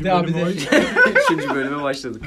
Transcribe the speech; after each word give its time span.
Üçüncü 0.00 0.10
De 0.10 0.12
abi 0.12 0.34
de. 0.34 0.54
Üçüncü 1.24 1.54
bölüme 1.54 1.82
başladık. 1.82 2.22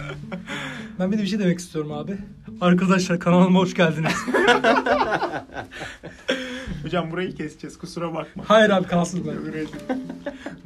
Ben 1.00 1.12
bir 1.12 1.18
de 1.18 1.22
bir 1.22 1.28
şey 1.28 1.40
demek 1.40 1.60
istiyorum 1.60 1.92
abi. 1.92 2.18
Arkadaşlar 2.62 3.20
kanalıma 3.20 3.60
hoş 3.60 3.74
geldiniz. 3.74 4.14
Hocam 6.84 7.12
burayı 7.12 7.36
keseceğiz 7.36 7.78
kusura 7.78 8.14
bakma. 8.14 8.44
Hayır 8.48 8.70
abi 8.70 8.88
kalsın 8.88 9.28
ben. 9.28 9.50
Üretim. 9.50 9.80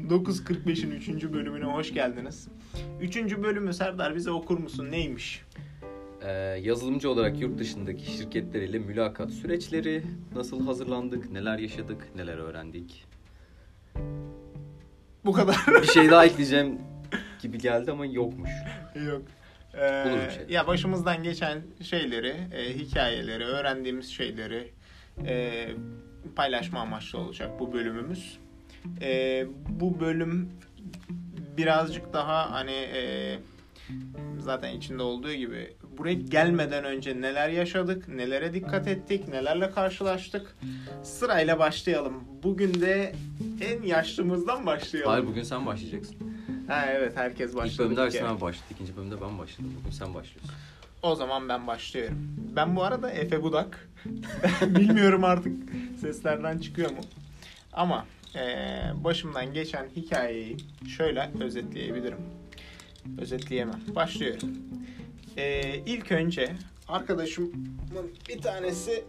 9.45'in 0.10 0.92
3. 0.92 1.24
bölümüne 1.34 1.66
hoş 1.66 1.94
geldiniz. 1.94 2.48
3. 3.02 3.18
bölümü 3.18 3.74
Serdar 3.74 4.16
bize 4.16 4.32
okur 4.32 4.58
musun? 4.58 4.92
Neymiş? 4.92 5.44
Ee, 6.22 6.32
yazılımcı 6.62 7.10
olarak 7.10 7.42
yurt 7.42 7.60
dışındaki 7.60 8.12
şirketleriyle 8.12 8.80
mülakat 8.80 9.32
süreçleri, 9.32 10.04
nasıl 10.36 10.66
hazırlandık, 10.66 11.32
neler 11.32 11.60
yaşadık, 11.60 12.08
neler 12.16 12.38
öğrendik. 12.38 13.06
Bu 15.26 15.34
kadar. 15.34 15.58
Bir 15.82 15.88
şey 15.88 16.12
daha 16.12 16.26
ekleyeceğim 16.26 16.80
gibi 17.48 17.58
geldi 17.58 17.92
ama 17.92 18.06
yokmuş. 18.06 18.50
Yok. 19.08 19.22
Ee, 19.74 20.30
şey. 20.36 20.56
Ya 20.56 20.68
başımızdan 20.68 21.24
geçen 21.24 21.62
şeyleri, 21.82 22.36
e, 22.52 22.74
hikayeleri, 22.74 23.46
öğrendiğimiz 23.46 24.10
şeyleri 24.10 24.72
e, 25.26 25.68
paylaşma 26.36 26.80
amaçlı 26.80 27.20
olacak 27.20 27.60
bu 27.60 27.74
bölümümüz. 27.74 28.38
E, 29.02 29.46
bu 29.70 30.00
bölüm 30.00 30.50
birazcık 31.58 32.14
daha 32.14 32.52
hani 32.52 32.72
e, 32.72 33.36
zaten 34.40 34.74
içinde 34.78 35.04
olduğu 35.04 35.34
gibi 35.34 35.74
buraya 35.98 36.14
gelmeden 36.14 36.84
önce 36.84 37.22
neler 37.22 37.50
yaşadık, 37.50 38.08
nelere 38.08 38.54
dikkat 38.54 38.88
ettik, 38.88 39.28
nelerle 39.28 39.72
karşılaştık. 39.72 40.56
Sırayla 41.04 41.60
başlayalım. 41.60 42.24
Bugün 42.44 42.82
de 42.82 43.16
en 43.62 43.82
yaşlımızdan 43.84 44.66
başlayalım. 44.66 45.12
Hayır 45.12 45.28
bugün 45.28 45.44
sen 45.44 45.66
başlayacaksın. 45.66 46.37
Ha 46.68 46.86
evet 46.92 47.18
herkes 47.18 47.56
başladı. 47.56 47.72
İlk 47.72 47.80
bölümde 47.80 48.02
Ersin 48.18 48.26
abi 48.26 48.42
başladı. 48.42 48.66
ikinci 48.72 48.98
bölümde 48.98 49.22
ben 49.22 49.40
başladım. 49.40 49.74
Bugün 49.80 49.92
sen 49.92 50.14
başlıyorsun. 50.14 50.52
O 51.04 51.16
zaman 51.16 51.50
ben 51.50 51.68
başlıyorum. 51.68 52.18
Ben 52.56 52.76
bu 52.76 52.84
arada 52.84 53.12
Efe 53.12 53.44
Budak. 53.44 53.90
Bilmiyorum 54.62 55.24
artık 55.24 55.54
seslerden 56.02 56.58
çıkıyor 56.58 56.92
mu? 56.92 56.98
Ama 57.74 58.06
eee, 58.36 58.92
başımdan 59.04 59.54
geçen 59.54 59.88
hikayeyi 59.96 60.58
şöyle 60.98 61.30
özetleyebilirim. 61.40 62.18
Özetleyemem. 63.22 63.80
Başlıyorum. 63.96 64.50
Eee 65.38 65.84
ilk 65.86 66.12
önce 66.12 66.52
arkadaşımın 66.88 67.54
bir 68.30 68.42
tanesi 68.42 69.04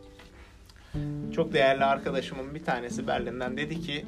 çok 1.34 1.52
değerli 1.52 1.84
arkadaşımın 1.84 2.54
bir 2.54 2.64
tanesi 2.64 3.06
Berlin'den 3.06 3.56
dedi 3.56 3.80
ki 3.80 4.06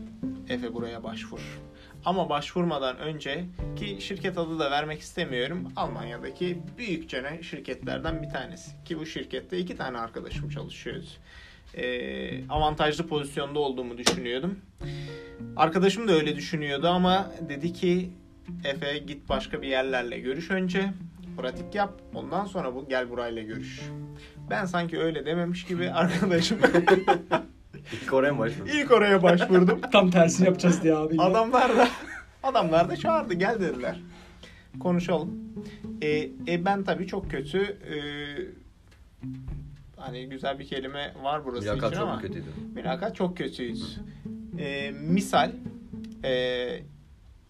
Efe 0.48 0.75
buraya 0.75 1.05
başvur. 1.05 1.61
Ama 2.05 2.29
başvurmadan 2.29 2.98
önce 2.98 3.45
ki 3.77 3.98
şirket 4.01 4.39
adı 4.39 4.59
da 4.59 4.70
vermek 4.70 5.01
istemiyorum. 5.01 5.73
Almanya'daki 5.77 6.59
büyükçene 6.79 7.43
şirketlerden 7.43 8.23
bir 8.23 8.29
tanesi. 8.29 8.84
Ki 8.84 8.98
bu 8.98 9.06
şirkette 9.06 9.59
iki 9.59 9.77
tane 9.77 9.98
arkadaşım 9.98 10.48
çalışıyordu. 10.48 11.06
Ee, 11.75 12.48
avantajlı 12.48 13.06
pozisyonda 13.06 13.59
olduğumu 13.59 13.98
düşünüyordum. 13.98 14.59
Arkadaşım 15.56 16.09
da 16.09 16.12
öyle 16.12 16.37
düşünüyordu 16.37 16.89
ama 16.89 17.33
dedi 17.48 17.73
ki 17.73 18.11
Efe 18.65 18.98
git 18.98 19.28
başka 19.28 19.62
bir 19.62 19.69
yerlerle 19.69 20.19
görüş 20.19 20.51
önce. 20.51 20.93
Pratik 21.37 21.75
yap. 21.75 22.01
Ondan 22.15 22.45
sonra 22.45 22.75
bu 22.75 22.89
gel 22.89 23.11
burayla 23.11 23.43
görüş. 23.43 23.81
Ben 24.51 24.65
sanki 24.65 24.98
öyle 24.98 25.27
dememiş 25.27 25.65
gibi 25.65 25.91
arkadaşım 25.91 26.59
İlk 27.92 28.12
oraya 28.12 28.33
mı 28.33 28.39
başladın? 28.39 28.70
ilk 28.75 28.91
oraya 28.91 29.23
başvurdum. 29.23 29.81
Tam 29.92 30.11
tersini 30.11 30.47
yapacağız 30.47 30.83
diye 30.83 30.95
abi. 30.95 31.23
Adamlar 31.23 31.77
da 31.77 31.89
adamlar 32.42 32.89
da 32.89 32.97
çağırdı 32.97 33.34
gel 33.34 33.61
dediler. 33.61 34.00
Konuşalım. 34.81 35.31
E, 36.03 36.09
e 36.49 36.65
ben 36.65 36.84
tabii 36.84 37.06
çok 37.06 37.31
kötü 37.31 37.59
e, 37.62 37.97
hani 39.97 40.28
güzel 40.28 40.59
bir 40.59 40.66
kelime 40.66 41.15
var 41.22 41.44
burası 41.44 41.62
Mülakat 41.62 41.91
için 41.91 42.00
çok 42.00 42.09
ama 42.09 42.15
mu 42.15 42.22
kötüydü? 42.22 42.47
mülakat 42.75 43.16
çok 43.16 43.37
kötüydü. 43.37 43.84
E, 44.59 44.91
misal 44.91 45.53
e, 46.25 46.83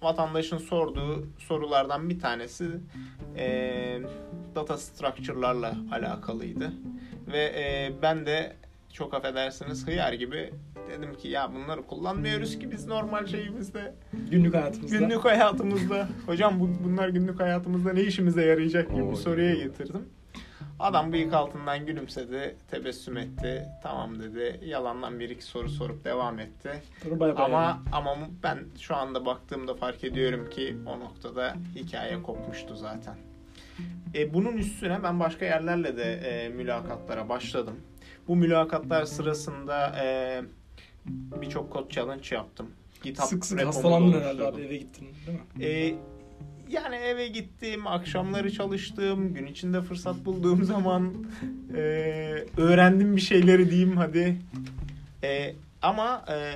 vatandaşın 0.03 0.59
sorduğu 0.59 1.27
sorulardan 1.39 2.11
bir 2.11 2.21
tanesi 2.21 2.69
e, 3.37 3.99
data 4.55 4.79
structure'larla 4.79 5.77
alakalıydı. 5.93 6.73
Ve 7.33 7.45
e, 7.45 7.93
ben 8.03 8.27
de 8.27 8.57
çok 8.93 9.15
affedersiniz 9.15 9.87
hıyar 9.87 10.13
gibi 10.13 10.55
dedim 10.91 11.15
ki 11.15 11.29
ya 11.29 11.55
bunları 11.55 11.83
kullanmıyoruz 11.87 12.59
ki 12.59 12.71
biz 12.71 12.87
normal 12.87 13.27
şeyimizde 13.27 13.95
Günlük 14.31 14.55
hayatımızda. 14.55 14.99
günlük 14.99 15.25
hayatımızda 15.25 16.09
hocam 16.27 16.61
bu, 16.61 16.71
bunlar 16.85 17.09
günlük 17.09 17.41
hayatımızda 17.41 17.93
ne 17.93 18.03
işimize 18.03 18.45
yarayacak 18.45 18.91
gibi 18.91 19.03
Oo, 19.03 19.11
bir 19.11 19.17
soruya 19.17 19.55
getirdim. 19.55 20.09
Adam 20.79 21.13
bıyık 21.13 21.35
altından 21.35 21.87
gülümsedi, 21.87 22.57
tebessüm 22.71 23.17
etti. 23.17 23.67
Tamam 23.83 24.21
dedi. 24.21 24.61
Yalandan 24.65 25.21
bir 25.21 25.31
iki 25.31 25.45
soru 25.45 25.69
sorup 25.69 26.05
devam 26.05 26.39
etti. 26.39 26.71
Bay 27.11 27.21
bay. 27.37 27.45
Ama 27.45 27.83
ama 27.93 28.17
ben 28.43 28.59
şu 28.81 28.97
anda 28.97 29.27
baktığımda 29.27 29.75
fark 29.75 30.05
ediyorum 30.05 30.51
ki 30.51 30.77
o 30.87 31.01
noktada 31.01 31.55
hikaye 31.75 32.23
kopmuştu 32.23 32.77
zaten. 32.77 33.15
E, 34.15 34.35
bunun 34.35 34.53
üstüne 34.57 35.03
ben 35.03 35.21
başka 35.21 35.45
yerlerle 35.45 35.97
de 35.97 36.13
e, 36.15 36.49
mülakatlara 36.49 37.29
başladım. 37.29 37.77
Bu 38.31 38.37
mülakatlar 38.37 39.05
sırasında 39.05 39.97
e, 40.05 40.43
birçok 41.41 41.71
kod 41.71 41.91
challenge 41.91 42.35
yaptım. 42.35 42.71
GitHub 43.03 43.25
sık 43.25 43.45
sık 43.45 43.67
hastalandın 43.67 44.21
herhalde 44.21 44.47
abi 44.47 44.61
eve 44.63 44.77
gittin 44.77 45.09
değil 45.27 45.39
mi? 45.39 45.65
E, 45.65 45.95
yani 46.69 46.97
eve 46.97 47.29
gittim, 47.29 47.87
akşamları 47.87 48.53
çalıştım, 48.53 49.35
gün 49.35 49.47
içinde 49.47 49.83
fırsat 49.83 50.25
bulduğum 50.25 50.65
zaman 50.75 51.15
e, 51.75 51.81
öğrendim 52.57 53.17
bir 53.17 53.21
şeyleri 53.21 53.71
diyeyim 53.71 53.97
hadi. 53.97 54.37
E, 55.23 55.55
ama 55.83 56.25
e, 56.29 56.55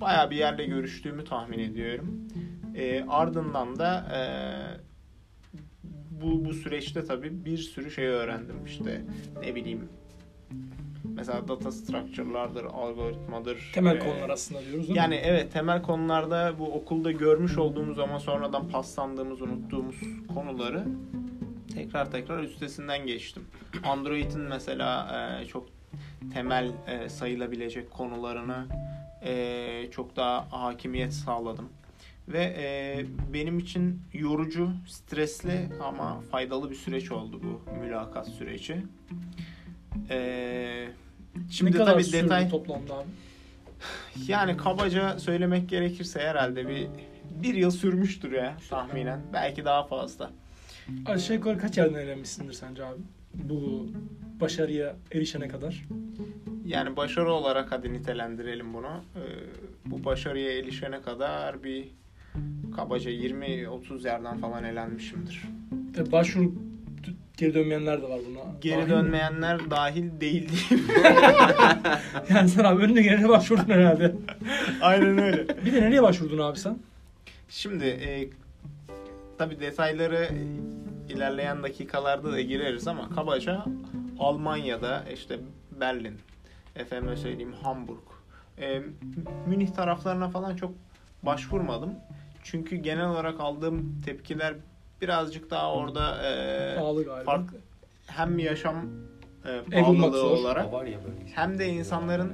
bayağı 0.00 0.30
bir 0.30 0.36
yerle 0.36 0.66
görüştüğümü 0.66 1.24
tahmin 1.24 1.58
ediyorum. 1.58 2.28
E, 2.74 3.04
ardından 3.08 3.78
da 3.78 4.06
e, 4.16 4.22
bu, 6.22 6.44
bu 6.44 6.54
süreçte 6.54 7.04
tabii 7.04 7.44
bir 7.44 7.58
sürü 7.58 7.90
şey 7.90 8.06
öğrendim 8.06 8.56
işte 8.66 9.02
ne 9.42 9.54
bileyim 9.54 9.88
mesela 11.14 11.48
data 11.48 11.72
structure'lardır, 11.72 12.64
algoritmadır. 12.64 13.70
Temel 13.74 13.96
e, 13.96 13.98
konular 13.98 14.30
aslında 14.30 14.60
diyoruz 14.60 14.86
değil 14.88 14.96
yani 14.96 15.14
mi? 15.14 15.20
evet 15.24 15.52
temel 15.52 15.82
konularda 15.82 16.54
bu 16.58 16.72
okulda 16.74 17.12
görmüş 17.12 17.58
olduğumuz 17.58 17.98
ama 17.98 18.20
sonradan 18.20 18.68
paslandığımız, 18.68 19.42
unuttuğumuz 19.42 19.96
konuları 20.34 20.84
tekrar 21.74 22.10
tekrar 22.10 22.42
üstesinden 22.42 23.06
geçtim. 23.06 23.42
Android'in 23.84 24.40
mesela 24.40 25.08
e, 25.42 25.46
çok 25.46 25.68
temel 26.34 26.70
e, 26.86 27.08
sayılabilecek 27.08 27.90
konularını 27.90 28.66
e, 29.24 29.90
çok 29.90 30.16
daha 30.16 30.52
hakimiyet 30.52 31.12
sağladım. 31.12 31.68
Ve 32.28 32.54
e, 32.58 33.04
benim 33.32 33.58
için 33.58 34.02
yorucu, 34.12 34.70
stresli 34.86 35.68
ama 35.82 36.20
faydalı 36.20 36.70
bir 36.70 36.74
süreç 36.74 37.12
oldu 37.12 37.40
bu 37.42 37.72
mülakat 37.80 38.28
süreci. 38.28 38.76
E, 40.10 40.88
şimdi 41.50 41.72
ne 41.72 41.76
kadar 41.76 41.92
tabii 41.92 42.04
sürdü 42.04 42.22
detay 42.22 42.48
toplamda 42.48 42.94
abi? 42.94 43.08
yani 44.28 44.56
kabaca 44.56 45.18
söylemek 45.18 45.68
gerekirse 45.68 46.20
herhalde 46.20 46.68
bir 46.68 46.88
bir 47.42 47.54
yıl 47.54 47.70
sürmüştür 47.70 48.32
ya 48.32 48.56
tahminen. 48.70 49.20
Belki 49.32 49.64
daha 49.64 49.84
fazla. 49.84 50.30
Aşağı 51.06 51.36
yukarı 51.36 51.58
kaç 51.58 51.78
yerden 51.78 51.94
öğrenmişsindir 51.94 52.52
sence 52.52 52.84
abi? 52.84 53.00
Bu 53.34 53.86
başarıya 54.40 54.96
erişene 55.12 55.48
kadar. 55.48 55.86
Yani 56.66 56.96
başarı 56.96 57.32
olarak 57.32 57.72
hadi 57.72 57.92
nitelendirelim 57.92 58.74
bunu. 58.74 59.04
Ee, 59.16 59.20
bu 59.86 60.04
başarıya 60.04 60.58
erişene 60.58 61.02
kadar 61.02 61.64
bir 61.64 61.88
kabaca 62.76 63.10
20-30 63.10 64.06
yerden 64.06 64.38
falan 64.38 64.64
elenmişimdir. 64.64 65.42
Tabii 65.96 66.12
başvuru 66.12 66.52
geri 67.36 67.54
dönmeyenler 67.54 68.02
de 68.02 68.08
var 68.08 68.20
buna. 68.30 68.40
Geri 68.60 68.74
Dahil 68.76 68.84
mi? 68.84 68.90
dönmeyenler 68.90 69.70
dahil 69.70 70.20
değil 70.20 70.48
diyeyim. 70.48 70.88
Yani 72.30 72.48
sen 72.48 72.64
abi 72.64 72.82
önüne 72.82 73.02
gelene 73.02 73.28
başvurdun 73.28 73.68
herhalde. 73.72 74.14
Aynen 74.80 75.18
öyle. 75.18 75.48
Bir 75.64 75.72
de 75.72 75.80
nereye 75.82 76.02
başvurdun 76.02 76.38
abi 76.38 76.58
sen? 76.58 76.78
Şimdi 77.48 77.84
e, 77.84 78.28
tabi 79.38 79.60
detayları 79.60 80.28
ilerleyen 81.08 81.62
dakikalarda 81.62 82.32
da 82.32 82.40
gireriz 82.40 82.88
ama 82.88 83.08
kabaca 83.14 83.64
Almanya'da 84.18 85.04
işte 85.14 85.38
Berlin, 85.80 86.14
efendime 86.76 87.16
söyleyeyim 87.16 87.52
Hamburg, 87.62 87.98
e, 88.58 88.82
Münih 89.46 89.68
taraflarına 89.68 90.28
falan 90.28 90.56
çok 90.56 90.72
başvurmadım. 91.22 91.90
Çünkü 92.42 92.76
genel 92.76 93.08
olarak 93.08 93.40
aldığım 93.40 94.02
tepkiler 94.04 94.54
birazcık 95.06 95.50
daha 95.50 95.72
orada 95.72 96.22
e, 96.26 96.74
Pahalı 96.76 97.04
galiba. 97.04 97.24
farklı 97.24 97.56
hem 98.06 98.38
yaşam 98.38 98.86
e, 99.44 99.50
Ev 99.50 99.84
bulmak 99.86 100.12
pahalılığı 100.12 100.18
zor. 100.18 100.30
olarak 100.36 100.72
Var 100.72 100.84
ya 100.84 100.98
böyle. 101.04 101.30
hem 101.34 101.58
de 101.58 101.68
insanların 101.68 102.32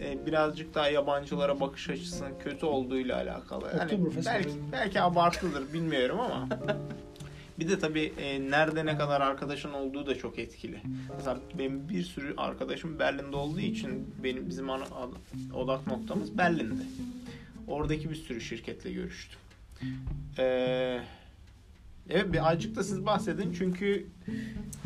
e, 0.00 0.26
birazcık 0.26 0.74
daha 0.74 0.88
yabancılara 0.88 1.60
bakış 1.60 1.90
açısının 1.90 2.38
kötü 2.44 2.66
olduğuyla 2.66 3.16
alakalı. 3.16 3.68
Hani 3.78 3.82
Oktoberfest 3.94 4.26
belki, 4.26 4.48
mi? 4.48 4.54
belki 4.72 5.00
abartıdır 5.00 5.72
bilmiyorum 5.72 6.20
ama 6.20 6.48
bir 7.58 7.68
de 7.68 7.78
tabii 7.78 8.12
e, 8.18 8.50
nerede 8.50 8.86
ne 8.86 8.98
kadar 8.98 9.20
arkadaşın 9.20 9.72
olduğu 9.72 10.06
da 10.06 10.14
çok 10.18 10.38
etkili. 10.38 10.80
Mesela 11.16 11.38
benim 11.58 11.88
bir 11.88 12.02
sürü 12.02 12.34
arkadaşım 12.36 12.98
Berlin'de 12.98 13.36
olduğu 13.36 13.60
için 13.60 14.14
benim 14.24 14.48
bizim 14.48 14.70
ana, 14.70 14.84
ad- 14.84 15.54
odak 15.54 15.86
noktamız 15.86 16.38
Berlin'de. 16.38 16.82
Oradaki 17.68 18.10
bir 18.10 18.14
sürü 18.14 18.40
şirketle 18.40 18.92
görüştüm. 18.92 19.38
Ee, 20.38 21.00
evet 22.10 22.32
bir 22.32 22.48
azıcık 22.50 22.76
da 22.76 22.84
siz 22.84 23.06
bahsedin 23.06 23.52
çünkü 23.58 24.06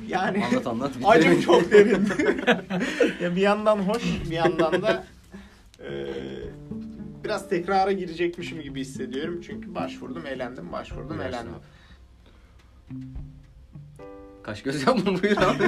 yani 0.09 0.45
Anlat 0.45 0.67
anlat. 0.67 0.93
acım 1.05 1.41
çok 1.41 1.73
derin. 1.73 2.09
ya 3.23 3.37
bir 3.37 3.41
yandan 3.41 3.79
hoş 3.79 4.03
bir 4.31 4.37
yandan 4.37 4.83
da 4.83 5.05
e, 5.81 6.07
biraz 7.25 7.49
tekrara 7.49 7.93
girecekmişim 7.93 8.63
gibi 8.63 8.81
hissediyorum. 8.81 9.41
Çünkü 9.47 9.75
başvurdum 9.75 10.27
eğlendim 10.27 10.73
başvurdum 10.73 11.09
Buyursun 11.09 11.25
eğlendim. 11.29 11.55
Kaş 14.43 14.63
göz 14.63 14.87
yapma 14.87 15.05
buyur 15.23 15.37
abi. 15.37 15.65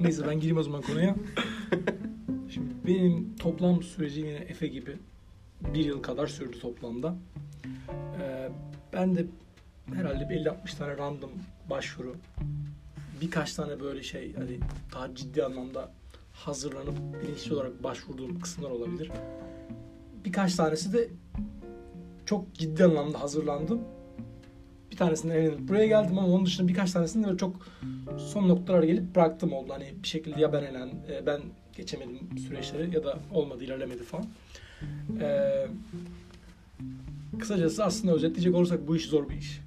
Neyse 0.00 0.26
ben 0.26 0.34
gireyim 0.34 0.56
o 0.56 0.62
zaman 0.62 0.82
konuya. 0.82 1.14
Şimdi 2.50 2.68
benim 2.86 3.36
toplam 3.36 3.82
sürecim 3.82 4.26
yine 4.26 4.38
Efe 4.38 4.66
gibi 4.66 4.96
bir 5.74 5.84
yıl 5.84 6.02
kadar 6.02 6.26
sürdü 6.26 6.60
toplamda. 6.60 7.16
Ee, 8.20 8.48
ben 8.92 9.14
de 9.14 9.26
herhalde 9.94 10.28
bir 10.30 10.36
50-60 10.36 10.78
tane 10.78 10.96
random 10.98 11.30
başvuru, 11.70 12.16
birkaç 13.20 13.54
tane 13.54 13.80
böyle 13.80 14.02
şey 14.02 14.34
hani 14.34 14.58
daha 14.94 15.14
ciddi 15.14 15.44
anlamda 15.44 15.90
hazırlanıp 16.32 16.94
bilinçli 17.22 17.54
olarak 17.54 17.82
başvurduğum 17.82 18.40
kısımlar 18.40 18.70
olabilir. 18.70 19.10
Birkaç 20.24 20.54
tanesi 20.54 20.92
de 20.92 21.08
çok 22.26 22.54
ciddi 22.54 22.84
anlamda 22.84 23.20
hazırlandım. 23.20 23.80
Bir 24.90 24.96
tanesinden 24.96 25.34
eğlenip 25.34 25.68
buraya 25.68 25.86
geldim 25.86 26.18
ama 26.18 26.28
onun 26.28 26.46
dışında 26.46 26.68
birkaç 26.68 26.92
tanesinde 26.92 27.26
böyle 27.26 27.38
çok 27.38 27.56
son 28.18 28.48
noktalara 28.48 28.86
gelip 28.86 29.14
bıraktım 29.14 29.52
oldu. 29.52 29.72
Hani 29.72 29.94
bir 30.02 30.08
şekilde 30.08 30.40
ya 30.40 30.52
ben 30.52 30.62
elen, 30.62 30.88
e, 30.88 31.26
ben 31.26 31.40
geçemedim 31.76 32.38
süreçleri 32.38 32.94
ya 32.94 33.04
da 33.04 33.18
olmadı 33.32 33.64
ilerlemedi 33.64 34.02
falan. 34.02 34.26
Ee, 35.20 35.66
kısacası 37.38 37.84
aslında 37.84 38.14
özetleyecek 38.14 38.54
olursak 38.54 38.88
bu 38.88 38.96
iş 38.96 39.06
zor 39.06 39.28
bir 39.28 39.36
iş. 39.36 39.60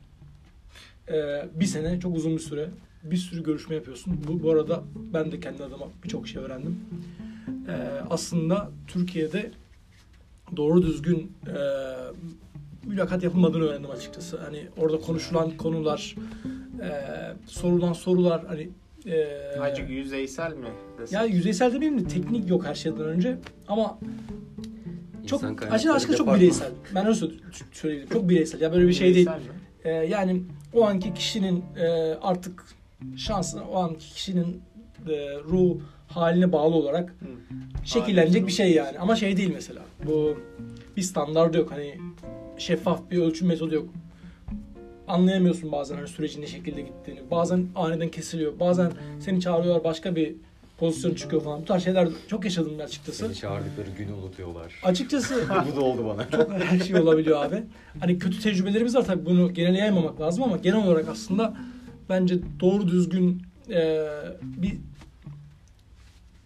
Ee, 1.11 1.45
bir 1.55 1.65
sene 1.65 1.99
çok 1.99 2.15
uzun 2.15 2.31
bir 2.33 2.39
süre. 2.39 2.69
Bir 3.03 3.17
sürü 3.17 3.43
görüşme 3.43 3.75
yapıyorsun. 3.75 4.19
Bu, 4.27 4.43
bu 4.43 4.51
arada 4.51 4.83
ben 5.13 5.31
de 5.31 5.39
kendi 5.39 5.63
adıma 5.63 5.85
birçok 6.03 6.27
şey 6.27 6.41
öğrendim. 6.43 6.79
Ee, 7.69 7.71
aslında 8.09 8.71
Türkiye'de 8.87 9.51
doğru 10.57 10.81
düzgün 10.81 11.31
e, 11.47 11.53
mülakat 12.87 13.23
yapılmadığını 13.23 13.63
öğrendim 13.63 13.91
açıkçası. 13.91 14.37
Hani 14.37 14.67
orada 14.77 14.99
konuşulan 14.99 15.57
konular, 15.57 16.15
e, 16.81 16.89
sorulan 17.45 17.93
sorular 17.93 18.45
hani 18.47 18.69
e, 19.05 19.25
Acık 19.59 19.89
yüzeysel 19.89 20.53
mi? 20.53 20.67
desem? 20.99 21.19
ya 21.19 21.25
yüzeysel 21.25 21.73
demeyeyim 21.73 21.99
de 21.99 22.07
teknik 22.07 22.49
yok 22.49 22.65
her 22.65 22.75
şeyden 22.75 22.99
önce 23.05 23.37
ama 23.67 23.99
çok 25.27 25.41
kaynakları 25.41 25.93
aşkı 25.93 26.15
çok 26.15 26.35
bireysel. 26.35 26.71
Ben 26.95 27.05
öyle 27.05 27.17
sö- 27.17 27.33
söyleyeyim. 27.71 28.07
Çok 28.13 28.29
bireysel. 28.29 28.61
Ya 28.61 28.73
böyle 28.73 28.87
bir 28.87 28.93
şey 28.93 29.15
değil. 29.15 29.27
Mi? 29.27 29.33
Ee, 29.83 29.89
yani 29.89 30.43
o 30.73 30.85
anki 30.85 31.13
kişinin 31.13 31.63
e, 31.77 31.87
artık 32.21 32.65
şansına, 33.17 33.63
o 33.63 33.75
anki 33.75 34.13
kişinin 34.13 34.61
e, 35.09 35.39
ruh 35.39 35.77
haline 36.07 36.51
bağlı 36.51 36.75
olarak 36.75 37.09
Hı. 37.09 37.25
şekillenecek 37.83 38.47
bir 38.47 38.51
şey 38.51 38.73
yani. 38.73 38.99
Ama 38.99 39.15
şey 39.15 39.37
değil 39.37 39.51
mesela. 39.53 39.81
Bu 40.07 40.37
bir 40.97 41.01
standardı 41.01 41.57
yok. 41.57 41.71
Hani 41.71 41.97
şeffaf 42.57 43.11
bir 43.11 43.17
ölçüm 43.17 43.47
metodu 43.47 43.75
yok. 43.75 43.89
Anlayamıyorsun 45.07 45.71
bazen 45.71 45.95
hani 45.95 46.07
sürecin 46.07 46.41
ne 46.41 46.47
şekilde 46.47 46.81
gittiğini. 46.81 47.19
Bazen 47.31 47.67
aniden 47.75 48.09
kesiliyor. 48.09 48.59
Bazen 48.59 48.91
seni 49.19 49.41
çağırıyorlar 49.41 49.83
başka 49.83 50.15
bir 50.15 50.35
pozisyon 50.77 51.13
çıkıyor 51.13 51.43
falan. 51.43 51.61
Bu 51.61 51.65
tarz 51.65 51.83
şeyler 51.83 52.07
çok 52.27 52.45
yaşadım 52.45 52.71
ben 52.79 52.83
açıkçası. 52.85 53.17
Seni 53.25 53.35
çağırdıkları 53.35 53.89
günü 53.97 54.11
unutuyorlar. 54.13 54.73
Açıkçası 54.83 55.35
Bu 55.71 55.75
da 55.75 55.81
oldu 55.81 56.05
bana. 56.05 56.29
çok 56.29 56.51
her 56.53 56.79
şey 56.79 56.95
olabiliyor 56.95 57.45
abi. 57.45 57.63
Hani 57.99 58.19
kötü 58.19 58.39
tecrübelerimiz 58.39 58.95
var 58.95 59.05
tabii 59.05 59.25
bunu 59.25 59.53
genele 59.53 59.77
yaymamak 59.77 60.21
lazım 60.21 60.43
ama 60.43 60.57
genel 60.57 60.85
olarak 60.87 61.07
aslında 61.09 61.57
bence 62.09 62.35
doğru 62.59 62.87
düzgün 62.87 63.41
e, 63.69 64.07
bir 64.43 64.77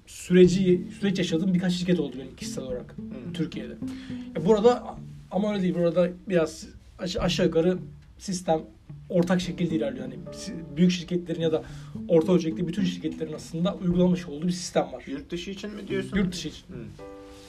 süreci 0.07 0.87
süreç 0.99 1.17
yaşadığım 1.17 1.53
birkaç 1.53 1.73
şirket 1.73 1.99
oldu 1.99 2.15
benim 2.19 2.35
kişisel 2.35 2.63
olarak 2.63 2.95
Hı. 2.97 3.33
Türkiye'de. 3.33 3.73
Ya 4.35 4.45
burada 4.45 4.95
ama 5.31 5.51
öyle 5.53 5.61
değil. 5.61 5.75
Burada 5.75 6.09
biraz 6.29 6.67
aş- 6.99 7.17
aşağı 7.17 7.45
yukarı 7.45 7.77
sistem 8.25 8.61
ortak 9.09 9.41
şekilde 9.41 9.75
ilerliyor. 9.75 10.05
Yani 10.05 10.15
büyük 10.77 10.91
şirketlerin 10.91 11.41
ya 11.41 11.51
da 11.51 11.63
orta 12.07 12.33
ölçekli 12.33 12.67
bütün 12.67 12.83
şirketlerin 12.83 13.33
aslında 13.33 13.75
uygulamış 13.75 14.27
olduğu 14.27 14.47
bir 14.47 14.51
sistem 14.51 14.87
var. 14.93 15.03
Yurt 15.07 15.29
dışı 15.31 15.51
için 15.51 15.69
mi 15.71 15.87
diyorsun? 15.87 16.17
Yurt 16.17 16.33
dışı 16.33 16.47
için. 16.47 16.63
Hı. 16.67 16.77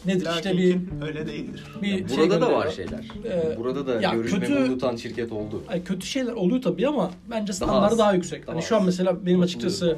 Nedir 0.06 0.24
Lakin 0.26 0.36
işte 0.50 0.58
bir 0.58 0.78
öyle 1.06 1.26
değildir. 1.26 1.64
bir 1.82 2.08
şey 2.08 2.18
Burada 2.18 2.40
da 2.40 2.52
var 2.52 2.66
gönderiyor. 2.76 3.02
şeyler. 3.22 3.52
Ee, 3.54 3.58
Burada 3.58 3.86
da 3.86 4.00
ya 4.00 4.14
görüşmemi 4.14 4.46
kötü- 4.46 4.62
unutan 4.64 4.96
şirket 4.96 5.32
oldu. 5.32 5.62
Ay 5.68 5.84
kötü 5.84 6.06
şeyler 6.06 6.32
oluyor 6.32 6.62
tabii 6.62 6.88
ama 6.88 7.10
bence 7.30 7.52
standartı 7.52 7.92
az. 7.92 7.98
daha, 7.98 8.14
yüksek. 8.14 8.46
Daha 8.46 8.56
hani 8.56 8.62
şu 8.64 8.76
an 8.76 8.80
az. 8.80 8.86
mesela 8.86 9.26
benim 9.26 9.40
açıkçası 9.40 9.96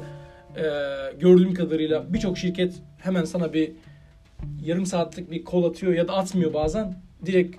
e, 0.57 0.61
gördüğüm 1.19 1.53
kadarıyla 1.53 2.13
birçok 2.13 2.37
şirket 2.37 2.73
hemen 2.97 3.23
sana 3.25 3.53
bir 3.53 3.71
yarım 4.65 4.85
saatlik 4.85 5.31
bir 5.31 5.43
kol 5.43 5.63
atıyor 5.63 5.93
ya 5.93 6.07
da 6.07 6.13
atmıyor 6.13 6.53
bazen. 6.53 6.95
Direkt 7.25 7.57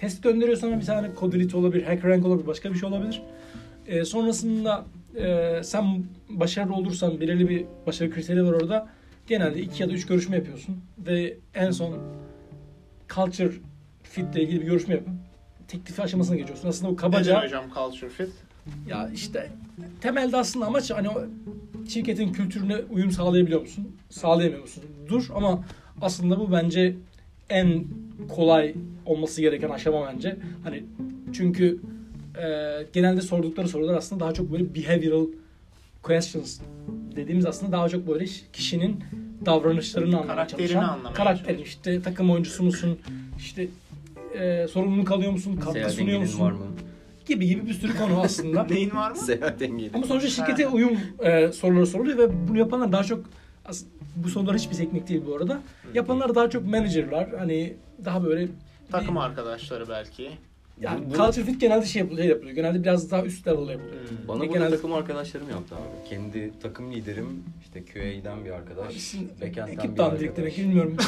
test 0.00 0.22
gönderiyor 0.22 0.56
sana 0.56 0.80
bir 0.80 0.84
tane 0.86 1.10
Codility 1.20 1.56
olabilir, 1.56 1.82
HackerRank 1.82 2.26
olabilir, 2.26 2.46
başka 2.46 2.72
bir 2.72 2.78
şey 2.78 2.88
olabilir. 2.88 3.22
E, 3.86 4.04
sonrasında 4.04 4.84
e, 5.16 5.60
sen 5.64 6.04
başarılı 6.28 6.74
olursan 6.74 7.20
belirli 7.20 7.48
bir 7.48 7.64
başarı 7.86 8.10
kriteri 8.10 8.44
var 8.44 8.52
orada. 8.52 8.88
Genelde 9.26 9.60
iki 9.60 9.82
ya 9.82 9.88
da 9.88 9.92
üç 9.92 10.06
görüşme 10.06 10.36
yapıyorsun 10.36 10.76
ve 10.98 11.36
en 11.54 11.70
son 11.70 11.98
culture 13.14 13.52
fit 14.02 14.34
ile 14.34 14.42
ilgili 14.42 14.60
bir 14.60 14.66
görüşme 14.66 14.94
yapıp 14.94 15.08
teklifi 15.68 16.02
aşamasına 16.02 16.36
geçiyorsun. 16.36 16.68
Aslında 16.68 16.92
bu 16.92 16.96
kabaca 16.96 17.34
Nedir 17.34 17.46
hocam 17.46 17.64
culture 17.74 18.10
fit? 18.10 18.30
ya 18.88 19.10
işte 19.14 19.50
temelde 20.00 20.36
aslında 20.36 20.66
amaç 20.66 20.90
hani 20.90 21.08
o 21.08 21.24
şirketin 21.88 22.32
kültürüne 22.32 22.76
uyum 22.90 23.10
sağlayabiliyor 23.10 23.60
musun? 23.60 23.96
Sağlayamıyor 24.10 24.62
musun? 24.62 24.84
Dur 25.08 25.28
ama 25.34 25.64
aslında 26.00 26.40
bu 26.40 26.52
bence 26.52 26.96
en 27.50 27.84
kolay 28.28 28.74
olması 29.06 29.40
gereken 29.40 29.68
aşama 29.70 30.12
bence. 30.12 30.36
Hani 30.64 30.84
çünkü 31.32 31.80
e, 32.42 32.46
genelde 32.92 33.20
sordukları 33.20 33.68
sorular 33.68 33.94
aslında 33.94 34.24
daha 34.24 34.34
çok 34.34 34.52
böyle 34.52 34.74
behavioral 34.74 35.26
questions 36.02 36.60
dediğimiz 37.16 37.46
aslında 37.46 37.72
daha 37.72 37.88
çok 37.88 38.08
böyle 38.08 38.24
kişinin 38.52 39.04
davranışlarını 39.46 40.16
anlamaya 40.16 40.34
Karakterini 40.34 40.68
çalışan 40.68 40.88
anlamaya 40.88 41.14
karakterin 41.14 41.56
çalışan. 41.58 41.64
işte 41.64 42.02
takım 42.02 42.30
oyuncusu 42.30 42.62
musun? 42.62 42.98
İşte 43.38 43.68
e, 44.38 44.66
sorumluluk 44.68 45.12
alıyor 45.12 45.32
musun? 45.32 45.56
Katkı 45.56 45.90
sunuyor 45.90 46.20
musun? 46.20 46.40
var 46.40 46.52
mı? 46.52 46.66
gibi 47.26 47.46
gibi 47.46 47.66
bir 47.66 47.74
sürü 47.74 47.96
konu 47.96 48.20
aslında. 48.20 48.64
Neyin 48.70 48.90
var 48.90 49.10
mı? 49.10 49.16
Seyahat 49.16 49.62
engeli. 49.62 49.90
Ama 49.94 50.06
sonuçta 50.06 50.28
şirkete 50.28 50.68
uyum 50.68 50.98
e, 51.20 51.52
soruları 51.52 51.86
soruluyor 51.86 52.18
ve 52.18 52.48
bunu 52.48 52.58
yapanlar 52.58 52.92
daha 52.92 53.04
çok 53.04 53.24
bu 54.24 54.28
sorular 54.28 54.56
hiçbir 54.56 54.76
teknik 54.76 55.08
değil 55.08 55.22
bu 55.26 55.36
arada. 55.36 55.60
Yapanlar 55.94 56.34
daha 56.34 56.50
çok 56.50 56.66
managerlar. 56.66 57.28
Hani 57.38 57.74
daha 58.04 58.24
böyle 58.24 58.48
Takım 58.92 59.18
arkadaşları 59.18 59.88
belki. 59.88 60.30
yani 60.80 61.06
Bu- 61.06 61.10
bu- 61.10 61.14
culture 61.16 61.44
fit 61.44 61.60
genelde 61.60 61.86
şey 61.86 62.00
yapılıyor, 62.00 62.22
şey 62.24 62.30
yapılıyor. 62.30 62.56
Genelde 62.56 62.82
biraz 62.82 63.10
daha 63.10 63.22
üst 63.24 63.48
level'da 63.48 63.72
yapılıyor. 63.72 64.00
Hmm. 64.08 64.28
Bana 64.28 64.40
bunu 64.40 64.52
genelde- 64.52 64.76
takım 64.76 64.92
arkadaşlarım 64.92 65.50
yaptı 65.50 65.74
abi. 65.74 66.08
Kendi 66.08 66.52
takım 66.62 66.92
liderim 66.92 67.44
işte 67.62 67.84
QA'den 67.84 68.44
bir 68.44 68.50
arkadaş. 68.50 69.14
Backend'den 69.40 69.72
ekip 69.72 69.92
bir 69.92 69.98
demek 69.98 70.22
arkadaş. 70.28 70.54
ki 70.54 70.62
bilmiyorum. 70.62 70.96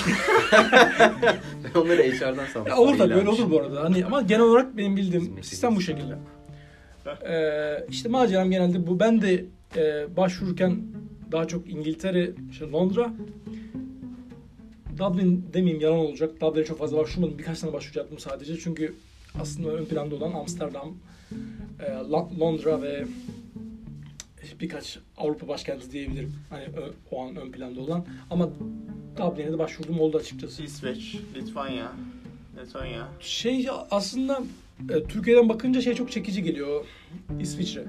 Ben 1.75 1.81
onları 1.81 2.03
HR'dan 2.03 2.47
sandım. 2.47 2.73
olur 2.79 2.99
tabii 2.99 3.15
böyle 3.15 3.29
olur 3.29 3.51
bu 3.51 3.61
arada. 3.61 3.85
Hani 3.85 4.05
ama 4.07 4.23
genel 4.23 4.43
olarak 4.43 4.77
benim 4.77 4.97
bildiğim 4.97 5.43
sistem 5.43 5.77
bu 5.77 5.81
şekilde. 5.81 6.15
Ee, 7.29 7.87
işte 7.89 8.09
maceram 8.09 8.51
genelde 8.51 8.87
bu. 8.87 9.01
Ben 9.01 9.23
de 9.23 9.45
e, 9.77 10.17
başvururken 10.17 10.77
daha 11.33 11.49
çok 11.49 11.71
İngiltere, 11.71 12.31
işte 12.51 12.71
Londra, 12.71 13.13
Dublin 14.99 15.45
demeyeyim 15.53 15.83
yalan 15.83 15.99
olacak. 15.99 16.41
Dublin'e 16.41 16.65
çok 16.65 16.79
fazla 16.79 16.97
başvurmadım. 16.99 17.39
Birkaç 17.39 17.61
tane 17.61 17.73
başvuru 17.73 17.99
yaptım 17.99 18.19
sadece. 18.19 18.59
Çünkü 18.59 18.95
aslında 19.41 19.69
ön 19.69 19.85
planda 19.85 20.15
olan 20.15 20.33
Amsterdam, 20.33 20.95
e, 21.81 21.85
Lo- 21.85 22.41
Londra 22.41 22.83
ve 22.83 23.05
birkaç 24.61 24.99
Avrupa 25.17 25.49
başkenti 25.49 25.93
diyebilirim. 25.93 26.35
Hani 26.51 26.65
o 27.11 27.25
an 27.25 27.37
ön 27.37 27.53
planda 27.53 27.81
olan. 27.81 28.07
Ama 28.31 28.51
Dublin'e 29.17 29.53
de 29.53 29.59
başvurduğum 29.59 30.01
oldu 30.01 30.17
açıkçası. 30.19 30.63
İsveç, 30.63 31.17
Litvanya, 31.35 31.93
Letonya. 32.57 33.09
Şey 33.21 33.69
aslında 33.91 34.43
e, 34.91 35.03
Türkiye'den 35.05 35.49
bakınca 35.49 35.81
şey 35.81 35.95
çok 35.95 36.13
çekici 36.13 36.43
geliyor. 36.43 36.85
İsviçre. 37.41 37.85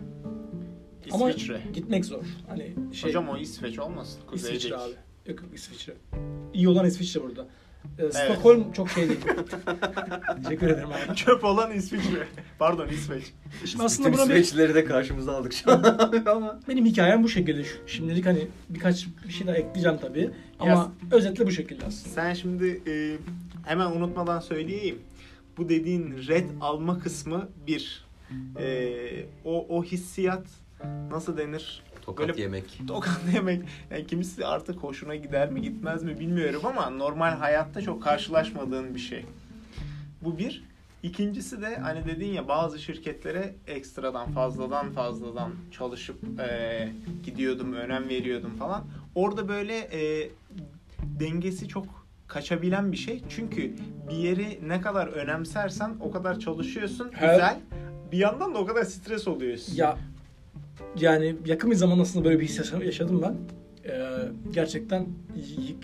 Ama 1.14 1.30
İsviçre. 1.30 1.62
gitmek 1.74 2.06
zor. 2.06 2.24
Hani 2.50 2.76
şey 2.94 3.10
Hocam 3.10 3.30
o 3.30 3.38
İsveç 3.38 3.80
olmasın. 3.80 4.20
İsviçre 4.34 4.54
Kuzeydeki. 4.54 4.76
abi. 4.78 4.92
Yok 5.26 5.42
yok 5.42 5.50
İsviçre. 5.56 5.94
İyi 6.54 6.70
olan 6.70 6.86
İsviçre 6.86 7.22
burada. 7.24 7.48
Ee, 8.00 8.12
Stockholm 8.12 8.72
çok 8.72 8.90
şey 8.90 9.10
değil. 9.10 9.20
Teşekkür 10.44 10.68
ederim 10.68 10.90
abi. 10.90 11.16
Çöp 11.16 11.44
olan 11.44 11.72
İsviçre. 11.72 12.28
Pardon 12.60 12.88
İsveç. 12.88 13.24
Şimdi 13.66 13.84
aslında 13.84 14.14
buna 14.14 14.22
bir, 14.24 14.28
süreçleri 14.28 14.76
de 14.76 14.86
karşımıza 14.86 15.38
aldık 15.38 15.54
şu 15.54 15.72
an 15.72 15.84
ama. 16.26 16.60
benim 16.68 16.86
hikayem 16.86 17.24
bu 17.24 17.30
şekilde. 17.30 17.64
Şu- 17.64 17.88
Şimdilik 17.88 18.26
hani 18.26 18.48
birkaç 18.70 19.08
bir 19.28 19.34
şey 19.34 19.48
daha 19.48 19.56
ekleyeceğim 19.56 19.98
tabii. 20.02 20.30
Ama 20.60 20.92
özetle 21.12 21.48
bu 21.48 21.52
şekilde 21.52 21.86
aslında. 21.86 22.14
Sen 22.16 22.34
şimdi 22.34 22.82
e, 22.88 23.18
hemen 23.66 23.92
unutmadan 23.92 24.40
söyleyeyim. 24.40 25.00
Bu 25.58 25.70
dediğin 25.70 26.16
red 26.28 26.50
alma 26.62 27.00
kısmı 27.00 27.50
bir. 27.68 28.06
E, 28.60 28.90
o, 29.46 29.66
o 29.78 29.84
hissiyat 29.84 30.44
nasıl 31.12 31.38
denir? 31.38 31.84
Tokat 32.02 32.28
Böyle- 32.30 32.42
yemek. 32.42 32.82
Tokat 32.88 33.22
yemek. 33.34 33.62
Yani 33.92 34.08
kimisi 34.08 34.46
artık 34.46 34.76
hoşuna 34.78 35.16
gider 35.16 35.50
mi 35.52 35.62
gitmez 35.62 36.04
mi 36.04 36.20
bilmiyorum 36.20 36.62
ama 36.66 36.90
normal 36.90 37.32
hayatta 37.32 37.82
çok 37.82 38.04
karşılaşmadığın 38.04 38.96
bir 38.96 39.00
şey. 39.00 39.26
Bu 40.22 40.38
bir. 40.38 40.64
İkincisi 41.04 41.62
de 41.62 41.76
hani 41.76 42.06
dedin 42.06 42.28
ya 42.28 42.48
bazı 42.48 42.80
şirketlere 42.80 43.56
ekstradan 43.68 44.32
fazladan 44.32 44.92
fazladan 44.92 45.52
çalışıp 45.72 46.18
e, 46.40 46.90
gidiyordum, 47.26 47.74
önem 47.74 48.10
veriyordum 48.10 48.52
falan. 48.60 48.84
Orada 49.16 49.48
böyle 49.48 49.78
e, 49.78 50.30
dengesi 51.20 51.68
çok 51.68 51.86
kaçabilen 52.28 52.92
bir 52.92 52.98
şey. 52.98 53.22
Çünkü 53.30 53.74
bir 54.10 54.16
yeri 54.16 54.60
ne 54.68 54.82
kadar 54.82 55.08
önemsersen 55.08 55.92
o 56.00 56.12
kadar 56.12 56.40
çalışıyorsun. 56.40 57.10
Her- 57.14 57.34
Güzel. 57.34 57.60
Bir 58.12 58.18
yandan 58.18 58.54
da 58.56 58.58
o 58.60 58.66
kadar 58.66 58.84
stres 58.84 59.28
oluyorsun. 59.28 59.76
Ya 59.76 59.98
yani 61.00 61.36
yakın 61.46 61.72
bir 61.72 61.76
zaman 61.76 62.00
aslında 62.00 62.26
böyle 62.26 62.40
bir 62.40 62.46
his 62.46 62.58
yaşa- 62.58 62.84
yaşadım 62.84 63.22
ben. 63.22 63.36
Ee, 63.92 64.10
gerçekten 64.54 65.08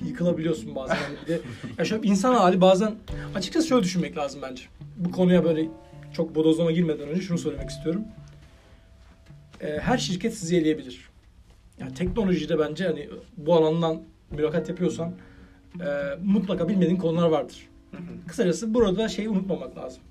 yıkılabiliyorsun 0.06 0.76
bazen. 0.76 0.96
Yani 0.96 1.16
bir 1.24 1.28
de 1.28 1.40
ya 1.78 1.86
şu 1.86 2.00
insan 2.04 2.34
hali 2.36 2.62
bazen 2.62 2.96
açıkçası 3.36 3.68
şöyle 3.68 3.84
düşünmek 3.84 4.18
lazım 4.18 4.42
bence. 4.44 4.64
Bu 4.98 5.12
konuya 5.12 5.44
böyle 5.44 5.68
çok 6.14 6.36
bodozlama 6.36 6.72
girmeden 6.72 7.08
önce 7.10 7.22
şunu 7.22 7.38
söylemek 7.38 7.70
istiyorum. 7.70 8.04
Ee, 9.62 9.78
her 9.82 9.98
şirket 9.98 10.34
sizi 10.38 10.58
eleyebilir. 10.58 11.10
Yani 11.80 11.94
teknolojide 11.94 12.60
bence 12.60 12.86
hani 12.88 13.10
bu 13.38 13.56
alandan 13.56 14.02
mülakat 14.32 14.70
yapıyorsan 14.70 15.14
e, 15.82 15.86
mutlaka 16.24 16.70
bilmediğin 16.70 16.98
konular 16.98 17.28
vardır. 17.30 17.68
Kısacası 18.28 18.74
burada 18.74 19.08
şeyi 19.10 19.30
unutmamak 19.30 19.78
lazım. 19.78 20.04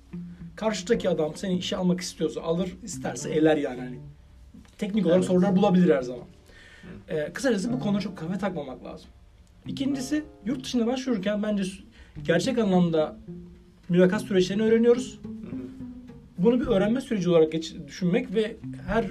Karşıdaki 0.55 1.09
adam 1.09 1.31
seni 1.35 1.57
işe 1.57 1.77
almak 1.77 2.01
istiyorsa 2.01 2.41
alır, 2.41 2.77
isterse 2.83 3.29
eler 3.29 3.57
yani. 3.57 3.79
Hani 3.79 3.99
teknik 4.77 5.05
olarak 5.05 5.17
Evet. 5.17 5.27
sorular 5.27 5.55
bulabilir 5.55 5.95
her 5.95 6.01
zaman. 6.01 6.23
Ee, 7.09 7.29
kısacası 7.33 7.73
bu 7.73 7.79
konuda 7.79 7.99
çok 7.99 8.17
kafa 8.17 8.37
takmamak 8.37 8.85
lazım. 8.85 9.09
İkincisi 9.67 10.23
yurt 10.45 10.63
dışına 10.63 10.87
başvururken 10.87 11.43
bence 11.43 11.63
gerçek 12.23 12.57
anlamda 12.57 13.17
mülakat 13.89 14.21
süreçlerini 14.21 14.63
öğreniyoruz. 14.63 15.19
Bunu 16.37 16.61
bir 16.61 16.67
öğrenme 16.67 17.01
süreci 17.01 17.29
olarak 17.29 17.51
geç, 17.51 17.75
düşünmek 17.87 18.35
ve 18.35 18.55
her 18.87 19.03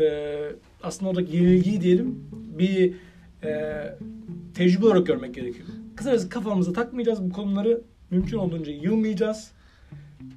e, 0.00 0.38
aslında 0.82 1.10
oradaki 1.10 1.36
yenilgiyi 1.36 1.80
diyelim 1.80 2.24
bir 2.58 2.94
e, 3.44 3.72
tecrübe 4.54 4.86
olarak 4.86 5.06
görmek 5.06 5.34
gerekiyor. 5.34 5.68
Kısacası 5.96 6.28
kafamıza 6.28 6.72
takmayacağız 6.72 7.22
bu 7.22 7.32
konuları. 7.32 7.80
Mümkün 8.10 8.36
olduğunca 8.36 8.72
yılmayacağız. 8.72 9.50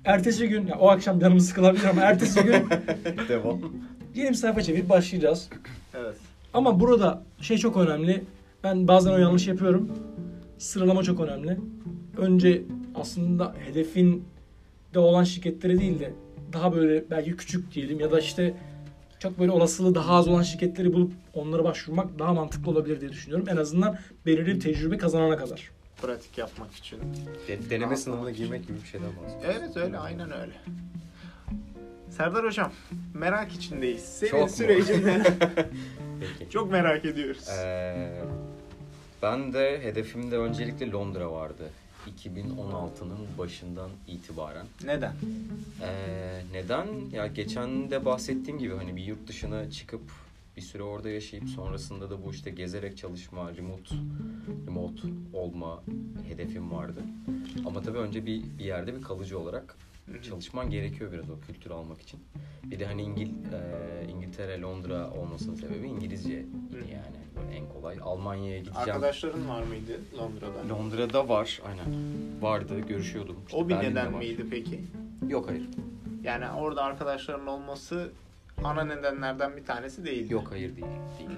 Ertesi 0.06 0.50
gün, 0.50 0.68
ya 0.68 0.80
o 0.80 0.90
akşam 0.90 1.20
canımız 1.20 1.48
sıkılabilir 1.50 1.84
ama 1.84 2.02
ertesi 2.02 2.44
gün 2.44 2.54
Devam. 3.30 3.62
Yeni 4.16 4.30
bir 4.30 4.34
sayfa 4.36 4.62
çevirip 4.62 4.90
başlayacağız. 4.90 5.50
Evet. 5.94 6.16
Ama 6.54 6.80
burada 6.80 7.24
şey 7.42 7.58
çok 7.58 7.78
önemli. 7.78 8.24
Ben 8.64 8.88
bazen 8.88 9.12
o 9.12 9.18
yanlış 9.18 9.48
yapıyorum. 9.48 9.92
Sıralama 10.58 11.04
çok 11.04 11.20
önemli. 11.20 11.58
Önce 12.18 12.62
aslında 12.96 13.56
hedefin 13.66 14.26
de 14.94 15.00
olan 15.00 15.24
şirketlere 15.24 15.80
değil 15.80 16.00
de 16.00 16.14
daha 16.54 16.76
böyle 16.76 17.04
belki 17.12 17.38
küçük 17.38 17.74
diyelim 17.74 18.00
ya 18.00 18.12
da 18.12 18.20
işte 18.20 18.54
çok 19.20 19.40
böyle 19.40 19.52
olasılığı 19.52 19.96
daha 19.96 20.14
az 20.14 20.28
olan 20.28 20.44
şirketleri 20.44 20.94
bulup 20.94 21.14
onlara 21.34 21.64
başvurmak 21.64 22.20
daha 22.20 22.34
mantıklı 22.34 22.72
olabilir 22.72 23.02
diye 23.02 23.12
düşünüyorum. 23.12 23.46
En 23.50 23.58
azından 23.58 23.98
belirli 24.26 24.46
bir 24.56 24.60
tecrübe 24.60 24.98
kazanana 24.98 25.38
kadar. 25.38 25.70
Pratik 26.02 26.38
yapmak 26.38 26.72
için. 26.74 27.00
De- 27.48 27.70
deneme 27.70 27.98
sınavına 27.98 28.32
girmek 28.32 28.68
gibi 28.68 28.78
bir 28.84 28.88
şeyden 28.88 29.08
bahsediyoruz. 29.24 29.60
Evet 29.62 29.78
öyle 29.78 29.98
aynen 29.98 30.32
öyle. 30.32 30.54
Serdar 32.18 32.46
hocam 32.46 32.72
merak 33.14 33.52
içindeyiz. 33.52 34.04
Senin 34.04 34.32
Çok 34.32 34.50
Peki. 36.20 36.52
çok 36.52 36.72
merak 36.72 37.06
ediyoruz. 37.06 37.50
Ee, 37.50 38.22
ben 39.22 39.54
de 39.54 39.84
hedefimde 39.84 40.38
öncelikle 40.38 40.92
Londra 40.92 41.32
vardı. 41.32 41.70
2016'nın 42.24 43.28
başından 43.38 43.90
itibaren. 44.08 44.66
Neden? 44.86 45.14
Ee, 45.82 46.42
neden? 46.54 46.88
Ya 47.12 47.28
geçen 47.28 47.92
de 47.92 48.06
bahsettiğim 48.06 48.60
gibi 48.60 48.76
hani 48.76 48.96
bir 48.96 49.04
yurt 49.04 49.28
dışına 49.28 49.72
çıkıp 49.72 50.02
bir 50.58 50.62
süre 50.62 50.84
orada 50.84 51.10
yaşayıp 51.10 51.50
sonrasında 51.50 52.10
da 52.10 52.26
bu 52.26 52.32
işte 52.32 52.52
gezerek 52.52 52.98
çalışma, 52.98 53.52
remote 53.58 53.96
remote 54.68 55.02
olma 55.34 55.84
hedefim 56.28 56.72
vardı. 56.72 57.02
Ama 57.66 57.82
tabii 57.82 57.98
önce 57.98 58.26
bir, 58.26 58.44
bir 58.60 58.66
yerde 58.66 58.96
bir 58.96 59.02
kalıcı 59.02 59.40
olarak 59.40 59.76
çalışman 60.24 60.70
gerekiyor 60.70 61.12
biraz 61.12 61.30
o 61.30 61.40
kültürü 61.40 61.74
almak 61.74 62.02
için. 62.02 62.20
Bir 62.64 62.80
de 62.80 62.86
hani 62.86 63.02
İngil, 63.02 63.28
e, 63.30 64.08
İngiltere, 64.12 64.62
Londra 64.62 65.12
olmasının 65.12 65.56
sebebi 65.56 65.88
İngilizce 65.88 66.34
yani 66.92 67.18
böyle 67.36 67.56
en 67.58 67.70
kolay. 67.70 67.98
Almanya'ya 68.02 68.58
gideceğim. 68.60 68.80
Arkadaşların 68.90 69.50
var 69.50 69.64
mıydı 69.64 70.00
Londra'da? 70.18 70.70
Londra'da 70.74 71.30
var 71.30 71.62
aynen. 71.68 71.86
Vardı 72.42 72.80
görüşüyordum. 72.80 73.38
İşte 73.46 73.58
o 73.58 73.70
bir 73.70 73.74
Berlin'de 73.74 73.90
neden 74.00 74.14
var. 74.14 74.20
miydi 74.20 74.46
peki? 74.52 74.82
Yok 75.30 75.50
hayır. 75.50 75.66
Yani 76.24 76.50
orada 76.50 76.84
arkadaşların 76.84 77.48
olması 77.48 78.12
ana 78.64 78.84
nedenlerden 78.84 79.58
bir 79.58 79.66
tanesi 79.66 80.06
değildi. 80.06 80.34
Yok 80.34 80.48
hayır 80.52 80.76
değil. 80.76 80.88
değil. 81.20 81.30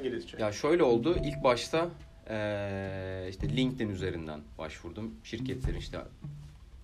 İngilizce. 0.00 0.36
Ya 0.40 0.52
şöyle 0.52 0.82
oldu. 0.82 1.16
İlk 1.24 1.44
başta 1.44 1.88
eee, 2.30 3.26
işte 3.30 3.56
LinkedIn 3.56 3.88
üzerinden 3.88 4.40
başvurdum. 4.58 5.14
Şirketlerin 5.24 5.78
işte 5.78 5.98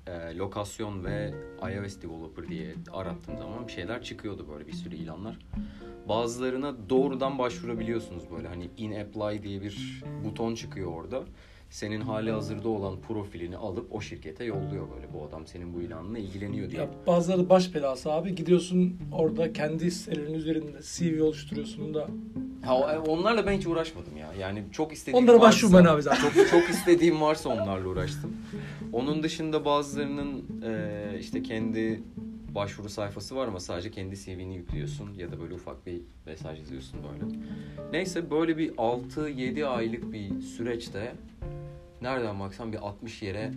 eee, 0.06 0.36
lokasyon 0.36 1.04
ve 1.04 1.30
iOS 1.62 2.02
developer 2.02 2.48
diye 2.48 2.74
arattığım 2.92 3.38
zaman 3.38 3.66
bir 3.66 3.72
şeyler 3.72 4.02
çıkıyordu 4.02 4.46
böyle 4.52 4.66
bir 4.66 4.72
sürü 4.72 4.94
ilanlar. 4.96 5.38
Bazılarına 6.08 6.90
doğrudan 6.90 7.38
başvurabiliyorsunuz 7.38 8.22
böyle 8.36 8.48
hani 8.48 8.70
in 8.76 8.92
apply 9.00 9.42
diye 9.42 9.62
bir 9.62 10.02
buton 10.24 10.54
çıkıyor 10.54 10.92
orada. 10.92 11.22
Senin 11.70 12.00
hali 12.00 12.30
hazırda 12.30 12.68
olan 12.68 13.00
profilini 13.00 13.56
alıp 13.56 13.94
o 13.94 14.00
şirkete 14.00 14.44
yolluyor 14.44 14.86
böyle 14.94 15.12
bu 15.14 15.24
adam 15.28 15.46
senin 15.46 15.74
bu 15.74 15.80
ilanla 15.82 16.18
ilgileniyor 16.18 16.70
diye. 16.70 16.80
Ya 16.82 16.88
bazıları 17.06 17.48
baş 17.48 17.74
belası 17.74 18.12
abi. 18.12 18.34
Gidiyorsun 18.34 18.96
orada 19.12 19.52
kendi 19.52 19.90
sitelerinin 19.90 20.34
üzerinde 20.34 20.78
CV 20.82 21.22
oluşturuyorsun 21.22 21.94
da. 21.94 22.06
Ha, 22.64 22.78
o- 22.78 23.10
onlarla 23.12 23.46
ben 23.46 23.52
hiç 23.52 23.66
uğraşmadım 23.66 24.16
ya. 24.16 24.32
Yani 24.40 24.64
çok 24.72 24.92
istediğim 24.92 25.24
Onlara 25.24 25.36
varsa- 25.36 25.46
başvurmayın 25.46 25.86
abi 25.86 26.02
zaten. 26.02 26.20
Çok 26.30 26.48
çok 26.50 26.70
istediğim 26.70 27.20
varsa 27.20 27.48
onlarla 27.48 27.88
uğraştım. 27.88 28.36
Onun 28.92 29.22
dışında 29.22 29.64
bazılarının 29.64 30.44
e, 30.64 31.18
işte 31.20 31.42
kendi 31.42 32.02
başvuru 32.54 32.88
sayfası 32.88 33.36
var 33.36 33.48
ama 33.48 33.60
sadece 33.60 33.90
kendi 33.90 34.16
CV'ni 34.16 34.56
yüklüyorsun 34.56 35.14
ya 35.14 35.32
da 35.32 35.40
böyle 35.40 35.54
ufak 35.54 35.86
bir 35.86 36.00
mesaj 36.26 36.58
yazıyorsun 36.58 37.00
böyle. 37.02 37.32
Neyse 37.92 38.30
böyle 38.30 38.58
bir 38.58 38.70
6-7 38.72 39.66
aylık 39.66 40.12
bir 40.12 40.40
süreçte 40.40 41.12
nereden 42.02 42.40
baksan 42.40 42.72
bir 42.72 42.78
60 42.78 43.22
yere 43.22 43.52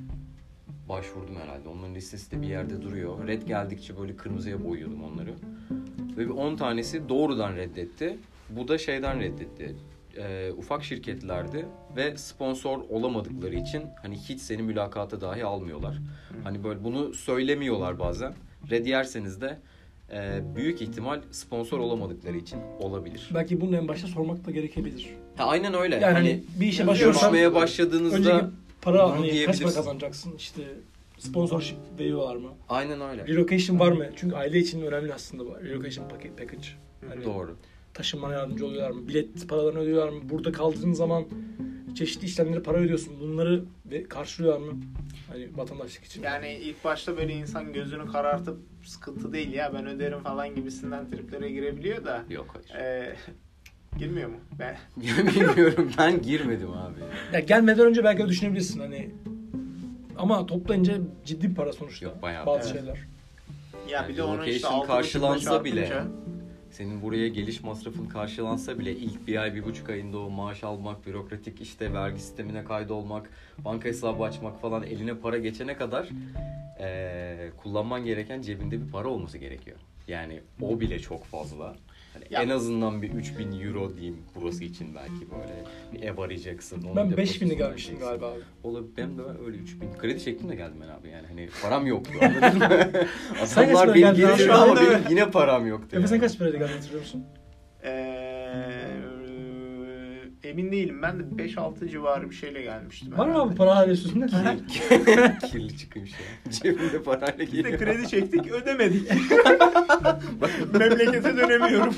başvurdum 0.89 1.35
herhalde. 1.35 1.69
Onların 1.69 1.95
listesi 1.95 2.31
de 2.31 2.41
bir 2.41 2.47
yerde 2.47 2.81
duruyor. 2.81 3.27
Red 3.27 3.41
geldikçe 3.41 4.00
böyle 4.00 4.15
kırmızıya 4.15 4.63
boyuyordum 4.63 5.03
onları. 5.03 5.33
Ve 6.17 6.25
bir 6.25 6.29
10 6.29 6.55
tanesi 6.55 7.09
doğrudan 7.09 7.55
reddetti. 7.55 8.17
Bu 8.50 8.67
da 8.67 8.77
şeyden 8.77 9.19
reddetti. 9.19 9.75
Ee, 10.17 10.51
ufak 10.57 10.83
şirketlerdi 10.83 11.65
ve 11.95 12.17
sponsor 12.17 12.79
olamadıkları 12.89 13.55
için 13.55 13.83
hani 14.01 14.17
hiç 14.17 14.41
seni 14.41 14.62
mülakata 14.62 15.21
dahi 15.21 15.45
almıyorlar. 15.45 15.97
Hani 16.43 16.63
böyle 16.63 16.83
bunu 16.83 17.13
söylemiyorlar 17.13 18.00
bazen. 18.00 18.33
Red 18.71 18.85
yerseniz 18.85 19.41
de 19.41 19.59
e, 20.13 20.41
büyük 20.55 20.82
ihtimal 20.82 21.22
sponsor 21.32 21.79
olamadıkları 21.79 22.38
için 22.38 22.60
olabilir. 22.79 23.29
Belki 23.34 23.62
bunu 23.62 23.75
en 23.75 23.88
başta 23.88 24.08
sormak 24.08 24.46
da 24.46 24.51
gerekebilir. 24.51 25.10
Ha, 25.38 25.46
aynen 25.46 25.74
öyle. 25.74 25.96
Yani 25.96 26.13
hani 26.13 26.43
bir 26.60 26.67
işe 26.67 26.88
başlıyorsan 26.88 27.55
başladığınızda 27.55 28.17
önceki 28.17 28.46
para 28.82 29.12
hani 29.12 29.46
kaç 29.46 29.62
para 29.62 29.74
kazanacaksın 29.74 30.36
işte 30.38 30.62
sponsorship 31.17 31.77
veriyorlar 32.00 32.36
mı? 32.36 32.50
aynen 32.70 33.01
öyle. 33.01 33.27
Relocation 33.27 33.79
var 33.79 33.91
mı? 33.91 34.05
Çünkü 34.15 34.36
aile 34.36 34.60
için 34.60 34.82
önemli 34.82 35.13
aslında 35.13 35.46
bu 35.46 35.55
relocation 35.63 36.10
paket 36.10 36.38
package. 36.38 36.67
Hani 37.10 37.25
Doğru. 37.25 37.55
taşınmana 37.93 38.34
yardımcı 38.34 38.65
oluyorlar 38.65 38.91
mı? 38.91 39.08
Bilet 39.08 39.50
paralarını 39.50 39.79
ödüyorlar 39.79 40.10
mı? 40.10 40.22
Burada 40.29 40.51
kaldığın 40.51 40.93
zaman 40.93 41.25
çeşitli 41.95 42.25
işlemlere 42.25 42.62
para 42.62 42.77
ödüyorsun. 42.77 43.19
Bunları 43.19 43.63
ve 43.85 44.03
karşılıyorlar 44.03 44.67
mı? 44.71 44.79
Hani 45.29 45.47
vatandaşlık 45.57 46.03
için. 46.03 46.23
Yani 46.23 46.53
ilk 46.53 46.83
başta 46.83 47.17
böyle 47.17 47.33
insan 47.33 47.73
gözünü 47.73 48.12
karartıp 48.12 48.57
sıkıntı 48.85 49.33
değil 49.33 49.53
ya 49.53 49.73
ben 49.73 49.88
öderim 49.88 50.19
falan 50.19 50.55
gibisinden 50.55 51.09
triplere 51.12 51.51
girebiliyor 51.51 52.05
da 52.05 52.23
Yok 52.29 52.55
hayır. 52.69 52.85
e, 52.85 53.15
girmiyor 53.97 54.29
mu? 54.29 54.35
Ben 54.59 54.77
Bilmiyorum 54.97 55.91
ben 55.97 56.21
girmedim 56.21 56.71
abi. 56.71 57.00
Ya 57.33 57.39
gelmeden 57.39 57.85
önce 57.85 58.03
belki 58.03 58.27
düşünebilirsin 58.27 58.79
hani 58.79 59.09
Ama 60.17 60.45
toplayınca 60.45 60.93
ciddi 61.25 61.53
para 61.53 61.73
sonuçta. 61.73 62.05
Yok, 62.05 62.21
bayağı. 62.21 62.45
Bazı 62.45 62.69
Evet. 62.69 62.79
şeyler. 62.79 62.97
Ya 63.89 64.07
bir 64.09 64.17
de 64.17 64.21
Yani 64.21 64.31
onu 64.31 64.45
işte 64.45 64.67
karşılansa 64.88 65.63
bile 65.63 65.85
çarpınca- 65.88 66.05
senin 66.73 67.01
buraya 67.01 67.27
geliş 67.27 67.63
masrafın 67.63 68.05
karşılansa 68.05 68.79
bile 68.79 68.91
ilk 68.95 69.27
bir 69.27 69.41
ay 69.41 69.55
bir 69.55 69.63
buçuk 69.63 69.89
ayında 69.89 70.17
o 70.19 70.29
maaş 70.29 70.63
almak, 70.63 71.05
bürokratik 71.07 71.61
işte 71.61 71.93
vergi 71.93 72.19
sistemine 72.19 72.63
kaydolmak, 72.63 73.29
banka 73.65 73.89
hesabı 73.89 74.23
açmak 74.23 74.61
falan 74.61 74.83
eline 74.83 75.13
para 75.17 75.37
geçene 75.37 75.77
kadar 75.77 76.09
eee, 76.79 77.51
kullanman 77.57 78.05
gereken 78.05 78.41
cebinde 78.41 78.85
bir 78.85 78.91
para 78.91 79.07
olması 79.07 79.37
gerekiyor. 79.37 79.77
Yani 80.07 80.41
o 80.61 80.79
bile 80.79 80.99
çok 80.99 81.25
fazla. 81.25 81.75
Hani 82.13 82.25
Ya- 82.29 82.41
En 82.41 82.50
azından 82.50 83.01
bir 83.01 83.10
3000 83.13 83.60
euro 83.62 83.96
diyeyim 83.96 84.17
burası 84.36 84.63
için 84.63 84.96
belki 84.96 85.32
böyle 85.32 85.63
bir 85.93 86.08
ev 86.08 86.17
arayacaksın. 86.17 86.82
onun 86.84 86.96
Ben 86.96 87.12
depozitosunu 87.12 87.50
5000'i 87.50 87.58
gelmiştim 87.58 88.00
galiba 88.00 88.32
abi. 88.32 88.39
Olabilir. 88.63 88.91
Ben 88.98 89.17
de 89.17 89.22
öyle 89.46 89.58
3000. 89.58 89.88
Kredi 90.00 90.24
çektim 90.24 90.50
de 90.50 90.55
geldim 90.55 90.77
ben 90.84 90.88
abi 91.01 91.10
yani. 91.10 91.27
Hani 91.27 91.50
param 91.63 91.86
yoktu 91.88 92.12
anladın 92.22 92.60
mı? 92.60 92.89
Sen 93.46 93.63
Adamlar 93.63 93.86
para 93.86 93.93
beni 93.96 94.01
geldin 94.01 94.22
abi? 94.24 94.32
getiriyor 94.32 94.55
Şu 94.55 94.62
ama 94.62 94.75
benim 94.75 95.00
yine 95.10 95.32
param 95.32 95.67
yoktu. 95.67 95.98
Efe 95.98 96.08
sen 96.08 96.15
yani. 96.15 96.22
kaç 96.27 96.38
parayla 96.39 96.60
geldin 96.60 96.74
hatırlıyor 96.74 97.01
musun? 97.01 97.24
Ee, 97.84 98.86
emin 100.43 100.71
değilim. 100.71 101.01
Ben 101.01 101.19
de 101.19 101.43
5-6 101.43 101.89
civarı 101.89 102.29
bir 102.29 102.35
şeyle 102.35 102.62
gelmiştim. 102.62 103.17
Var 103.17 103.27
mı 103.27 103.41
abi 103.41 103.55
para 103.55 103.75
hala 103.75 103.91
üstünde? 103.91 104.27
Kirli 105.47 105.77
çıkmış 105.77 106.12
ya. 106.12 106.51
Cebimde 106.51 107.03
parayla 107.03 107.39
Biz 107.39 107.51
de 107.51 107.62
geliyor. 107.62 107.79
kredi 107.79 108.07
çektik 108.07 108.51
ödemedik. 108.51 109.12
Memlekete 110.79 111.38
dönemiyorum. 111.38 111.93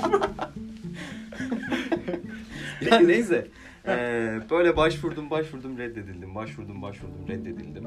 ya 2.90 2.98
neyse. 2.98 3.46
Ee, 3.88 4.40
böyle 4.50 4.76
başvurdum 4.76 5.30
başvurdum 5.30 5.78
reddedildim. 5.78 6.34
Başvurdum 6.34 6.82
başvurdum 6.82 7.28
reddedildim. 7.28 7.84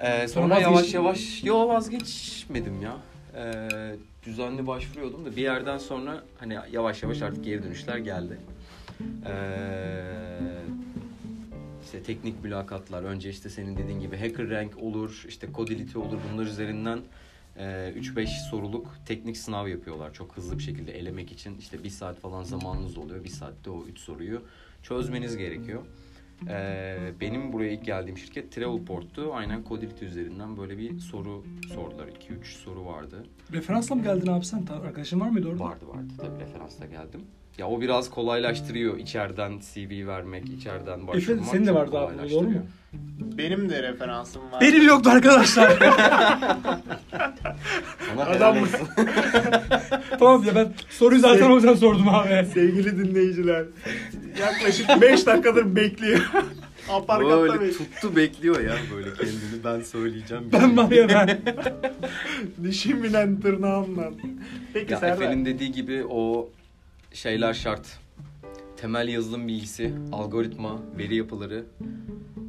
Ee, 0.00 0.28
sonra 0.28 0.58
yavaş 0.60 0.94
yavaş 0.94 1.44
yo 1.44 1.68
vazgeçmedim 1.68 2.82
ya. 2.82 2.96
Ee, 3.36 3.68
düzenli 4.26 4.66
başvuruyordum 4.66 5.24
da 5.24 5.36
bir 5.36 5.42
yerden 5.42 5.78
sonra 5.78 6.22
hani 6.38 6.56
yavaş 6.72 7.02
yavaş 7.02 7.22
artık 7.22 7.44
geri 7.44 7.62
dönüşler 7.62 7.96
geldi. 7.98 8.38
Ee, 9.26 10.02
işte 11.84 12.02
teknik 12.02 12.44
mülakatlar 12.44 13.02
önce 13.02 13.30
işte 13.30 13.50
senin 13.50 13.76
dediğin 13.76 14.00
gibi 14.00 14.16
hacker 14.16 14.50
rank 14.50 14.78
olur 14.78 15.24
işte 15.28 15.48
codility 15.54 15.98
olur 15.98 16.18
bunlar 16.32 16.44
üzerinden 16.44 17.00
e, 17.56 17.62
3-5 17.98 18.26
soruluk 18.50 18.94
teknik 19.06 19.36
sınav 19.36 19.68
yapıyorlar 19.68 20.12
çok 20.12 20.36
hızlı 20.36 20.58
bir 20.58 20.62
şekilde 20.62 20.98
elemek 20.98 21.32
için 21.32 21.58
işte 21.58 21.84
bir 21.84 21.90
saat 21.90 22.20
falan 22.20 22.42
zamanınız 22.42 22.98
oluyor 22.98 23.24
bir 23.24 23.28
saatte 23.28 23.70
o 23.70 23.84
3 23.86 23.98
soruyu 23.98 24.42
çözmeniz 24.82 25.36
gerekiyor. 25.36 25.82
Ee, 26.48 27.12
benim 27.20 27.52
buraya 27.52 27.72
ilk 27.72 27.84
geldiğim 27.84 28.18
şirket 28.18 28.52
Travelport'tu. 28.52 29.34
Aynen 29.34 29.64
Codility 29.68 30.04
üzerinden 30.04 30.56
böyle 30.56 30.78
bir 30.78 30.98
soru 30.98 31.44
sordular. 31.74 32.08
2-3 32.08 32.44
soru 32.44 32.84
vardı. 32.84 33.24
Referansla 33.52 33.94
mı 33.94 34.02
geldin 34.02 34.26
abi 34.26 34.44
sen? 34.44 34.66
Arkadaşın 34.66 35.20
var 35.20 35.28
mıydı 35.28 35.48
orada? 35.48 35.64
Vardı 35.64 35.88
vardı 35.88 36.12
tabii 36.18 36.40
referansla 36.40 36.86
geldim. 36.86 37.20
Ya 37.58 37.66
o 37.68 37.80
biraz 37.80 38.10
kolaylaştırıyor 38.10 38.98
içeriden 38.98 39.52
CV 39.74 40.06
vermek, 40.06 40.44
içeriden 40.48 40.98
Efe 40.98 41.06
başvurmak. 41.06 41.46
senin 41.46 41.66
de 41.66 41.74
vardı 41.74 41.98
abi 41.98 42.06
doğru 42.06 42.12
kolaylaştırıyor. 42.12 42.50
mu? 42.50 42.66
Benim 43.38 43.70
de 43.70 43.82
referansım 43.82 44.42
var. 44.52 44.60
Benim 44.60 44.86
yoktu 44.86 45.10
arkadaşlar. 45.10 45.78
Sana 48.08 48.24
Adam- 48.24 48.62
olsun. 48.62 48.88
tamam 50.18 50.44
ya 50.44 50.54
ben 50.54 50.72
soruyu 50.90 51.20
zaten 51.20 51.50
o 51.50 51.54
yüzden 51.54 51.74
sordum 51.74 52.08
abi. 52.08 52.46
Sevgili 52.54 52.98
dinleyiciler. 52.98 53.64
Yaklaşık 54.40 55.00
5 55.00 55.26
dakikadır 55.26 55.76
bekliyor. 55.76 56.20
Aparkatta 56.90 57.40
böyle 57.40 57.52
bekliyor. 57.52 57.74
tuttu 57.74 58.16
bekliyor 58.16 58.60
ya 58.60 58.74
böyle 58.96 59.08
kendini 59.14 59.64
ben 59.64 59.80
söyleyeceğim. 59.80 60.44
Ben 60.52 60.76
var 60.76 60.90
ya 60.90 61.08
ben. 61.08 61.40
Dişim 62.64 63.02
bilen 63.02 63.40
tırnağımdan. 63.40 64.14
Peki 64.74 64.92
Ya 64.92 64.98
Serdar. 64.98 65.22
Efe'nin 65.22 65.44
dediği 65.46 65.72
gibi 65.72 66.04
o 66.10 66.48
şeyler 67.12 67.54
şart. 67.54 67.98
Temel 68.76 69.08
yazılım 69.08 69.48
bilgisi, 69.48 69.94
algoritma, 70.12 70.80
veri 70.98 71.16
yapıları. 71.16 71.64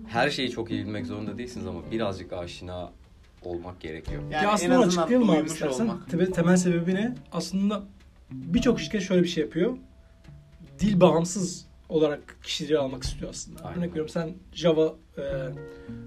Her 0.08 0.30
şeyi 0.30 0.52
çok 0.52 0.72
iyi 0.72 0.86
bilmek 0.86 1.06
zorunda 1.06 1.38
değilsiniz 1.38 1.68
ama 1.68 1.92
birazcık 1.92 2.34
aşina 2.34 2.92
olmak 3.44 3.80
gerekiyor. 3.82 4.22
Yani 4.32 4.44
ya 4.46 4.52
aslında 4.52 4.80
açıklayalım 4.80 5.30
abi 5.30 5.36
duymuş 5.36 5.52
istersen. 5.52 5.84
olmak. 5.84 6.10
Tabii 6.12 6.32
temel 6.32 6.58
sebebi 6.58 6.96
ne? 6.96 7.16
Aslında 7.32 7.84
birçok 8.32 8.80
şirket 8.80 9.02
şöyle 9.02 9.24
bir 9.24 9.28
şey 9.28 9.44
yapıyor. 9.44 9.78
Dil 10.80 11.00
bağımsız 11.02 11.66
olarak 11.90 12.38
kişileri 12.44 12.78
almak 12.78 13.04
istiyor 13.04 13.32
aslında. 13.32 13.64
Aynen. 13.64 13.78
Örnek 13.78 13.90
veriyorum 13.90 14.10
sen 14.10 14.34
Java 14.54 14.96
e, 15.18 15.22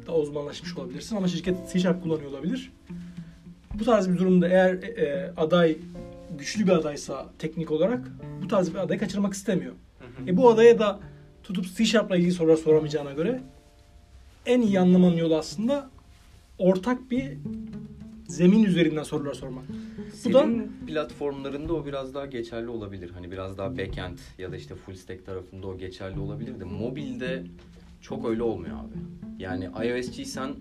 da 0.07 0.13
uzmanlaşmış 0.15 0.77
olabilirsin 0.77 1.17
ama 1.17 1.29
şirket 1.29 1.73
C 1.73 1.79
Sharp 1.79 2.03
kullanıyor 2.03 2.31
olabilir. 2.31 2.73
Bu 3.75 3.85
tarz 3.85 4.09
bir 4.09 4.19
durumda 4.19 4.49
eğer 4.49 4.75
e, 4.75 5.33
aday 5.37 5.77
güçlü 6.39 6.67
bir 6.67 6.73
adaysa 6.73 7.33
teknik 7.39 7.71
olarak 7.71 8.09
bu 8.43 8.49
tarz 8.49 8.75
bir 8.75 8.79
adayı 8.79 9.01
kaçırmak 9.01 9.35
istemiyor. 9.35 9.73
Hı 9.99 10.23
hı. 10.23 10.31
E 10.31 10.37
bu 10.37 10.51
adaya 10.51 10.79
da 10.79 11.01
tutup 11.43 11.77
C 11.77 11.85
Sharp'la 11.85 12.17
ilgili 12.17 12.33
sorular 12.33 12.57
soramayacağına 12.57 13.13
göre 13.13 13.43
en 14.47 14.61
iyi 14.61 14.81
anlamanın 14.81 15.17
yolu 15.17 15.37
aslında 15.37 15.91
ortak 16.59 17.11
bir 17.11 17.39
zemin 18.29 18.65
üzerinden 18.65 19.03
sorular 19.03 19.35
sormak. 19.35 19.65
Bu 20.25 20.33
da 20.33 20.43
Senin 20.43 20.73
platformlarında 20.87 21.75
o 21.75 21.87
biraz 21.87 22.15
daha 22.15 22.27
geçerli 22.27 22.69
olabilir. 22.69 23.11
Hani 23.11 23.31
biraz 23.31 23.59
daha 23.59 23.79
backend 23.79 24.19
ya 24.39 24.53
da 24.53 24.57
işte 24.57 24.75
full 24.75 24.95
stack 24.95 25.27
tarafında 25.27 25.67
o 25.67 25.79
geçerli 25.79 26.21
olabilir 26.21 26.61
de 26.61 26.65
mobilde 26.65 27.45
çok 28.01 28.29
öyle 28.29 28.43
olmuyor 28.43 28.77
abi. 28.77 28.95
Yani 29.39 29.65
iOS'ciysen 29.65 30.55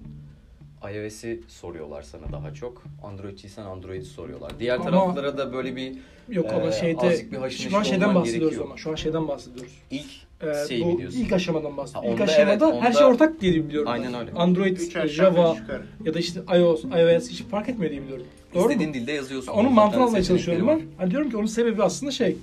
iOS'i 0.91 1.41
soruyorlar 1.48 2.02
sana 2.02 2.32
daha 2.32 2.54
çok. 2.54 2.84
Android'ciysen 3.04 3.65
Android'i 3.65 4.06
soruyorlar. 4.06 4.52
Diğer 4.60 4.76
Ama- 4.76 4.84
taraflara 4.84 5.38
da 5.38 5.54
böyle 5.54 5.76
bir 5.76 5.91
Yok 6.30 6.54
ama 6.54 6.67
Ee, 6.67 6.71
şeyde 6.71 7.02
azıcık 7.02 7.32
bir 7.32 7.50
şu 7.50 7.78
an 7.78 7.84
şeyden 7.84 8.15
bahsediyoruz 8.15 8.50
gerekiyor. 8.50 8.65
ama 8.65 8.78
şu 8.78 8.91
an 8.91 8.95
şeyden 8.95 9.28
bahsediyoruz. 9.28 9.71
ilk 9.91 10.06
Ee, 10.41 10.67
şey 10.67 10.82
bu 10.86 11.02
ilk 11.02 11.34
aşamadan 11.34 11.78
bahsediyoruz. 11.78 12.10
Ha, 12.10 12.13
ilk 12.13 12.21
aşamada 12.30 12.65
evet, 12.71 12.82
her 12.84 12.88
onda- 12.89 12.98
şey 12.98 13.08
ortak 13.08 13.41
diye 13.41 13.54
biliyorum. 13.54 13.91
Aynen 13.91 14.13
ben. 14.13 14.19
öyle. 14.19 14.32
Android, 14.32 14.78
aşağı 14.78 15.08
Java 15.08 15.58
ya 16.06 16.13
da 16.13 16.19
işte 16.19 16.39
iOS, 16.58 16.84
iOS 16.84 17.30
hiç 17.30 17.43
fark 17.43 17.69
etmiyor 17.69 17.91
diye 17.91 18.02
biliyorum. 18.02 18.26
Doğru 18.54 18.63
istediğin 18.71 18.89
mu? 18.89 18.93
dilde 18.95 19.12
yazıyorsun. 19.12 19.52
Onun 19.52 19.74
mantığını 19.74 20.04
almaya 20.04 20.24
çalışıyorum 20.24 20.67
ben. 20.67 20.82
Hani 20.98 21.12
diyorum 21.12 21.30
ki 21.30 21.38
onun 21.38 21.45
sebebi 21.45 21.84
aslında 21.84 22.12
şey 22.12 22.38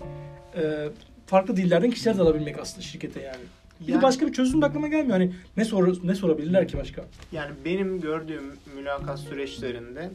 e, 0.56 0.88
farklı 1.26 1.56
dillerden 1.56 1.90
kişiler 1.90 2.18
de 2.18 2.22
alabilmek 2.22 2.58
aslında 2.58 2.82
şirkete 2.82 3.20
yani. 3.22 3.42
Bir 3.88 3.92
Yani- 3.92 4.02
başka 4.02 4.26
bir 4.26 4.32
çözüm 4.32 4.62
de 4.62 4.66
aklıma 4.66 4.88
gelmiyor. 4.88 5.10
Hani 5.18 5.32
ne 5.56 5.64
sor 5.64 5.98
ne 6.04 6.14
sorabilirler 6.14 6.68
ki 6.68 6.78
başka? 6.78 7.04
Yani 7.32 7.50
benim 7.64 8.00
gördüğüm 8.00 8.42
mülakat 8.76 9.18
süreçlerinde 9.20 10.10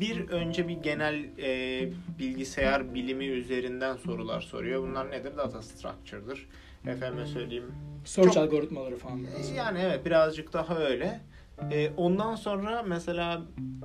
bir 0.00 0.28
önce 0.28 0.68
bir 0.68 0.76
genel 0.76 1.24
e, 1.42 1.88
bilgisayar 2.18 2.94
bilimi 2.94 3.26
üzerinden 3.26 3.96
sorular 3.96 4.40
soruyor. 4.40 4.82
Bunlar 4.82 5.10
nedir? 5.10 5.32
Data 5.36 5.62
structure'dır. 5.62 6.46
Efendime 6.86 7.26
söyleyeyim. 7.26 7.72
Search 8.04 8.28
Çok- 8.28 8.36
algoritmaları 8.42 8.96
falan. 8.96 9.20
biraz. 9.24 9.50
Yani 9.56 9.78
evet 9.82 10.06
birazcık 10.06 10.52
daha 10.52 10.78
öyle. 10.78 11.20
E, 11.72 11.90
ondan 11.96 12.34
sonra 12.34 12.82
mesela 12.82 13.42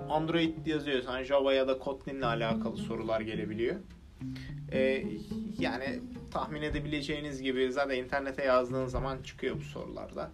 Android 0.09 0.65
yazıyorsan 0.65 1.23
Java 1.23 1.53
ya 1.53 1.67
da 1.67 1.77
Kotlin'le 1.77 2.21
alakalı 2.21 2.77
sorular 2.77 3.21
gelebiliyor. 3.21 3.75
E, 4.71 5.03
yani 5.59 5.99
tahmin 6.31 6.61
edebileceğiniz 6.61 7.41
gibi 7.41 7.71
zaten 7.71 7.95
internete 7.97 8.43
yazdığın 8.43 8.85
zaman 8.85 9.17
çıkıyor 9.23 9.55
bu 9.55 9.61
sorularda. 9.63 10.31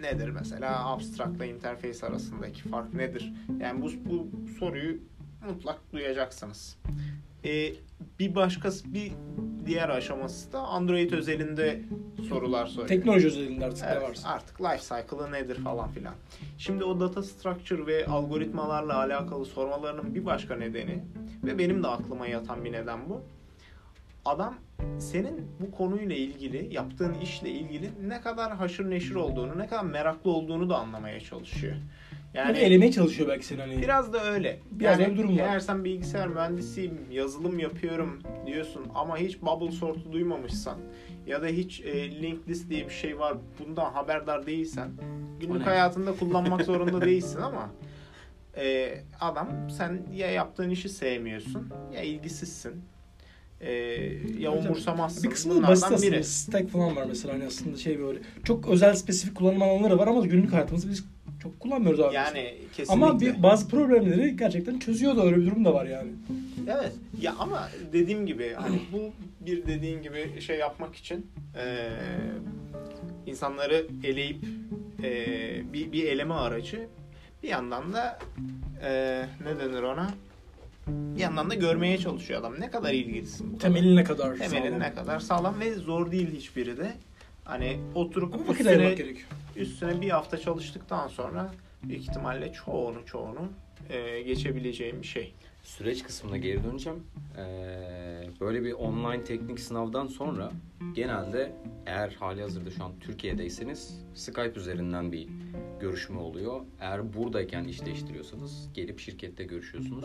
Nedir 0.00 0.28
mesela 0.28 0.88
abstrakla 0.88 1.44
interface 1.44 2.06
arasındaki 2.06 2.62
fark 2.62 2.94
nedir? 2.94 3.32
Yani 3.60 3.82
bu, 3.82 3.90
bu 4.10 4.28
soruyu 4.58 4.98
mutlak 5.48 5.92
duyacaksınız. 5.92 6.76
E, 7.44 7.72
bir 8.18 8.34
başkası 8.34 8.94
bir 8.94 9.12
diğer 9.66 9.88
aşaması 9.88 10.52
da 10.52 10.58
Android 10.60 11.12
özelinde 11.12 11.80
sorular 12.28 12.66
soruyor. 12.66 12.88
Teknoloji 12.88 13.26
özelinde 13.26 13.64
artık 13.64 13.84
ne 13.84 13.90
Evet, 13.92 14.02
varsa. 14.02 14.28
artık 14.28 14.60
life 14.60 14.78
cycle'ı 15.02 15.32
nedir 15.32 15.56
falan 15.56 15.90
filan. 15.90 16.14
Şimdi 16.58 16.84
o 16.84 17.00
data 17.00 17.22
structure 17.22 17.86
ve 17.86 18.06
algoritmalarla 18.06 18.96
alakalı 18.96 19.44
sormalarının 19.44 20.14
bir 20.14 20.24
başka 20.26 20.56
nedeni 20.56 21.04
ve 21.44 21.58
benim 21.58 21.82
de 21.82 21.88
aklıma 21.88 22.26
yatan 22.26 22.64
bir 22.64 22.72
neden 22.72 23.08
bu. 23.08 23.22
Adam 24.24 24.54
senin 24.98 25.46
bu 25.60 25.70
konuyla 25.70 26.16
ilgili, 26.16 26.74
yaptığın 26.74 27.14
işle 27.14 27.50
ilgili 27.50 27.90
ne 28.08 28.20
kadar 28.20 28.56
haşır 28.56 28.90
neşir 28.90 29.14
olduğunu, 29.14 29.58
ne 29.58 29.66
kadar 29.66 29.84
meraklı 29.84 30.30
olduğunu 30.30 30.70
da 30.70 30.76
anlamaya 30.78 31.20
çalışıyor. 31.20 31.76
Yani 32.34 32.48
Yani 32.48 32.58
elemeye 32.58 32.92
çalışıyor 32.92 33.28
belki 33.28 33.46
seni 33.46 33.60
hani. 33.60 33.82
Biraz 33.82 34.12
da 34.12 34.24
öyle. 34.24 34.58
Biraz 34.70 35.00
yani 35.00 35.12
bir 35.12 35.18
durum 35.18 35.38
var. 35.38 35.42
Eğer 35.42 35.60
sen 35.60 35.84
bilgisayar 35.84 36.28
mühendisiyim, 36.28 36.98
yazılım 37.10 37.58
yapıyorum 37.58 38.22
diyorsun 38.46 38.86
ama 38.94 39.16
hiç 39.18 39.42
bubble 39.42 39.72
sort'u 39.72 40.12
duymamışsan 40.12 40.78
ya 41.26 41.42
da 41.42 41.46
hiç 41.46 41.80
e, 41.80 42.22
linked 42.22 42.48
list 42.48 42.70
diye 42.70 42.86
bir 42.88 42.92
şey 42.92 43.18
var 43.18 43.36
bundan 43.58 43.92
haberdar 43.92 44.46
değilsen 44.46 44.90
günlük 45.40 45.66
hayatında 45.66 46.12
kullanmak 46.16 46.62
zorunda 46.64 47.00
değilsin 47.00 47.40
ama 47.40 47.70
e, 48.56 48.94
adam 49.20 49.48
sen 49.70 50.02
ya 50.12 50.30
yaptığın 50.30 50.70
işi 50.70 50.88
sevmiyorsun 50.88 51.72
ya 51.94 52.02
ilgisizsin 52.02 52.84
e, 53.64 53.72
ya 54.38 54.50
Hocam, 54.52 54.66
umursamazsın. 54.66 55.22
Bir 55.24 55.30
kısmı 55.30 55.62
da 55.62 55.68
basit 55.68 55.84
aslında. 55.92 56.02
biri. 56.12 56.24
Stack 56.24 56.70
falan 56.70 56.96
var 56.96 57.04
mesela 57.08 57.34
hani 57.34 57.44
aslında 57.46 57.76
şey 57.76 57.98
böyle. 58.00 58.18
Çok 58.44 58.68
özel 58.68 58.94
spesifik 58.94 59.34
kullanım 59.34 59.62
alanları 59.62 59.98
var 59.98 60.06
ama 60.06 60.26
günlük 60.26 60.52
hayatımızda 60.52 60.90
biz 60.90 61.04
Çok 61.42 61.60
kullanmıyoruz 61.60 62.00
abi. 62.00 62.14
Yani 62.14 62.54
kesinlikle. 62.72 62.92
Ama 63.06 63.20
bir, 63.20 63.42
bazı 63.42 63.68
problemleri 63.68 64.36
gerçekten 64.36 64.78
çözüyor 64.78 65.16
da 65.16 65.24
öyle 65.24 65.36
bir 65.36 65.46
durum 65.46 65.64
da 65.64 65.74
var 65.74 65.86
yani. 65.86 66.10
Evet. 66.68 66.92
Ya 67.20 67.34
ama 67.38 67.68
dediğim 67.92 68.26
gibi 68.26 68.52
hani 68.56 68.80
bu 68.92 69.12
bir 69.46 69.66
dediğin 69.66 70.02
gibi 70.02 70.40
şey 70.40 70.58
yapmak 70.58 70.94
için 70.96 71.26
eee, 71.56 71.90
insanları 73.26 73.86
eleyip 74.04 74.44
eee, 75.02 75.62
bir, 75.72 75.92
bir 75.92 76.04
eleme 76.04 76.34
aracı 76.34 76.86
bir 77.42 77.48
yandan 77.48 77.92
da 77.92 78.18
eee, 78.82 79.26
ne 79.44 79.58
denir 79.60 79.82
ona? 79.82 80.10
Bir 80.86 81.20
yandan 81.20 81.50
da 81.50 81.54
görmeye 81.54 81.98
çalışıyor 81.98 82.40
adam. 82.40 82.60
Ne 82.60 82.70
kadar 82.70 82.92
ilgilisin. 82.92 83.58
Temeli 83.58 83.96
ne 83.96 84.04
kadar 84.04 84.36
Temelin 84.36 84.62
sağlam. 84.68 84.80
ne 84.80 84.94
kadar 84.94 85.20
sağlam 85.20 85.60
ve 85.60 85.74
zor 85.74 86.10
değil 86.10 86.32
hiçbiri 86.36 86.76
de. 86.76 86.92
Hani 87.44 87.76
oturup 87.94 88.34
Ama 88.34 88.52
üstüne, 88.52 88.94
üstüne 89.56 90.00
bir 90.00 90.10
hafta 90.10 90.38
çalıştıktan 90.38 91.08
sonra 91.08 91.54
büyük 91.82 92.02
ihtimalle 92.02 92.52
çoğunu 92.52 93.06
çoğunu 93.06 93.48
eee, 93.90 94.22
geçebileceğim 94.22 95.02
bir 95.02 95.06
şey. 95.06 95.34
Süreç 95.62 96.02
kısmına 96.02 96.36
geri 96.36 96.64
döneceğim. 96.64 96.98
Ee, 97.38 97.42
böyle 98.40 98.64
bir 98.64 98.72
online 98.72 99.24
teknik 99.24 99.60
sınavdan 99.60 100.06
sonra 100.06 100.52
genelde 100.94 101.52
eğer 101.86 102.16
hali 102.20 102.40
hazırda 102.42 102.70
şu 102.70 102.84
an 102.84 102.92
Türkiye'deyseniz 103.00 104.00
Skype 104.14 104.52
üzerinden 104.56 105.12
bir 105.12 105.28
görüşme 105.80 106.18
oluyor. 106.18 106.60
Eğer 106.80 107.14
buradayken 107.14 107.64
iş 107.64 107.84
değiştiriyorsanız 107.86 108.68
gelip 108.74 109.00
şirkette 109.00 109.44
görüşüyorsunuz. 109.44 110.04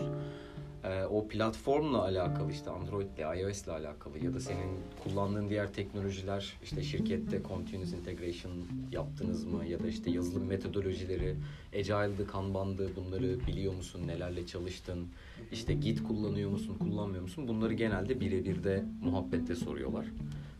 Ee, 0.83 1.03
o 1.05 1.27
platformla 1.27 2.03
alakalı 2.03 2.51
işte 2.51 2.69
Android 2.69 3.07
ile 3.17 3.41
iOS 3.41 3.63
ile 3.63 3.71
alakalı 3.71 4.25
ya 4.25 4.33
da 4.33 4.39
senin 4.39 4.77
kullandığın 5.03 5.49
diğer 5.49 5.73
teknolojiler 5.73 6.53
işte 6.63 6.83
şirkette 6.83 7.41
continuous 7.47 7.93
integration 7.93 8.51
yaptınız 8.91 9.45
mı? 9.45 9.65
Ya 9.65 9.79
da 9.79 9.87
işte 9.87 10.11
yazılım 10.11 10.43
metodolojileri 10.47 11.35
Agile'dı, 11.73 12.27
Kanban'dı 12.27 12.89
bunları 12.95 13.47
biliyor 13.47 13.73
musun, 13.73 14.07
nelerle 14.07 14.45
çalıştın, 14.45 15.07
işte 15.51 15.73
Git 15.73 16.03
kullanıyor 16.03 16.49
musun, 16.49 16.75
kullanmıyor 16.79 17.21
musun? 17.23 17.47
Bunları 17.47 17.73
genelde 17.73 18.19
birebir 18.19 18.63
de 18.63 18.85
muhabbette 19.03 19.55
soruyorlar. 19.55 20.05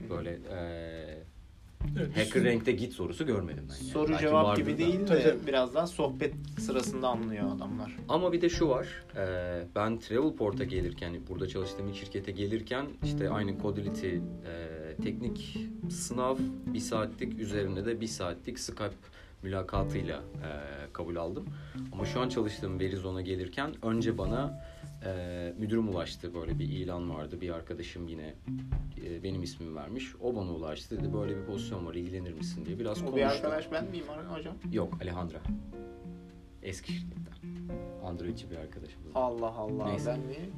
Böyle 0.09 0.39
eee 0.51 1.08
Evet, 1.97 2.17
Hacker 2.17 2.43
Rank'te 2.45 2.71
Git 2.71 2.93
sorusu 2.93 3.25
görmedim 3.25 3.63
ben. 3.69 3.73
yani. 3.75 3.83
Soru 3.91 4.09
Belki 4.11 4.21
cevap 4.21 4.57
gibi 4.57 4.73
da. 4.73 4.77
değil 4.77 4.99
de 4.99 5.05
Tabii, 5.05 5.23
tabii. 5.23 5.47
biraz 5.47 5.75
daha 5.75 5.87
sohbet 5.87 6.33
sırasında 6.59 7.07
anlıyor 7.07 7.55
adamlar. 7.55 7.95
Ama 8.09 8.31
bir 8.33 8.41
de 8.41 8.49
şu 8.49 8.69
var. 8.69 8.87
e, 9.15 9.63
ben 9.75 9.99
Travelport'a 9.99 10.63
gelirken, 10.63 11.15
burada 11.29 11.47
çalıştığım 11.47 11.93
şirkete 11.93 12.31
gelirken 12.31 12.85
işte 13.03 13.29
aynı 13.29 13.59
Codility 13.61 14.07
e, 14.15 14.19
teknik 15.03 15.57
sınav 15.89 16.37
bir 16.73 16.79
saatlik 16.79 17.39
üzerine 17.39 17.85
de 17.85 18.01
bir 18.01 18.07
saatlik 18.07 18.59
Skype 18.59 18.93
mülakatıyla 19.43 20.17
e, 20.17 20.49
kabul 20.93 21.15
aldım. 21.15 21.45
Ama 21.91 22.05
şu 22.05 22.19
an 22.19 22.29
çalıştığım 22.29 22.79
Verizon'a 22.79 23.21
gelirken 23.21 23.71
önce 23.85 24.17
bana 24.17 24.61
e, 25.05 25.53
müdürüm 25.57 25.89
ulaştı. 25.89 26.33
Böyle 26.33 26.59
bir 26.59 26.65
ilan 26.69 27.09
vardı. 27.09 27.41
Bir 27.41 27.49
arkadaşım 27.49 28.07
yine 28.07 28.35
e, 29.05 29.23
benim 29.23 29.43
ismimi 29.43 29.75
vermiş. 29.75 30.15
O 30.21 30.35
bana 30.35 30.51
ulaştı 30.53 30.97
dedi 30.99 31.13
böyle 31.13 31.37
bir 31.37 31.45
pozisyon 31.45 31.85
var 31.85 31.93
ilgilenir 31.95 32.33
misin 32.33 32.65
diye. 32.65 32.79
Biraz 32.79 33.01
bir 33.01 33.07
konuştuk. 33.07 33.31
arkadaş 33.31 33.71
ben 33.71 33.85
miyim 33.89 34.05
hocam? 34.29 34.55
Yok 34.71 34.93
Alejandra. 35.01 35.37
Eski 36.63 36.93
şirketten. 36.93 37.33
Androidçi 38.05 38.51
bir 38.51 38.55
arkadaşımız. 38.57 39.11
Allah 39.15 39.47
Allah 39.51 39.85
Neyse. 39.89 40.11
ben 40.11 40.19
mi? 40.19 40.49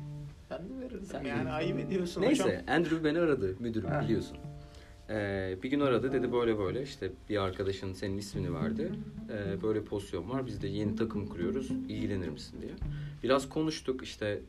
Ben 0.49 0.63
mi 0.63 0.82
verirdim 0.82 1.06
Sen 1.06 1.23
yani 1.23 1.49
ayıp 1.51 1.80
ediyorsun 1.80 2.21
Neyse 2.21 2.43
hocam. 2.43 2.62
Andrew 2.67 3.04
beni 3.04 3.19
aradı 3.19 3.56
müdürüm 3.60 3.89
Ha. 3.89 4.01
biliyorsun. 4.01 4.38
Ee, 5.12 5.58
bir 5.63 5.69
gün 5.69 5.80
aradı 5.80 6.13
dedi 6.13 6.32
böyle 6.32 6.58
böyle 6.58 6.84
işte 6.84 7.12
bir 7.30 7.38
arkadaşın 7.38 7.93
senin 7.93 8.17
ismini 8.17 8.54
verdi. 8.54 8.91
Ee, 9.30 9.62
böyle 9.63 9.84
pozisyon 9.84 10.30
var 10.30 10.47
biz 10.47 10.62
de 10.62 10.67
yeni 10.67 10.95
takım 10.95 11.28
kuruyoruz 11.28 11.71
ilgilenir 11.71 12.30
misin 12.30 12.62
diye. 12.62 12.71
Biraz 13.24 13.50
konuştuk 13.50 14.04
işte 14.04 14.41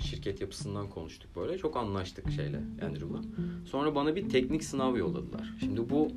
şirket 0.00 0.40
yapısından 0.40 0.88
konuştuk 0.90 1.30
böyle. 1.36 1.58
Çok 1.58 1.76
anlaştık 1.76 2.30
şeyle 2.30 2.60
Andrew'la. 2.82 3.20
Sonra 3.66 3.94
bana 3.94 4.16
bir 4.16 4.28
teknik 4.28 4.64
sınav 4.64 4.96
yolladılar. 4.96 5.54
Şimdi 5.60 5.90
bu 5.90 6.08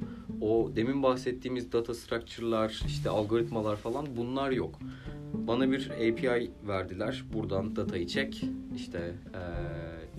o 0.41 0.71
demin 0.75 1.04
bahsettiğimiz 1.04 1.71
data 1.71 1.93
structure'lar, 1.93 2.82
işte 2.88 3.10
algoritmalar 3.10 3.75
falan 3.75 4.08
bunlar 4.17 4.52
yok. 4.52 4.80
Bana 5.47 5.71
bir 5.71 5.89
API 5.89 6.52
verdiler. 6.67 7.23
Buradan 7.34 7.75
datayı 7.75 8.08
çek. 8.08 8.43
İşte 8.75 9.12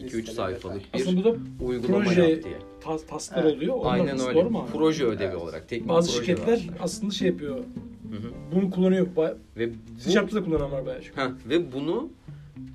2-3 0.01 0.05
Listele 0.05 0.23
sayfalık 0.35 0.95
bir 0.95 1.01
Aslında 1.01 1.21
bu 1.21 1.25
da 1.25 1.65
uygulama 1.65 2.05
proje 2.05 2.23
yap 2.23 2.45
diye. 2.45 2.59
tas, 2.81 3.07
tasklar 3.07 3.45
Evet. 3.45 3.57
oluyor. 3.57 3.75
Onlar 3.75 3.93
Aynen 3.93 4.21
öyle. 4.21 4.35
Doğru 4.35 4.51
mu? 4.51 4.67
Proje 4.73 5.05
ödevi 5.05 5.25
Evet. 5.29 5.37
olarak. 5.43 5.69
Teknik 5.69 5.89
Bazı 5.89 6.11
proje 6.13 6.27
şirketler 6.27 6.53
var. 6.53 6.77
aslında 6.81 7.13
şey 7.13 7.29
yapıyor. 7.29 7.57
Hı 7.57 8.17
hı. 8.17 8.31
Bunu 8.55 8.71
kullanıyor. 8.71 9.07
Ve 9.57 9.71
Sharp'ta 10.13 10.37
da 10.37 10.45
kullanan 10.45 10.73
var 10.73 10.87
bayağı. 10.87 11.01
Heh, 11.01 11.31
ve 11.49 11.73
bunu 11.73 12.09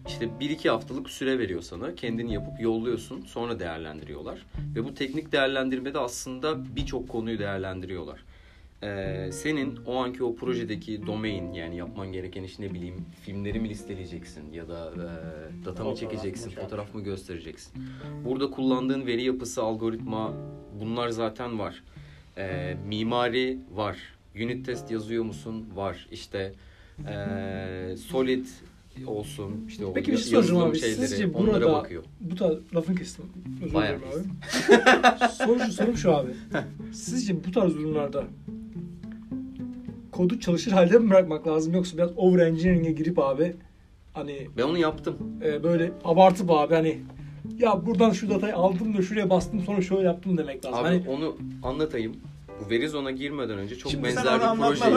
işte 0.08 0.30
1-2 0.40 0.70
haftalık 0.70 1.10
süre 1.10 1.40
veriyor 1.40 1.62
sana. 1.62 1.96
Kendini 1.96 2.34
yapıp 2.34 2.60
yolluyorsun. 2.62 3.22
Sonra 3.22 3.60
değerlendiriyorlar. 3.60 4.46
Ve 4.76 4.84
bu 4.86 4.94
teknik 4.94 5.32
değerlendirmede 5.32 6.00
aslında 6.00 6.76
birçok 6.76 7.10
konuyu 7.10 7.40
değerlendiriyorlar. 7.40 8.24
Ee, 8.86 9.32
senin 9.32 9.80
o 9.86 9.96
anki 9.96 10.24
o 10.24 10.36
projedeki 10.36 11.08
domain 11.08 11.54
yani 11.54 11.78
yapman 11.78 12.12
gereken 12.12 12.44
iş 12.44 12.60
ne 12.60 12.74
bileyim 12.74 13.06
filmleri 13.22 13.60
mi 13.60 13.70
listeleyeceksin 13.70 14.54
ya 14.54 14.68
da 14.68 14.94
e, 14.94 15.66
data 15.66 15.84
mı 15.84 15.96
çekeceksin, 15.96 16.50
şey 16.50 16.64
fotoğraf 16.64 16.96
mı 16.96 17.02
göstereceksin. 17.02 17.74
Burada 18.26 18.52
kullandığın 18.52 19.06
veri 19.06 19.24
yapısı, 19.24 19.64
algoritma 19.64 20.34
bunlar 20.80 21.10
zaten 21.10 21.60
var. 21.60 21.84
Ee, 22.38 22.78
mimari 22.88 23.60
var. 23.76 23.98
Unit 24.36 24.66
test 24.66 24.92
yazıyor 24.92 25.24
musun? 25.24 25.66
Var. 25.76 26.08
İşte 26.12 26.54
ee, 27.08 27.96
solid 27.98 28.46
olsun 29.08 29.66
işte 29.68 29.86
o 29.86 29.94
Peki 29.94 30.12
bir 30.12 30.18
şey 30.18 30.34
yazılım 30.34 30.60
soracağım 30.60 30.72
abi. 30.72 30.80
şeyleri 30.80 31.08
Sizce 31.08 31.28
onlara 31.28 31.54
burada 31.54 31.74
bakıyor. 31.74 32.04
bu 32.22 32.36
tarz 32.36 32.58
lafın 32.76 32.96
kestim. 32.96 33.26
Özür 33.64 33.76
dilerim 33.76 34.02
abi. 34.14 35.28
sorum, 35.34 35.60
şu, 35.60 35.72
sorum 35.72 35.98
şu 35.98 36.16
abi. 36.16 36.32
Sizce 36.94 37.44
bu 37.44 37.52
tarz 37.52 37.74
durumlarda 37.74 38.24
kodu 40.16 40.40
çalışır 40.40 40.72
halde 40.72 41.00
mi 41.00 41.10
bırakmak 41.10 41.48
lazım 41.48 41.74
yoksa 41.74 41.98
biraz 41.98 42.10
over 42.18 42.48
engineering'e 42.48 42.92
girip 42.92 43.20
abi 43.20 43.56
hani 44.14 44.48
Ben 44.58 44.64
onu 44.64 44.78
yaptım. 44.78 45.18
e, 45.46 45.64
böyle 45.64 45.92
abartıp 46.04 46.52
abi 46.52 46.74
hani 46.76 47.00
ya 47.60 47.86
buradan 47.86 48.12
şu 48.12 48.30
datayı 48.30 48.56
aldım 48.56 48.98
da 48.98 49.02
şuraya 49.02 49.30
bastım 49.30 49.62
sonra 49.62 49.82
şöyle 49.82 50.08
yaptım 50.08 50.38
demek 50.38 50.66
lazım. 50.66 50.80
Abi 50.80 50.88
Hani 50.88 51.10
onu 51.10 51.38
anlatayım. 51.64 52.16
Bu 52.66 52.70
Verizon'a 52.70 53.12
girmeden 53.12 53.58
önce 53.58 53.76
çok 53.76 53.92
Şimdi 53.92 54.04
benzer 54.04 54.40
bir 54.40 54.62
projeyi... 54.62 54.96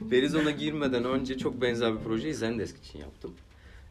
Verizon'a 0.10 0.50
girmeden 0.50 1.04
önce 1.04 1.38
çok 1.38 1.62
benzer 1.62 1.94
bir 1.94 1.98
projeyi 1.98 2.34
Zendesk 2.34 2.76
için 2.84 2.98
yaptım. 2.98 3.30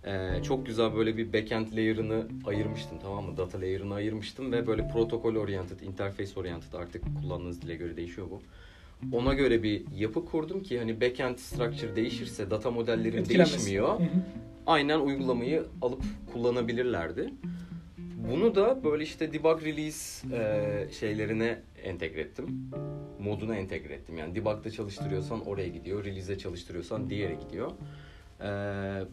Ee, 0.05 0.43
çok 0.43 0.65
güzel 0.65 0.95
böyle 0.95 1.17
bir 1.17 1.33
backend 1.33 1.73
layer'ını 1.73 2.27
ayırmıştım 2.45 2.97
tamam 3.01 3.25
mı? 3.25 3.37
Data 3.37 3.61
layer'ını 3.61 3.93
ayırmıştım 3.93 4.51
ve 4.51 4.67
böyle 4.67 4.87
protokol 4.87 5.35
oriented, 5.35 5.79
interface 5.79 6.39
oriented 6.39 6.73
artık 6.73 7.03
kullandığınız 7.21 7.61
dile 7.61 7.75
göre 7.75 7.97
değişiyor 7.97 8.27
bu. 8.31 8.41
Ona 9.11 9.33
göre 9.33 9.63
bir 9.63 9.83
yapı 9.95 10.25
kurdum 10.25 10.63
ki 10.63 10.79
hani 10.79 11.01
backend 11.01 11.37
structure 11.37 11.95
değişirse 11.95 12.51
data 12.51 12.69
etkilenmesin. 12.69 13.29
değişmiyor. 13.29 13.99
Hı 13.99 14.03
hı. 14.03 14.07
aynen 14.67 14.99
uygulamayı 14.99 15.63
alıp 15.81 16.01
kullanabilirlerdi. 16.33 17.33
Bunu 18.31 18.55
da 18.55 18.83
böyle 18.83 19.03
işte 19.03 19.33
debug 19.33 19.63
release 19.63 20.27
e, 20.35 20.93
şeylerine 20.99 21.59
entegre 21.83 22.21
ettim. 22.21 22.71
Moduna 23.19 23.55
entegre 23.55 23.93
ettim. 23.93 24.17
Yani 24.17 24.35
debug'da 24.35 24.71
çalıştırıyorsan 24.71 25.45
oraya 25.45 25.67
gidiyor. 25.67 26.05
Release'de 26.05 26.37
çalıştırıyorsan 26.37 27.09
diğere 27.09 27.33
gidiyor. 27.33 27.71
E, 28.39 28.45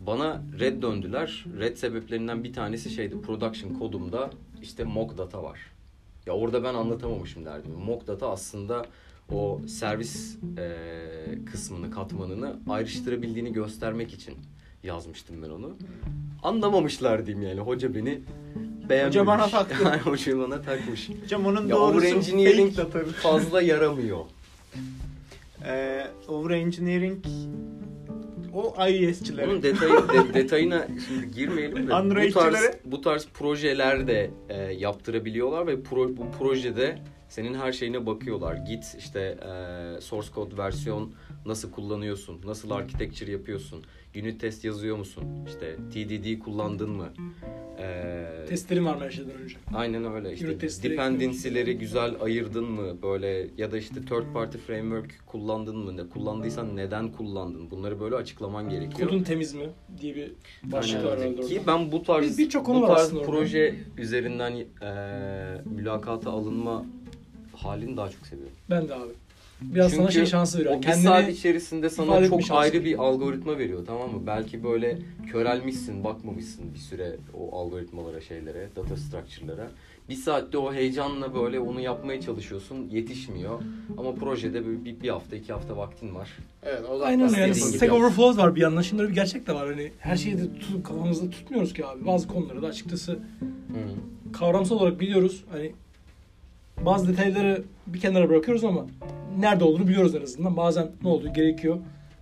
bana 0.06 0.42
red 0.60 0.82
döndüler. 0.82 1.44
Red 1.58 1.76
sebeplerinden 1.76 2.44
bir 2.44 2.52
tanesi 2.52 2.90
şeydi. 2.90 3.20
Production 3.20 3.74
kodumda 3.74 4.30
işte 4.62 4.84
mock 4.84 5.18
data 5.18 5.42
var. 5.42 5.60
Ya 6.26 6.32
orada 6.32 6.64
ben 6.64 6.74
anlatamamışım 6.74 7.44
derdim. 7.44 7.72
Mock 7.72 8.06
data 8.06 8.30
aslında 8.30 8.86
o 9.32 9.60
servis 9.68 10.36
e, 10.58 10.74
kısmını, 11.52 11.90
katmanını 11.90 12.56
ayrıştırabildiğini 12.68 13.52
göstermek 13.52 14.12
için 14.14 14.34
yazmıştım 14.82 15.42
ben 15.42 15.50
onu. 15.50 15.76
Anlamamışlar 16.42 17.26
diyeyim 17.26 17.48
yani. 17.48 17.60
Hoca 17.60 17.94
beni 17.94 18.20
beğenmemiş. 18.88 19.16
Hoca 19.16 19.26
bana 19.26 19.48
taktı. 19.48 19.74
Yani 19.84 20.00
Hoca 20.00 20.38
bana 20.38 20.62
takmış. 20.62 21.10
Hocam 21.22 21.46
onun 21.46 21.68
Ya 21.68 21.76
doğrusu 21.76 22.36
data. 22.76 23.04
fazla 23.04 23.62
yaramıyor. 23.62 24.18
Ee, 25.66 26.06
overengineering 26.28 27.24
o 28.54 28.74
iOS'çilere. 28.88 29.46
Onun 29.50 29.62
detayı, 29.62 29.92
de- 29.92 30.34
detayına 30.34 30.86
şimdi 31.08 31.30
girmeyelim 31.34 31.88
de 31.88 31.94
bu 32.34 32.34
tarz, 32.34 32.54
bu 32.84 33.00
tarz 33.00 33.26
projeler 33.34 34.06
de 34.06 34.30
e, 34.48 34.56
yaptırabiliyorlar 34.72 35.66
ve 35.66 35.82
pro, 35.82 36.16
bu 36.16 36.30
projede 36.38 36.98
Senin 37.28 37.54
her 37.54 37.72
şeyine 37.72 38.06
bakıyorlar. 38.06 38.54
Git 38.56 38.96
işte 38.98 39.20
e, 39.20 40.00
source 40.00 40.28
code 40.34 40.56
versiyon 40.58 41.12
nasıl 41.46 41.70
kullanıyorsun? 41.70 42.40
Nasıl 42.44 42.70
architecture 42.70 43.30
yapıyorsun? 43.30 43.84
Unit 44.16 44.40
test 44.40 44.64
yazıyor 44.64 44.96
musun? 44.96 45.24
İşte 45.46 45.76
TDD 45.76 46.38
kullandın 46.38 46.90
mı? 46.90 47.08
E, 47.78 48.46
Testlerim 48.48 48.86
var 48.86 49.00
her 49.00 49.10
şeyden 49.10 49.32
önce? 49.42 49.56
Aynen 49.74 50.12
öyle 50.14 50.32
işte 50.34 50.60
dependency'leri 50.90 51.78
güzel 51.78 52.14
ayırdın 52.20 52.64
mı 52.64 53.02
böyle 53.02 53.46
ya 53.58 53.72
da 53.72 53.78
işte 53.78 53.94
third 54.00 54.32
party 54.34 54.58
framework 54.58 55.14
kullandın 55.26 55.76
mı 55.76 55.96
ne 55.96 56.08
kullandıysan 56.08 56.76
neden 56.76 57.12
kullandın 57.12 57.70
bunları 57.70 58.00
böyle 58.00 58.14
açıklaman 58.16 58.68
gerekiyor. 58.70 59.08
Kodun 59.08 59.22
temiz 59.22 59.54
mi 59.54 59.68
diye 60.00 60.14
bir 60.16 60.32
başlık 60.64 61.04
var 61.04 61.18
herhalde 61.20 61.40
Ki 61.40 61.60
orada. 61.60 61.66
ben 61.66 61.92
bu 61.92 62.02
tarz 62.02 62.38
Bir- 62.38 62.44
birçok 62.44 62.66
konu 62.66 62.82
bu 62.82 62.86
tarz 62.86 63.00
aslında 63.00 63.20
orada. 63.20 63.30
proje 63.32 63.74
üzerinden 63.98 64.52
e, 64.56 64.64
mülakata 65.76 66.30
alınma 66.30 66.84
halini 67.56 67.96
daha 67.96 68.08
çok 68.10 68.26
seviyorum. 68.26 68.54
Ben 68.70 68.88
de 68.88 68.94
abi. 68.94 69.12
Biraz 69.62 69.92
sana 69.92 70.00
Çünkü 70.02 70.12
şey 70.12 70.26
şansı 70.26 70.58
veriyor. 70.58 70.74
O 70.74 70.78
bir 70.78 70.82
Kendini 70.82 71.02
saat 71.02 71.28
içerisinde 71.28 71.90
sana 71.90 72.28
çok 72.28 72.40
ayrı 72.50 72.84
bir 72.84 72.98
algoritma 72.98 73.58
veriyor 73.58 73.86
tamam 73.86 74.12
mı? 74.12 74.26
Belki 74.26 74.64
böyle 74.64 74.98
körelmişsin, 75.32 76.04
bakmamışsın 76.04 76.74
bir 76.74 76.78
süre 76.78 77.16
o 77.34 77.58
algoritmalara, 77.58 78.20
şeylere, 78.20 78.68
data 78.76 78.96
structure'lara. 78.96 79.70
Bir 80.08 80.14
saatte 80.14 80.58
o 80.58 80.74
heyecanla 80.74 81.34
böyle 81.34 81.60
onu 81.60 81.80
yapmaya 81.80 82.20
çalışıyorsun, 82.20 82.88
yetişmiyor. 82.88 83.62
Ama 83.98 84.14
projede 84.14 84.66
böyle 84.66 84.84
bir, 84.84 85.00
bir 85.00 85.08
hafta, 85.08 85.36
iki 85.36 85.52
hafta 85.52 85.76
vaktin 85.76 86.14
var. 86.14 86.28
Evet 86.62 86.82
o 86.90 87.00
da 87.00 87.04
Aynen. 87.04 87.28
Yani 87.28 87.54
Stack. 87.54 87.92
Overflow 87.92 88.42
var 88.42 88.56
bir 88.56 88.60
yandan. 88.60 88.82
Şimdi 88.82 89.02
öyle 89.02 89.10
bir 89.10 89.16
gerçek 89.16 89.46
de 89.46 89.54
var. 89.54 89.68
Hani 89.68 89.92
her 89.98 90.16
şeyi 90.16 90.38
de 90.38 90.58
tutup 90.58 90.84
kafamızda 90.84 91.30
tutmuyoruz 91.30 91.72
ki 91.72 91.86
abi. 91.86 92.06
Bazı 92.06 92.28
konuları 92.28 92.62
da 92.62 92.66
açıkçası 92.66 93.12
Hı. 93.12 94.32
kavramsal 94.32 94.76
olarak 94.76 95.00
biliyoruz. 95.00 95.44
Hani 95.50 95.72
bazı 96.86 97.08
detayları 97.08 97.62
bir 97.86 98.00
kenara 98.00 98.28
bırakıyoruz 98.28 98.64
ama 98.64 98.86
nerede 99.38 99.64
olduğunu 99.64 99.88
biliyoruz 99.88 100.14
en 100.14 100.22
azından. 100.22 100.56
Bazen 100.56 100.90
ne 101.02 101.08
olduğu 101.08 101.32
gerekiyor. 101.32 101.78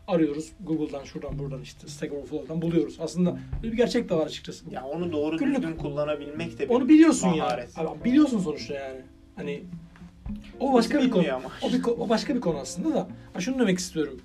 Arıyoruz. 0.09 0.53
Google'dan, 0.67 1.05
şuradan, 1.05 1.39
buradan 1.39 1.63
işte 1.63 1.89
Stack 1.89 2.13
Overflow'dan 2.13 2.63
buluyoruz. 2.63 2.99
Aslında 3.01 3.39
böyle 3.63 3.73
bir 3.73 3.77
gerçek 3.77 4.09
de 4.11 4.15
var 4.15 4.27
açıkçası. 4.27 4.71
Ya 4.71 4.85
onu 4.85 5.13
doğru 5.13 5.37
Günlük- 5.39 5.57
düzgün 5.57 5.77
kullanabilmek 5.77 6.59
de 6.59 6.69
bir 6.69 6.75
Onu 6.75 6.89
biliyorsun 6.89 7.31
maharet. 7.37 7.79
ya. 7.79 7.85
Abi, 7.89 8.05
biliyorsun 8.05 8.39
sonuçta 8.41 8.75
yani. 8.75 9.01
Hani 9.37 9.63
o 10.61 10.73
başka 10.73 11.01
bir 11.03 11.11
konu. 11.11 11.25
Ama. 11.35 11.49
O, 11.63 11.73
bir, 11.73 11.85
o 11.99 12.09
başka 12.09 12.35
bir 12.35 12.41
konu 12.41 12.59
aslında 12.59 12.95
da. 12.95 13.09
Ha, 13.33 13.41
şunu 13.41 13.59
demek 13.59 13.79
istiyorum. 13.79 14.21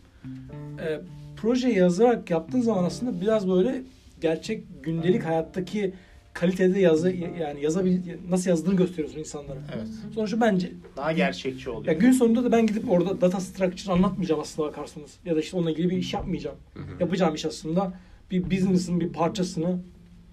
Ee, 0.80 1.00
proje 1.38 1.70
yazarak 1.70 2.30
yaptığın 2.30 2.62
zaman 2.62 2.84
aslında 2.84 3.22
biraz 3.22 3.50
böyle 3.50 3.82
gerçek 4.22 4.64
gündelik 4.84 5.24
hayattaki 5.26 5.94
kalitede 6.34 6.80
yazı 6.80 7.12
yani 7.12 7.62
yazabil 7.64 8.00
nasıl 8.30 8.50
yazdığını 8.50 8.76
gösteriyorsun 8.76 9.20
insanlara. 9.20 9.60
Evet. 9.78 9.88
Sonuçta 10.16 10.42
bence 10.42 10.72
Daha 10.98 11.12
gerçekçi 11.12 11.70
ya 11.70 11.76
oluyor. 11.76 11.96
gün 11.96 12.12
sonunda 12.12 12.44
da 12.44 12.52
ben 12.52 12.68
gidip 12.68 12.92
orada 12.92 13.22
data 13.22 13.40
structure 13.40 13.92
anlatmayacağım 13.94 14.42
aslında 14.42 14.68
bakarsanız. 14.68 15.12
Ya 15.26 15.36
da 15.36 15.40
işte 15.40 15.58
onunla 15.58 15.72
ilgili 15.72 15.90
bir 15.90 15.98
iş 15.98 16.14
yapmayacağım. 16.14 16.58
Hı 16.74 16.80
hı. 16.80 16.86
Yapacağım 17.00 17.36
iş 17.36 17.46
aslında 17.46 17.94
bir 18.32 18.52
business'ın 18.52 19.00
bir 19.00 19.14
parçasını 19.14 19.80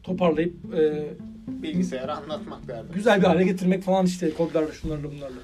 toparlayıp 0.02 0.74
e, 0.74 1.04
Bilgisayara 1.48 2.16
anlatmak 2.16 2.68
derdim. 2.68 2.94
güzel 2.94 3.20
bir 3.20 3.26
hale 3.26 3.44
getirmek 3.44 3.82
falan 3.82 4.06
işte 4.06 4.30
kodlarla 4.34 4.72
şunlarla 4.72 5.04
bunlarla. 5.12 5.40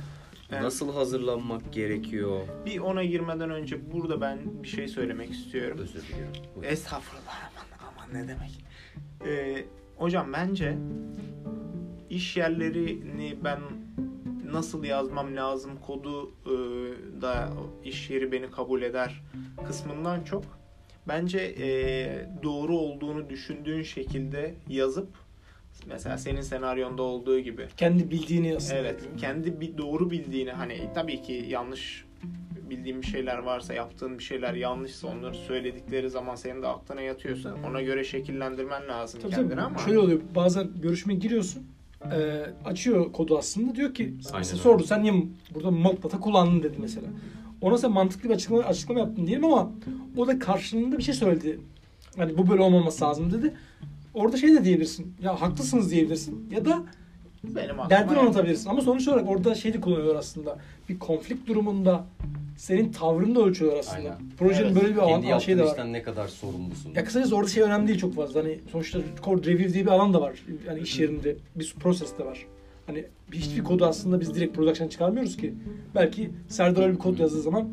Evet. 0.52 0.62
Nasıl 0.62 0.92
hazırlanmak 0.94 1.72
gerekiyor? 1.72 2.40
Bir 2.66 2.78
ona 2.78 3.04
girmeden 3.04 3.50
önce 3.50 3.92
burada 3.92 4.20
ben 4.20 4.38
bir 4.62 4.68
şey 4.68 4.88
söylemek 4.88 5.30
istiyorum. 5.30 5.78
Özür 5.80 6.02
diliyorum. 6.02 6.36
Estağfurullah 6.62 7.50
aman 7.56 7.92
aman 7.92 8.22
ne 8.24 8.28
demek. 8.28 8.50
Ee, 9.26 9.64
hocam 9.96 10.32
bence 10.32 10.78
iş 12.10 12.36
yerlerini 12.36 13.36
ben 13.44 13.60
nasıl 14.52 14.84
yazmam 14.84 15.36
lazım 15.36 15.72
kodu 15.86 16.32
e, 16.46 16.52
da 17.22 17.52
iş 17.84 18.10
yeri 18.10 18.32
beni 18.32 18.50
kabul 18.50 18.82
eder 18.82 19.22
kısmından 19.66 20.24
çok 20.24 20.44
bence 21.08 21.38
e, 21.38 21.66
doğru 22.42 22.76
olduğunu 22.78 23.30
düşündüğün 23.30 23.82
şekilde 23.82 24.54
yazıp 24.68 25.08
mesela 25.86 26.18
senin 26.18 26.40
senaryonda 26.40 27.02
olduğu 27.02 27.38
gibi 27.38 27.68
Kendi 27.76 28.10
bildiğini 28.10 28.56
aslında. 28.56 28.78
Evet, 28.78 29.08
kendi 29.20 29.60
bir 29.60 29.78
doğru 29.78 30.10
bildiğini 30.10 30.50
hani 30.52 30.90
tabii 30.94 31.22
ki 31.22 31.44
yanlış 31.48 32.05
bildiğin 32.70 33.02
bir 33.02 33.06
şeyler 33.06 33.38
varsa, 33.38 33.74
yaptığın 33.74 34.18
bir 34.18 34.22
şeyler 34.24 34.54
yanlışsa 34.54 35.08
onları 35.08 35.34
söyledikleri 35.34 36.10
zaman 36.10 36.34
senin 36.34 36.62
de 36.62 36.66
aklına 36.66 37.00
yatıyorsa 37.00 37.54
ona 37.70 37.82
göre 37.82 38.04
şekillendirmen 38.04 38.88
lazım 38.88 39.20
Tabii 39.20 39.30
kendini 39.34 39.50
tabii. 39.50 39.60
ama 39.60 39.78
Şöyle 39.78 39.98
oluyor. 39.98 40.20
Bazen 40.34 40.68
görüşmeye 40.82 41.14
giriyorsun. 41.14 41.62
e, 42.12 42.46
açıyor 42.64 43.12
kodu 43.12 43.38
aslında. 43.38 43.74
Diyor 43.74 43.94
ki 43.94 44.14
Aynen 44.32 44.42
sordu 44.44 44.84
sen 44.84 45.02
niye 45.02 45.14
burada 45.54 45.70
mock 45.70 46.02
data 46.02 46.20
kullandın 46.20 46.62
dedi 46.62 46.76
mesela. 46.80 47.06
Ona 47.60 47.78
sen 47.78 47.92
mantıklı 47.92 48.28
bir 48.28 48.34
açıklama, 48.34 48.62
açıklama 48.62 49.00
yaptın 49.00 49.26
diyelim 49.26 49.44
ama 49.44 49.70
o 50.16 50.26
da 50.26 50.38
karşılığında 50.38 50.98
bir 50.98 51.02
şey 51.02 51.14
söyledi. 51.14 51.60
Hani 52.16 52.38
bu 52.38 52.48
böyle 52.48 52.62
olmaması 52.62 53.04
lazım 53.04 53.32
dedi. 53.32 53.54
Orada 54.14 54.36
şey 54.36 54.52
de 54.52 54.64
diyebilirsin. 54.64 55.14
Ya 55.22 55.40
haklısınız 55.40 55.90
diyebilirsin. 55.90 56.48
Ya 56.50 56.64
da 56.64 56.82
benim 57.54 57.76
derdini 57.90 58.18
anlatabilirsin. 58.18 58.70
Ama 58.70 58.80
sonuç 58.80 59.08
olarak 59.08 59.28
orada 59.28 59.54
şey 59.54 59.72
de 59.72 59.80
kullanıyorlar 59.80 60.16
aslında. 60.16 60.58
Bir 60.88 60.98
konflikt 60.98 61.48
durumunda 61.48 62.04
senin 62.56 62.92
tavrını 62.92 63.34
da 63.34 63.40
ölçüyorlar 63.44 63.78
aslında. 63.80 63.96
Aynen. 63.98 64.36
Projenin 64.38 64.66
Evet. 64.66 64.76
böyle 64.82 64.88
bir 64.88 65.00
Kendi 65.00 65.12
alan, 65.12 65.22
yaptığın 65.22 65.44
şey 65.46 65.58
de 65.58 65.62
var. 65.64 65.92
ne 65.92 66.02
kadar 66.02 66.28
sorumlusun? 66.28 66.92
Ya 66.94 67.04
kısacası 67.04 67.36
orada 67.36 67.48
şey 67.48 67.62
önemli 67.62 67.88
değil 67.88 67.98
çok 67.98 68.14
fazla. 68.14 68.40
Hani 68.40 68.58
sonuçta 68.72 68.98
code 69.24 69.50
review 69.50 69.74
diye 69.74 69.84
bir 69.86 69.90
alan 69.90 70.14
da 70.14 70.20
var. 70.20 70.32
Yani 70.66 70.80
iş 70.80 70.98
yerinde 71.00 71.36
bir 71.56 71.74
proses 71.80 72.18
de 72.18 72.24
var. 72.26 72.46
Hani 72.86 73.04
hiçbir 73.32 73.64
kodu 73.64 73.84
aslında 73.86 74.20
biz 74.20 74.34
direkt 74.34 74.56
production 74.56 74.88
çıkarmıyoruz 74.88 75.36
ki. 75.36 75.54
Belki 75.94 76.30
Serdar 76.48 76.82
öyle 76.82 76.92
bir 76.92 76.98
kod 76.98 77.18
yazdığı 77.18 77.42
zaman 77.42 77.68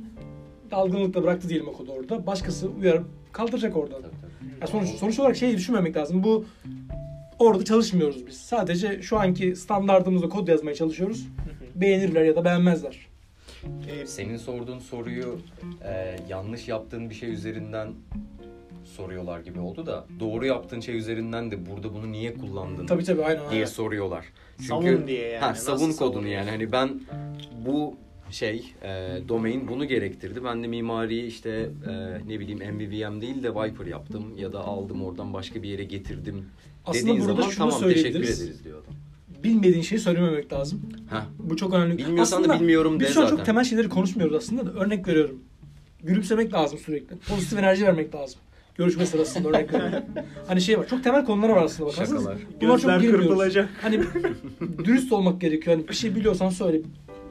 dalgınlıkla 0.72 1.24
bıraktı 1.24 1.50
diyelim 1.50 1.68
o 1.68 1.74
kodu 1.74 1.92
orada. 1.92 2.28
Başkası 2.28 2.70
uyarıp 2.82 3.06
kaldıracak 3.32 3.78
oradan. 3.78 4.02
Tabii, 4.02 4.12
tabii. 4.22 4.52
Ya 4.62 4.68
sonuç, 4.68 4.90
sonuç 4.90 5.20
olarak 5.20 5.36
şeyi 5.36 5.58
düşünmemek 5.58 5.98
lazım. 5.98 6.24
Bu 6.24 6.46
orada 7.43 7.65
çalışmıyoruz 7.65 8.27
biz. 8.27 8.38
Sadece 8.38 9.01
şu 9.01 9.19
anki 9.19 9.56
standartımızda 9.56 10.29
kod 10.29 10.47
yazmaya 10.47 10.75
çalışıyoruz. 10.75 11.27
Beğenirler 11.75 12.23
ya 12.25 12.36
da 12.36 12.45
beğenmezler. 12.45 13.08
Ee, 13.63 14.06
Senin 14.08 14.38
sorduğun 14.38 14.79
soruyu 14.79 15.39
e, 15.86 16.15
yanlış 16.29 16.67
yaptığın 16.67 17.10
bir 17.10 17.15
şey 17.15 17.32
üzerinden 17.32 17.91
soruyorlar 18.86 19.39
gibi 19.39 19.60
oldu 19.60 19.86
da 19.86 20.06
doğru 20.19 20.45
yaptığın 20.45 20.79
şey 20.79 20.95
üzerinden 20.97 21.51
de 21.51 21.65
burada 21.69 21.93
bunu 21.93 22.12
niye 22.12 22.34
kullandın 22.34 22.86
Tabii 22.88 23.03
tabii 23.03 23.23
aynen. 23.23 23.39
diye 23.39 23.49
aynen. 23.51 23.65
soruyorlar. 23.65 24.25
Çünkü 24.58 24.67
Savun 24.69 25.08
diye 25.08 25.27
yani. 25.27 25.41
ha, 25.41 25.49
Nasıl 25.49 25.65
savun 25.65 25.77
kodunu 25.79 25.93
savunuyorsun? 25.93 26.27
yani 26.38 26.49
hani 26.49 26.71
ben 26.71 27.01
bu 27.65 27.95
şey 28.32 28.73
e, 28.84 28.89
domain 29.29 29.67
bunu 29.67 29.86
gerektirdi. 29.86 30.43
Ben 30.43 30.63
de 30.63 30.67
mimariyi 30.67 31.25
işte 31.25 31.69
e, 31.89 31.93
ne 32.27 32.39
bileyim 32.39 32.60
MVVM 32.75 33.21
değil 33.21 33.43
de 33.43 33.49
Viper 33.56 33.86
yaptım 33.86 34.38
ya 34.38 34.53
da 34.53 34.60
aldım 34.60 35.03
oradan 35.03 35.34
başka 35.34 35.63
bir 35.63 35.69
yere 35.69 35.84
getirdim 35.84 36.45
Aslında 36.86 37.04
dediğin 37.04 37.19
burada 37.19 37.34
zaman 37.41 37.50
şunu 37.50 37.69
tamam 37.69 37.89
teşekkür 37.89 38.10
ederiz 38.19 38.63
diyor 38.63 38.84
adam. 38.84 38.93
Bilmediğin 39.43 39.82
şeyi 39.82 40.00
söylememek 40.00 40.54
lazım. 40.54 40.82
Heh, 41.10 41.22
Bu 41.39 41.58
çok 41.58 41.74
önemli. 41.74 41.98
Bilmiyorsan 41.98 42.39
da 42.39 42.43
Aslında 42.46 42.60
bilmiyorum 42.60 43.00
de 43.00 43.04
Biz 43.04 43.13
şu 43.13 43.19
an 43.19 43.24
zaten. 43.24 43.38
çok 43.38 43.46
temel 43.46 43.63
şeyleri 43.63 43.89
konuşmuyoruz 43.89 44.36
aslında 44.36 44.65
da 44.65 44.80
örnek 44.80 45.08
veriyorum. 45.08 45.39
Gülümsemek 46.04 46.54
lazım 46.54 46.80
sürekli. 46.80 47.15
Pozitif 47.15 47.60
enerji 47.60 47.86
vermek 47.86 48.15
lazım. 48.15 48.39
Görüşme 48.76 49.06
sırasında 49.06 49.50
örnek 49.50 49.74
veriyorum. 49.74 50.04
hani 50.48 50.62
şey 50.62 50.80
var. 50.80 50.88
Çok 50.88 51.04
temel 51.04 51.26
konular 51.26 51.50
var 51.50 51.63
aslında 51.63 51.89
bakarsanız. 51.89 52.24
Şakalar. 52.24 52.38
Bunlar 52.62 52.78
çok 52.78 52.82
Gözler 52.82 53.00
girmiyoruz. 53.00 53.28
kırpılacak. 53.28 53.69
Hani 53.82 54.00
dürüst 54.86 55.12
olmak 55.13 55.41
gerekiyor. 55.41 55.76
Hani 55.78 55.88
bir 55.89 55.93
şey 55.93 56.15
biliyorsan 56.15 56.50
söyle. 56.50 56.82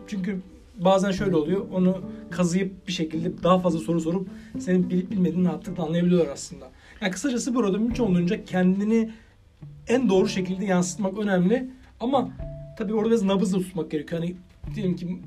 Çünkü 0.06 0.36
bazen 0.78 1.10
şöyle 1.10 1.36
oluyor. 1.36 1.66
Onu 1.72 2.00
kazıyıp 2.30 2.88
bir 2.88 2.92
şekilde 2.92 3.42
daha 3.42 3.58
fazla 3.58 3.78
soru 3.78 4.00
sorup 4.00 4.28
senin 4.58 4.90
bilip 4.90 5.10
bilmediğini 5.10 5.48
rahatlıkla 5.48 5.82
anlayabiliyorlar 5.84 6.32
aslında. 6.32 6.70
Yani 7.00 7.12
kısacası 7.12 7.54
burada 7.54 7.78
mümkün 7.78 8.02
olduğunca 8.04 8.44
kendini 8.44 9.10
en 9.88 10.08
doğru 10.08 10.28
şekilde 10.28 10.64
yansıtmak 10.64 11.18
önemli. 11.18 11.70
Ama 12.00 12.30
tabii 12.78 12.94
orada 12.94 13.10
biraz 13.10 13.22
nabız 13.22 13.54
da 13.54 13.58
tutmak 13.58 13.90
gerekiyor. 13.90 14.20
Hani 14.20 14.34
diyelim 14.74 14.96
ki 14.96 15.18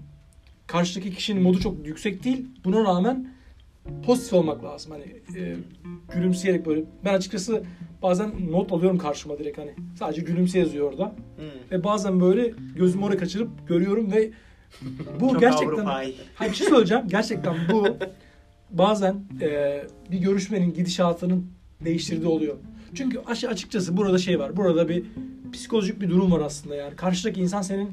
karşıdaki 0.67 1.13
kişinin 1.13 1.43
modu 1.43 1.59
çok 1.59 1.87
yüksek 1.87 2.23
değil. 2.23 2.45
Buna 2.65 2.83
rağmen 2.83 3.27
pozitif 4.05 4.33
olmak 4.33 4.63
lazım. 4.63 4.91
Hani 4.91 5.39
e, 5.39 5.55
gülümseyerek 6.13 6.65
böyle. 6.65 6.83
Ben 7.05 7.13
açıkçası 7.13 7.63
bazen 8.01 8.31
not 8.51 8.71
alıyorum 8.71 8.97
karşıma 8.97 9.39
direkt 9.39 9.57
hani. 9.57 9.73
Sadece 9.99 10.21
gülümse 10.21 10.59
yazıyor 10.59 10.91
orada. 10.91 11.15
Hmm. 11.37 11.71
Ve 11.71 11.83
bazen 11.83 12.21
böyle 12.21 12.53
gözümü 12.75 13.05
oraya 13.05 13.17
kaçırıp 13.17 13.67
görüyorum 13.67 14.11
ve 14.11 14.31
bu 15.19 15.29
Çok 15.29 15.39
gerçekten. 15.39 15.85
Hayır 15.85 16.51
bir 16.51 16.55
şey 16.55 16.67
söyleyeceğim. 16.67 17.03
Gerçekten 17.07 17.55
bu 17.71 17.87
bazen 18.71 19.15
e, 19.41 19.81
bir 20.11 20.17
görüşmenin 20.17 20.73
gidişatının 20.73 21.47
değiştirdiği 21.85 22.27
oluyor. 22.27 22.55
Çünkü 22.95 23.19
açıkçası 23.47 23.97
burada 23.97 24.17
şey 24.17 24.39
var. 24.39 24.57
Burada 24.57 24.89
bir 24.89 25.03
psikolojik 25.53 26.01
bir 26.01 26.09
durum 26.09 26.31
var 26.31 26.39
aslında 26.41 26.75
yani. 26.75 26.95
Karşıdaki 26.95 27.41
insan 27.41 27.61
senin 27.61 27.89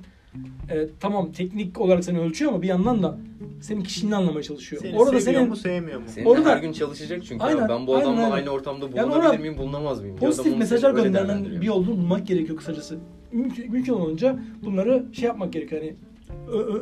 e, 0.70 0.88
tamam 1.00 1.32
teknik 1.32 1.80
olarak 1.80 2.04
seni 2.04 2.18
ölçüyor 2.20 2.52
ama 2.52 2.62
bir 2.62 2.66
yandan 2.68 3.02
da 3.02 3.18
senin 3.60 3.82
kişiliğini 3.82 4.16
anlamaya 4.16 4.42
çalışıyor. 4.42 4.82
Seni 4.82 4.96
Orada 4.96 5.20
seviyor 5.20 5.40
senin 5.40 5.48
mu 5.48 5.56
sevmiyor 5.56 6.00
mu? 6.00 6.06
Senin 6.08 6.26
Orada- 6.26 6.50
her 6.50 6.56
gün 6.58 6.72
çalışacak 6.72 7.22
çünkü 7.24 7.44
Aynen, 7.44 7.62
abi. 7.62 7.68
ben 7.68 7.86
bu 7.86 7.96
adamla 7.96 8.20
aynen. 8.20 8.30
aynı 8.30 8.50
ortamda 8.50 8.84
Yani 8.84 8.92
bulunabilir 8.92 9.16
orada 9.28 9.38
miyim 9.38 9.58
bulunamaz 9.58 10.00
mıyım? 10.00 10.16
Pozitif 10.16 10.56
mesajlar 10.56 10.96
değerlendiriyor. 10.96 11.60
bir 11.60 11.66
yolunu 11.66 11.86
bulmak 11.90 12.26
gerekiyor 12.26 12.58
kısacası. 12.58 12.98
Mümkün, 13.32 13.72
mümkün 13.72 13.92
olunca 13.92 14.38
bunları 14.64 15.06
şey 15.12 15.24
yapmak 15.24 15.52
gerekiyor. 15.52 15.82
Hani 15.82 15.94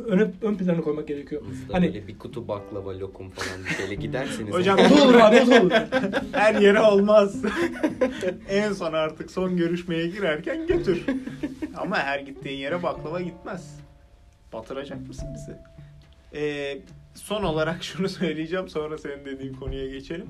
öne, 0.07 0.31
ön 0.41 0.55
plana 0.55 0.81
koymak 0.81 1.07
gerekiyor. 1.07 1.41
Hızla 1.45 1.73
Hani 1.73 1.87
böyle 1.87 2.07
bir 2.07 2.19
kutu 2.19 2.47
baklava, 2.47 2.99
lokum 2.99 3.29
falan 3.29 3.65
bir 3.65 3.69
şeyle 3.69 3.95
giderseniz. 3.95 4.53
Hocam- 4.53 4.77
da 4.97 5.03
olur 5.03 5.15
abi 5.15 5.35
da 5.51 5.61
olur. 5.61 5.71
Her 6.31 6.55
yere 6.55 6.81
olmaz. 6.81 7.35
en 8.49 8.73
son 8.73 8.93
artık 8.93 9.31
son 9.31 9.57
görüşmeye 9.57 10.07
girerken 10.07 10.67
götür. 10.67 11.05
Ama 11.77 11.97
her 11.97 12.19
gittiğin 12.19 12.57
yere 12.57 12.83
baklava 12.83 13.21
gitmez. 13.21 13.79
Batıracak 14.53 15.07
mısın 15.07 15.27
bizi? 15.33 15.57
Ee, 16.33 16.77
son 17.15 17.43
olarak 17.43 17.83
şunu 17.83 18.09
söyleyeceğim 18.09 18.69
sonra 18.69 18.97
senin 18.97 19.25
dediğin 19.25 19.53
konuya 19.53 19.87
geçelim. 19.87 20.27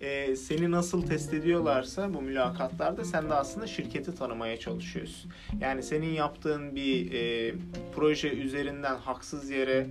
Ee, 0.00 0.36
seni 0.36 0.70
nasıl 0.70 1.06
test 1.06 1.34
ediyorlarsa 1.34 2.14
bu 2.14 2.22
mülakatlarda 2.22 3.04
sen 3.04 3.30
de 3.30 3.34
aslında 3.34 3.66
şirketi 3.66 4.14
tanımaya 4.14 4.56
çalışıyorsun. 4.56 5.30
Yani 5.60 5.82
senin 5.82 6.10
yaptığın 6.14 6.76
bir 6.76 7.12
e, 7.12 7.54
proje 7.94 8.30
üzerinden 8.30 8.96
haksız 8.96 9.50
yere 9.50 9.86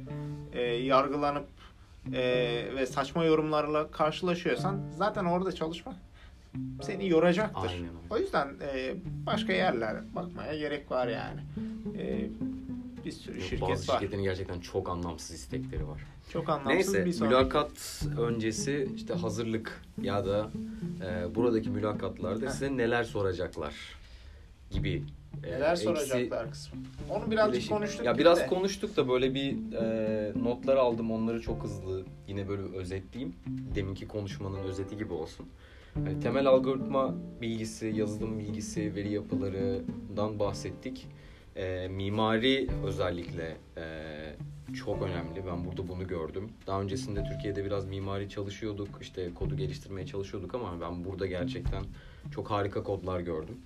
e, 0.54 0.62
yargılanıp 0.62 1.48
e, 2.14 2.22
ve 2.76 2.86
saçma 2.86 3.24
yorumlarla 3.26 3.92
karşılaşıyorsan 3.92 4.82
zaten 4.98 5.26
orada 5.26 5.52
çalışmak 5.52 5.96
seni 6.82 7.10
yoracaktır. 7.10 7.70
Aynen. 7.70 7.90
O 8.10 8.18
yüzden 8.18 8.48
e, 8.74 8.96
başka 9.26 9.54
yerler 9.54 10.16
bakmaya 10.16 10.58
gerek 10.58 10.92
var 10.92 11.08
yani. 11.08 11.42
E, 11.98 12.30
bir 13.06 13.12
sürü 13.12 13.42
şirket 13.42 13.62
Bazı 13.62 13.92
var. 13.92 13.94
şirketlerin 14.00 14.24
gerçekten 14.24 14.60
çok 14.60 14.90
anlamsız 14.90 15.36
istekleri 15.36 15.88
var. 15.88 16.02
Çok 16.30 16.50
anlamsız 16.50 16.74
Neyse 16.94 17.06
bir 17.06 17.12
sonraki. 17.12 17.36
mülakat 17.36 18.04
öncesi 18.20 18.90
işte 18.96 19.14
hazırlık 19.14 19.82
ya 20.02 20.26
da 20.26 20.50
e, 21.06 21.36
buradaki 21.36 21.70
mülakatlarda 21.70 22.46
Heh. 22.46 22.52
size 22.52 22.78
neler 22.78 23.04
soracaklar 23.04 23.76
gibi. 24.72 25.04
e, 25.44 25.52
Neler 25.52 25.74
eksi- 25.74 25.84
soracaklar 25.84 26.52
kısmı. 26.52 26.80
Onu 27.10 27.32
birazcık 27.32 27.54
Birleşik- 27.56 27.70
konuştuk. 27.70 28.06
Ya 28.06 28.18
biraz 28.18 28.40
de. 28.40 28.48
konuştuk 28.48 28.98
da 28.98 29.10
böyle 29.10 29.34
bir 29.34 29.74
e, 29.74 30.34
notlar 30.44 30.78
aldım. 30.78 31.12
Onları 31.12 31.42
çok 31.42 31.64
hızlı 31.64 32.04
yine 32.28 32.48
böyle 32.50 32.62
özetleyeyim. 32.78 33.36
Deminki 33.76 34.08
konuşmanın 34.08 34.64
özeti 34.64 34.98
gibi 34.98 35.14
olsun. 35.14 35.46
Hani 35.94 36.20
temel 36.20 36.46
algoritma 36.48 37.16
bilgisi, 37.42 37.88
yazılım 37.88 38.40
bilgisi, 38.40 38.96
veri 38.96 39.14
yapılarından 39.14 40.40
bahsettik. 40.40 41.08
E, 41.56 41.88
mimari 41.88 42.68
özellikle 42.86 43.58
e, 43.78 43.84
çok 44.74 45.02
önemli. 45.02 45.46
Ben 45.48 45.66
burada 45.66 45.88
bunu 45.88 46.08
gördüm. 46.08 46.50
Daha 46.68 46.82
öncesinde 46.82 47.24
Türkiye'de 47.24 47.66
biraz 47.66 47.86
mimari 47.86 48.30
çalışıyorduk. 48.30 48.90
İşte 49.02 49.34
kodu 49.34 49.58
geliştirmeye 49.58 50.08
çalışıyorduk 50.08 50.56
ama 50.56 50.82
ben 50.82 51.06
burada 51.06 51.26
gerçekten 51.26 51.84
çok 52.32 52.52
harika 52.52 52.84
kodlar 52.84 53.20
gördüm. 53.20 53.58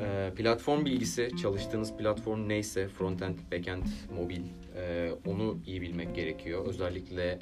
Ee, 0.00 0.32
platform 0.36 0.84
bilgisi, 0.84 1.30
çalıştığınız 1.42 1.96
platform 1.96 2.48
neyse, 2.48 2.88
frontend, 2.88 3.38
backend, 3.52 3.86
mobil, 4.16 4.42
e, 4.76 5.12
onu 5.26 5.58
iyi 5.66 5.82
bilmek 5.82 6.14
gerekiyor. 6.14 6.66
Özellikle 6.66 7.38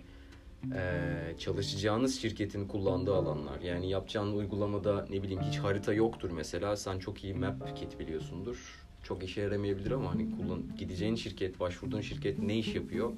e, 0.75 1.39
çalışacağınız 1.39 2.21
şirketin 2.21 2.69
kullandığı 2.69 3.15
alanlar. 3.15 3.61
Yani 3.61 3.91
yapacağın 3.91 4.37
uygulamada 4.37 5.07
ne 5.11 5.23
bileyim 5.23 5.43
hiç 5.43 5.59
harita 5.59 5.93
yoktur 5.93 6.31
mesela. 6.31 6.77
Sen 6.77 6.99
çok 6.99 7.25
iyi 7.25 7.35
map 7.35 7.77
kit 7.77 7.99
biliyorsundur. 7.99 8.80
Çok 9.05 9.25
işe 9.25 9.41
yaramayabilir 9.41 9.91
ama 9.91 10.15
hani 10.15 10.37
kullan 10.37 10.63
gideceğin 10.79 11.15
şirket, 11.15 11.61
başvurduğun 11.61 12.01
şirket 12.01 12.39
ne 12.39 12.59
iş 12.59 12.75
yapıyor? 12.75 13.13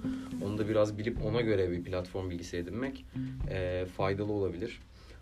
Onu 0.45 0.59
da 0.59 0.69
biraz 0.69 0.99
bilip 0.99 1.25
ona 1.25 1.41
göre 1.41 1.71
bir 1.71 1.85
platform 1.85 2.31
bilgisi 2.31 2.57
edinmek 2.57 3.05
e, 3.51 3.87
faydalı 3.97 4.33
olabilir. 4.33 4.81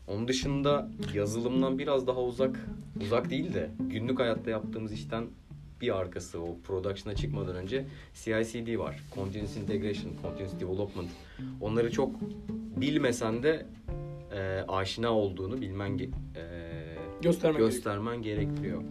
Onun 0.08 0.28
dışında 0.28 0.90
yazılımdan 1.14 1.78
biraz 1.78 2.06
daha 2.06 2.22
uzak, 2.22 2.68
uzak 3.00 3.30
değil 3.30 3.54
de 3.54 3.70
günlük 3.78 4.18
hayatta 4.18 4.50
yaptığımız 4.50 4.92
işten 4.92 5.24
bir 5.80 5.98
arkası 5.98 6.40
o 6.40 6.56
production'a 6.66 7.16
çıkmadan 7.16 7.56
önce 7.56 7.84
CI/CD 8.14 8.78
var. 8.78 9.00
Continuous 9.14 9.56
Integration, 9.56 10.12
Continuous 10.22 10.60
Development. 10.60 11.10
Onları 11.60 11.92
çok 11.92 12.14
bilmesen 12.76 13.42
de 13.42 13.66
e, 14.32 14.64
aşina 14.68 15.10
olduğunu 15.10 15.60
bilmen 15.60 15.98
e, 15.98 16.00
gerekiyor. 17.22 17.54
göstermen 17.54 18.22
gerektiriyor. 18.22 18.82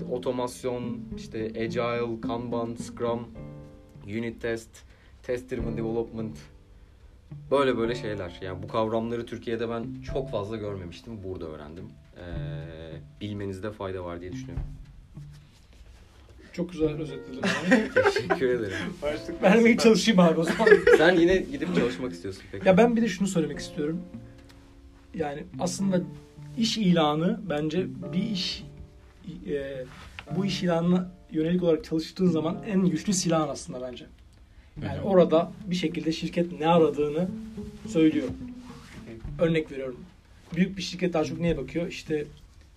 İşte 0.00 0.12
otomasyon, 0.12 1.00
işte 1.16 1.38
agile, 1.56 2.20
kanban, 2.20 2.74
scrum, 2.74 3.28
unit 4.06 4.42
test, 4.42 4.68
test 5.22 5.50
driven 5.50 5.76
development 5.76 6.38
böyle 7.50 7.76
böyle 7.78 7.94
şeyler. 7.94 8.38
Yani 8.42 8.62
bu 8.62 8.68
kavramları 8.68 9.26
Türkiye'de 9.26 9.68
ben 9.68 9.86
çok 10.12 10.30
fazla 10.30 10.56
görmemiştim. 10.56 11.22
Burada 11.24 11.46
öğrendim. 11.46 11.84
Ee, 12.16 13.20
bilmenizde 13.20 13.70
fayda 13.72 14.04
var 14.04 14.20
diye 14.20 14.32
düşünüyorum. 14.32 14.62
Çok 16.52 16.72
güzel 16.72 16.88
özetledin 16.88 17.42
abi. 17.42 17.90
Teşekkür 18.04 18.48
ederim. 18.48 18.76
Başlık 19.02 19.44
aslında- 19.44 19.76
çalışayım 19.76 20.20
abi 20.20 20.40
o 20.40 20.44
zaman. 20.44 20.68
Sen 20.98 21.14
yine 21.14 21.36
gidip 21.36 21.76
çalışmak 21.76 22.12
istiyorsun 22.12 22.42
peki. 22.52 22.68
Ya 22.68 22.76
ben 22.76 22.96
bir 22.96 23.02
de 23.02 23.08
şunu 23.08 23.28
söylemek 23.28 23.58
istiyorum. 23.58 24.00
Yani 25.14 25.44
aslında 25.60 26.00
iş 26.58 26.78
ilanı 26.78 27.40
bence 27.48 27.86
bir 28.12 28.22
iş 28.22 28.69
e, 29.48 29.84
bu 30.36 30.46
iş 30.46 30.62
ilanına 30.62 31.10
yönelik 31.32 31.62
olarak 31.62 31.84
çalıştığın 31.84 32.26
zaman 32.26 32.62
en 32.66 32.86
güçlü 32.86 33.12
silahın 33.12 33.48
aslında 33.48 33.80
bence. 33.82 34.06
Yani 34.82 35.00
orada 35.00 35.52
bir 35.66 35.74
şekilde 35.74 36.12
şirket 36.12 36.60
ne 36.60 36.66
aradığını 36.68 37.28
söylüyor. 37.88 38.28
Örnek 39.38 39.72
veriyorum. 39.72 40.00
Büyük 40.56 40.76
bir 40.76 40.82
şirket 40.82 41.12
daha 41.12 41.24
çok 41.24 41.40
neye 41.40 41.56
bakıyor? 41.56 41.86
İşte 41.88 42.26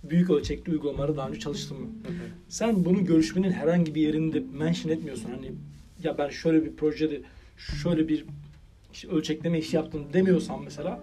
büyük 0.03 0.29
ölçekli 0.29 0.71
uygulamaları 0.71 1.17
daha 1.17 1.29
önce 1.29 1.39
çalıştın 1.39 1.81
mı? 1.81 1.87
Sen 2.49 2.85
bunu 2.85 3.05
görüşmenin 3.05 3.51
herhangi 3.51 3.95
bir 3.95 4.01
yerinde 4.01 4.43
mention 4.53 4.91
etmiyorsun. 4.91 5.29
Hani 5.29 5.51
ya 6.03 6.17
ben 6.17 6.29
şöyle 6.29 6.65
bir 6.65 6.75
projede 6.75 7.21
şöyle 7.57 8.07
bir 8.07 8.25
işte 8.93 9.07
ölçekleme 9.07 9.59
işi 9.59 9.75
yaptım 9.75 10.05
demiyorsan 10.13 10.63
mesela 10.63 10.99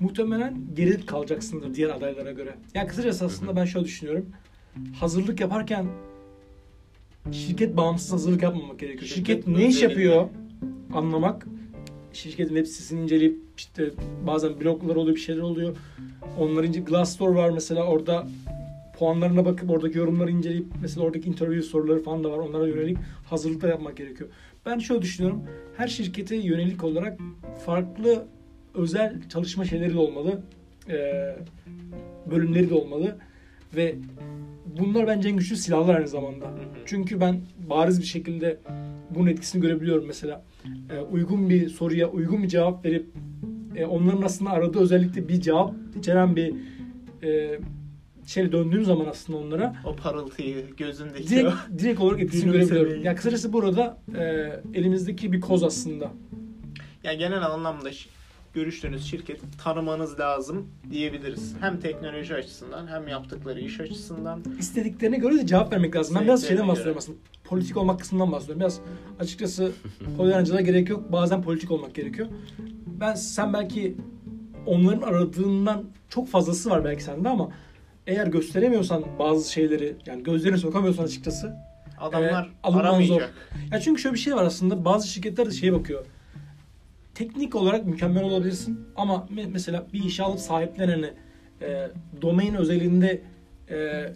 muhtemelen 0.00 0.60
geri 0.74 1.06
kalacaksındır 1.06 1.74
diğer 1.74 1.90
adaylara 1.90 2.32
göre. 2.32 2.54
Yani 2.74 2.88
kısacası 2.88 3.24
aslında 3.24 3.56
ben 3.56 3.64
şöyle 3.64 3.84
düşünüyorum. 3.84 4.26
Hazırlık 5.00 5.40
yaparken 5.40 5.86
şirket 7.32 7.76
bağımsız 7.76 8.12
hazırlık 8.12 8.42
yapmamak 8.42 8.78
gerekiyor. 8.78 9.06
Şirket 9.06 9.36
Şirket, 9.36 9.56
ne 9.56 9.66
iş 9.66 9.82
yapıyor 9.82 10.28
anlamak. 10.94 11.46
Şirketin 12.12 12.54
web 12.54 12.66
sitesini 12.66 13.00
inceleyip 13.00 13.38
işte 13.56 13.90
bazen 14.26 14.60
bloglar 14.60 14.96
oluyor 14.96 15.16
bir 15.16 15.20
şeyler 15.20 15.42
oluyor. 15.42 15.76
Onların 16.38 16.68
ince 16.68 16.80
Glassdoor 16.80 17.34
var 17.34 17.50
mesela 17.50 17.84
orada 17.84 18.26
puanlarına 18.98 19.44
bakıp 19.44 19.70
oradaki 19.70 19.98
yorumları 19.98 20.30
inceleyip 20.30 20.66
mesela 20.82 21.06
oradaki 21.06 21.28
interview 21.28 21.62
soruları 21.62 22.02
falan 22.02 22.24
da 22.24 22.30
var. 22.30 22.38
Onlara 22.38 22.66
yönelik 22.66 22.98
hazırlıklar 23.30 23.68
yapmak 23.68 23.96
gerekiyor. 23.96 24.30
Ben 24.66 24.78
şöyle 24.78 25.02
düşünüyorum. 25.02 25.42
Her 25.76 25.88
şirkete 25.88 26.36
yönelik 26.36 26.84
olarak 26.84 27.18
farklı 27.66 28.24
özel 28.74 29.28
çalışma 29.28 29.64
şeyleri 29.64 29.94
de 29.94 29.98
olmalı. 29.98 30.42
Ee, 30.88 31.36
bölümleri 32.30 32.70
de 32.70 32.74
olmalı. 32.74 33.18
Ve 33.76 33.94
bunlar 34.78 35.06
bence 35.06 35.28
en 35.28 35.36
güçlü 35.36 35.56
silahlar 35.56 35.94
aynı 35.94 36.08
zamanda. 36.08 36.44
hı. 36.46 36.52
Çünkü 36.86 37.20
ben 37.20 37.40
bariz 37.70 38.00
bir 38.00 38.06
şekilde 38.06 38.58
bunun 39.10 39.26
etkisini 39.26 39.62
görebiliyorum 39.62 40.06
mesela. 40.06 40.44
Ee, 40.90 40.98
uygun 40.98 41.50
bir 41.50 41.68
soruya 41.68 42.08
uygun 42.10 42.42
bir 42.42 42.48
cevap 42.48 42.84
verip 42.84 43.06
e, 43.76 43.84
onların 43.84 44.22
aslında 44.22 44.50
aradığı 44.50 44.78
özellikle 44.80 45.28
bir 45.28 45.40
cevap 45.40 45.74
içeren 45.98 46.36
bir 46.36 46.54
e, 47.22 47.60
şey 48.26 48.52
döndüğüm 48.52 48.84
zaman 48.84 49.06
aslında 49.06 49.38
onlara 49.38 49.74
O 49.84 49.96
parıltıyı 49.96 50.64
gözündeki 50.76 51.28
direkt, 51.28 51.48
o. 51.48 51.78
direkt 51.78 52.00
olarak 52.00 52.20
etkisini 52.20 52.52
görebiliyorum. 52.52 53.04
Ya 53.04 53.14
kısacası 53.14 53.52
burada 53.52 53.98
e, 54.18 54.22
elimizdeki 54.74 55.32
bir 55.32 55.40
koz 55.40 55.62
aslında. 55.64 56.10
Ya 57.04 57.12
genel 57.12 57.42
anlamda 57.42 57.90
görüştüğünüz 58.58 59.06
şirketi 59.10 59.46
tanımanız 59.64 60.20
lazım 60.20 60.68
diyebiliriz. 60.90 61.54
Hem 61.60 61.80
teknoloji 61.80 62.34
açısından 62.34 62.86
hem 62.86 63.08
yaptıkları 63.08 63.60
iş 63.60 63.80
açısından. 63.80 64.42
İstediklerine 64.58 65.16
göre 65.16 65.34
de 65.34 65.46
cevap 65.46 65.72
vermek 65.72 65.96
lazım. 65.96 66.16
Ben 66.16 66.24
biraz 66.24 66.46
şeyden 66.46 66.68
bahsediyorum 66.68 66.98
aslında. 66.98 67.18
Politik 67.44 67.76
olmak 67.76 68.00
kısmından 68.00 68.32
bahsediyorum. 68.32 68.60
Biraz 68.60 68.80
açıkçası 69.20 69.72
polyancılığa 70.16 70.60
gerek 70.60 70.88
yok. 70.88 71.12
Bazen 71.12 71.42
politik 71.42 71.70
olmak 71.70 71.94
gerekiyor. 71.94 72.28
Ben 72.86 73.14
sen 73.14 73.52
belki 73.52 73.96
onların 74.66 75.02
aradığından 75.02 75.84
çok 76.08 76.28
fazlası 76.28 76.70
var 76.70 76.84
belki 76.84 77.02
sende 77.02 77.28
ama 77.28 77.50
eğer 78.06 78.26
gösteremiyorsan 78.26 79.04
bazı 79.18 79.52
şeyleri 79.52 79.96
yani 80.06 80.22
gözlerine 80.22 80.58
sokamıyorsan 80.58 81.04
açıkçası 81.04 81.56
Adamlar 82.00 82.50
alınman 82.62 82.84
aramayacak. 82.84 83.34
Ya 83.72 83.80
çünkü 83.80 84.02
şöyle 84.02 84.14
bir 84.14 84.20
şey 84.20 84.34
var 84.34 84.44
aslında 84.44 84.84
bazı 84.84 85.08
şirketler 85.08 85.46
de 85.46 85.50
şeye 85.50 85.72
bakıyor. 85.72 86.04
Teknik 87.18 87.54
olarak 87.54 87.86
mükemmel 87.86 88.24
olabilirsin 88.24 88.80
ama 88.96 89.26
me- 89.34 89.50
mesela 89.52 89.86
bir 89.92 90.04
işe 90.04 90.22
alıp 90.22 90.40
sahiplenene 90.40 91.14
e, 91.62 91.90
domain 92.22 92.54
özelinde 92.54 93.20
e, 93.70 94.06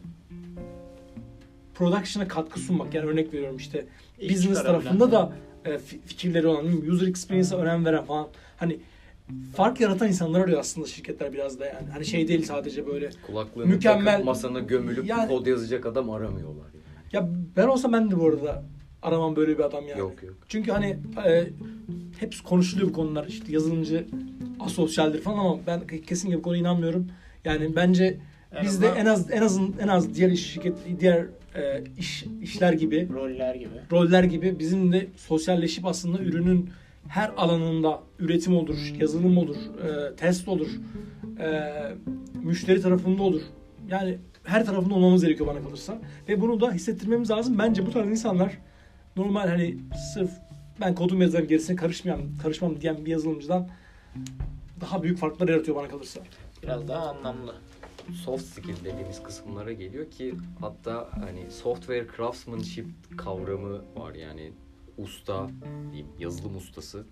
production'a 1.75 2.29
katkı 2.29 2.61
sunmak 2.61 2.95
yani 2.95 3.07
örnek 3.07 3.35
veriyorum 3.35 3.57
işte 3.57 3.87
İş 4.21 4.35
business 4.35 4.63
tarafında 4.63 5.13
da 5.13 5.33
e, 5.65 5.71
fi- 5.71 6.01
fikirleri 6.07 6.47
olan 6.47 6.67
user 6.67 7.07
experience'a 7.07 7.59
önem 7.59 7.85
veren 7.85 8.05
falan 8.05 8.29
hani 8.57 8.81
fark 9.57 9.81
yaratan 9.81 10.09
insanlar 10.09 10.41
arıyor 10.41 10.61
aslında 10.61 10.87
şirketler 10.87 11.33
biraz 11.33 11.61
da 11.61 11.67
yani. 11.67 11.89
Hani 11.93 12.05
şey 12.05 12.29
değil 12.29 12.45
sadece 12.45 12.87
böyle 12.87 13.11
Kulaklığını 13.27 13.67
Mükemmel- 13.75 14.05
takıp 14.05 14.25
masana 14.25 14.61
gömülüp 14.61 15.07
Yani- 15.07 15.29
kod 15.29 15.47
yazacak 15.47 15.87
adam 15.87 16.11
aramıyorlar. 16.11 16.67
Yani. 16.75 16.85
Ya 17.13 17.29
ben 17.57 17.67
olsam 17.69 17.93
ben 17.93 18.11
de 18.11 18.21
bu 18.21 18.27
arada 18.29 18.65
aramam 19.03 19.37
böyle 19.37 19.59
bir 19.59 19.63
adam 19.65 19.89
yani. 19.89 20.01
Yok 20.01 20.23
yok. 20.23 20.35
Çünkü 20.49 20.71
hani 20.73 20.97
e, 21.27 21.45
hep 22.19 22.45
konuşuluyor 22.45 22.89
bu 22.89 22.93
konular. 22.93 23.27
İşte 23.27 23.53
yazılımcı 23.53 24.07
asosyaldir 24.61 25.21
falan 25.21 25.39
ama 25.39 25.59
ben 25.67 25.87
kesinlikle 25.87 26.39
bu 26.39 26.43
konuya 26.43 26.61
inanmıyorum. 26.61 27.07
Yani 27.45 27.77
bence 27.77 28.19
En 28.53 28.65
biz 28.65 28.83
de 28.83 28.87
azından- 28.87 29.01
en 29.07 29.07
az 29.11 29.31
en 29.31 29.43
azın 29.43 29.75
en 29.83 29.89
az 29.89 30.15
diğer 30.15 30.31
iş 30.31 30.53
şirket 30.53 30.75
diğer 31.01 31.27
e, 31.57 31.85
iş 31.99 32.25
işler 32.43 32.73
gibi 32.73 33.09
roller 33.15 33.55
gibi. 33.55 33.69
roller 33.93 34.25
gibi 34.25 34.59
bizim 34.59 34.93
de 34.93 35.07
sosyalleşip 35.17 35.87
aslında 35.87 36.19
ürünün 36.23 36.71
her 37.09 37.31
alanında 37.37 38.01
üretim 38.19 38.57
olur, 38.57 38.77
yazılım 39.01 39.39
olur, 39.39 39.57
e, 39.57 40.17
test 40.17 40.49
olur, 40.49 40.69
e, 41.41 41.73
müşteri 42.43 42.81
tarafında 42.83 43.23
olur. 43.23 43.43
Yani 43.91 44.19
her 44.45 44.67
tarafında 44.67 44.95
olmamız 44.95 45.23
gerekiyor 45.25 45.49
bana 45.49 45.63
kalırsa. 45.63 45.99
Ve 46.29 46.41
bunu 46.41 46.61
da 46.61 46.73
hissettirmemiz 46.73 47.31
lazım. 47.31 47.59
Bence 47.59 47.87
bu 47.87 47.91
tarz 47.91 48.09
insanlar 48.11 48.59
normal 49.17 49.49
hani 49.49 49.77
sırf 50.15 50.31
ben 50.81 50.95
kodum 50.95 51.21
yazarım 51.23 51.47
gerisine 51.49 51.77
karışmayan, 51.77 52.21
karışmam 52.43 52.81
diyen 52.81 53.05
bir 53.05 53.11
yazılımcıdan 53.11 53.69
daha 54.81 55.03
büyük 55.03 55.19
farklar 55.19 55.49
yaratıyor 55.49 55.77
bana 55.77 55.89
kalırsa. 55.89 56.21
Biraz 56.63 56.89
daha 56.89 57.09
anlamlı. 57.11 57.55
soft 58.25 58.45
skill 58.45 58.77
dediğimiz 58.85 59.23
kısımlara 59.23 59.73
geliyor 59.73 60.11
ki 60.11 60.35
hatta 60.61 61.09
hani 61.21 61.51
software 61.51 62.07
craftsmanship 62.17 62.87
kavramı 63.17 63.83
var 63.97 64.15
yani 64.15 64.53
usta 64.99 65.49
diyeyim 65.93 66.09
yazılım 66.19 66.57
ustası. 66.57 67.05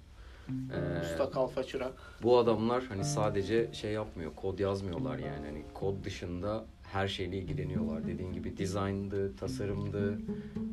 Ee, 0.48 1.04
Usta 1.04 1.30
kalfa 1.30 1.64
çırak. 1.64 1.92
bu 2.22 2.38
adamlar 2.38 2.84
hani 2.84 3.04
sadece 3.04 3.68
şey 3.72 3.92
yapmıyor 3.92 4.34
kod 4.36 4.58
yazmıyorlar 4.58 5.18
yani 5.18 5.46
hani 5.46 5.62
kod 5.74 6.04
dışında 6.04 6.64
her 6.92 7.08
şeyle 7.08 7.36
ilgileniyorlar 7.38 8.06
dediğin 8.06 8.32
gibi 8.32 8.56
dizayndı, 8.56 9.36
tasarımdı. 9.36 10.18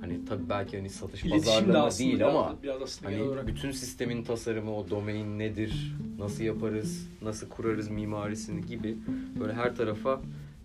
Hani 0.02 0.26
tabii 0.26 0.50
belki 0.50 0.78
hani 0.78 0.90
satış 0.90 1.24
İletişim 1.24 1.44
de 1.44 1.52
pazarlama 1.56 1.86
aslında 1.86 2.08
değil 2.10 2.20
biraz, 2.20 2.36
ama 2.36 2.56
biraz 2.64 2.82
aslında 2.82 3.12
Hani 3.12 3.22
olarak. 3.24 3.48
bütün 3.48 3.72
sistemin 3.72 4.24
tasarımı, 4.24 4.76
o 4.78 4.90
domain 4.90 5.40
nedir, 5.40 5.96
nasıl 6.20 6.44
yaparız, 6.44 7.08
nasıl 7.22 7.50
kurarız 7.50 7.90
mimarisini 7.90 8.66
gibi 8.66 8.98
böyle 9.40 9.54
her 9.54 9.76
tarafa 9.76 10.22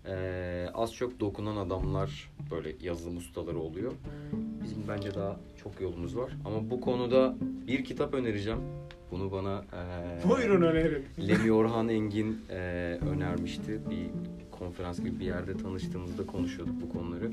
eee, 0.07 0.69
az 0.73 0.93
çok 0.93 1.19
dokunan 1.19 1.55
adamlar 1.57 2.31
böyle 2.51 2.75
yazılım 2.81 3.17
ustaları 3.17 3.59
oluyor. 3.59 3.91
Bizim 4.63 4.77
bence 4.87 5.15
daha 5.15 5.39
çok 5.63 5.81
yolumuz 5.81 6.17
var. 6.17 6.31
Ama 6.45 6.69
bu 6.69 6.81
konuda 6.81 7.35
bir 7.67 7.83
kitap 7.83 8.13
önereceğim. 8.13 8.59
Bunu 9.11 9.31
bana 9.31 9.65
eee 9.73 10.29
Buyurun 10.29 10.61
önerin. 10.61 11.05
Lemi 11.27 11.51
Orhan 11.51 11.89
Engin 11.89 12.37
eee, 12.49 12.55
önermişti. 12.97 13.79
Bir 13.89 14.09
konferans 14.63 14.99
gibi 14.99 15.19
bir 15.19 15.25
yerde 15.25 15.57
tanıştığımızda 15.57 16.25
konuşuyorduk 16.25 16.81
bu 16.81 16.89
konuları. 16.89 17.31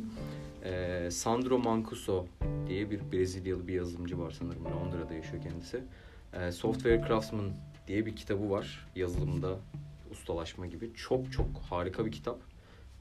Eee, 0.64 1.10
Sandro 1.10 1.58
Mancuso 1.58 2.26
diye 2.68 2.90
bir 2.90 3.00
Brezilyalı 3.12 3.68
bir 3.68 3.74
yazılımcı 3.74 4.18
var 4.18 4.30
sanırım. 4.38 4.64
Londra'da 4.64 5.14
yaşıyor 5.14 5.42
kendisi. 5.42 5.80
Eee, 6.34 6.52
Software 6.52 7.02
Craftsman 7.08 7.44
diye 7.88 8.06
bir 8.06 8.16
kitabı 8.16 8.50
var. 8.50 8.86
Yazılımda 8.96 9.56
ustalaşma 10.10 10.66
gibi. 10.66 10.90
Çok 10.94 11.32
çok 11.32 11.46
harika 11.70 12.06
bir 12.06 12.12
kitap. 12.12 12.38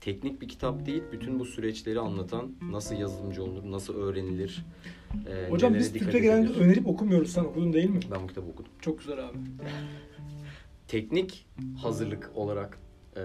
Teknik 0.01 0.41
bir 0.41 0.47
kitap 0.47 0.85
değil. 0.85 1.03
Bütün 1.11 1.39
bu 1.39 1.45
süreçleri 1.45 1.99
anlatan 1.99 2.51
nasıl 2.71 2.95
yazılımcı 2.95 3.43
olur, 3.43 3.71
nasıl 3.71 3.95
öğrenilir. 4.01 4.65
eee, 5.27 5.49
Hocam 5.49 5.73
biz 5.73 5.93
Türk'te 5.93 6.19
genelde 6.19 6.49
önerip 6.59 6.87
okumuyoruz. 6.87 7.31
Sen 7.31 7.43
okudun 7.43 7.73
değil 7.73 7.89
mi? 7.89 7.99
Ben 8.11 8.23
bu 8.23 8.27
kitabı 8.27 8.47
okudum. 8.47 8.71
Çok 8.81 8.99
güzel 8.99 9.25
abi. 9.29 9.37
teknik 10.87 11.45
hazırlık 11.81 12.31
olarak 12.35 12.77
eee, 13.15 13.23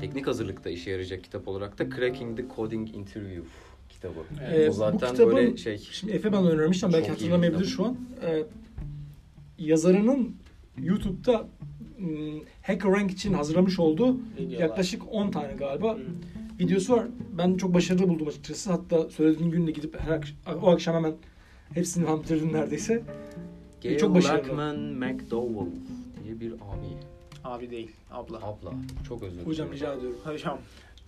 teknik 0.00 0.26
hazırlıkta 0.26 0.70
işe 0.70 0.90
yarayacak 0.90 1.24
kitap 1.24 1.48
olarak 1.48 1.78
da 1.78 1.90
Cracking 1.90 2.36
the 2.36 2.44
Coding 2.56 2.94
Interview 2.94 3.42
kitabı. 3.88 4.14
Ee, 4.52 4.64
o 4.66 4.68
bu 4.68 4.72
zaten 4.72 5.10
kitabın- 5.10 5.36
böyle 5.36 5.56
şey 5.56 5.78
Şimdi 5.78 6.12
Efe 6.12 6.32
bana 6.32 6.48
önermiş 6.48 6.84
ama 6.84 6.92
belki 6.92 7.08
hatırlamayabilir 7.10 7.64
şu 7.64 7.84
an. 7.84 7.96
Ee, 8.26 8.42
yazarının 9.58 10.36
YouTube'da 10.78 11.46
hmm, 11.96 12.40
HackerRank 12.62 13.10
için 13.10 13.32
hazırlamış 13.32 13.78
olduğu 13.78 14.16
Videolar. 14.38 14.60
yaklaşık 14.60 15.02
10 15.12 15.30
tane 15.30 15.52
galiba 15.52 15.94
Hı. 15.94 15.98
videosu 16.60 16.92
var. 16.92 17.06
Ben 17.38 17.54
çok 17.56 17.74
başarılı 17.74 18.08
buldum 18.08 18.28
açıkçası. 18.28 18.70
Hatta 18.72 19.10
söylediğin 19.10 19.50
gün 19.50 19.66
de 19.66 19.70
gidip 19.70 20.00
her 20.00 20.18
akş- 20.18 20.34
o 20.62 20.70
akşam 20.70 20.94
hemen 20.94 21.14
hepsini 21.74 22.04
falan 22.06 22.22
bitirdim 22.22 22.52
neredeyse. 22.52 23.02
Gail 23.82 23.98
çok 23.98 24.14
başarılı. 24.14 24.38
Lackman 24.48 24.76
McDowell 24.78 25.70
diye 26.24 26.40
bir 26.40 26.52
abi, 26.52 26.86
Abi 27.44 27.70
değil, 27.70 27.90
abla. 28.10 28.36
abla. 28.36 28.72
Çok 29.08 29.22
özür 29.22 29.32
dilerim. 29.34 29.48
Hocam 29.48 29.72
rica 29.72 29.92
ediyorum. 29.92 30.18
Hocam. 30.24 30.58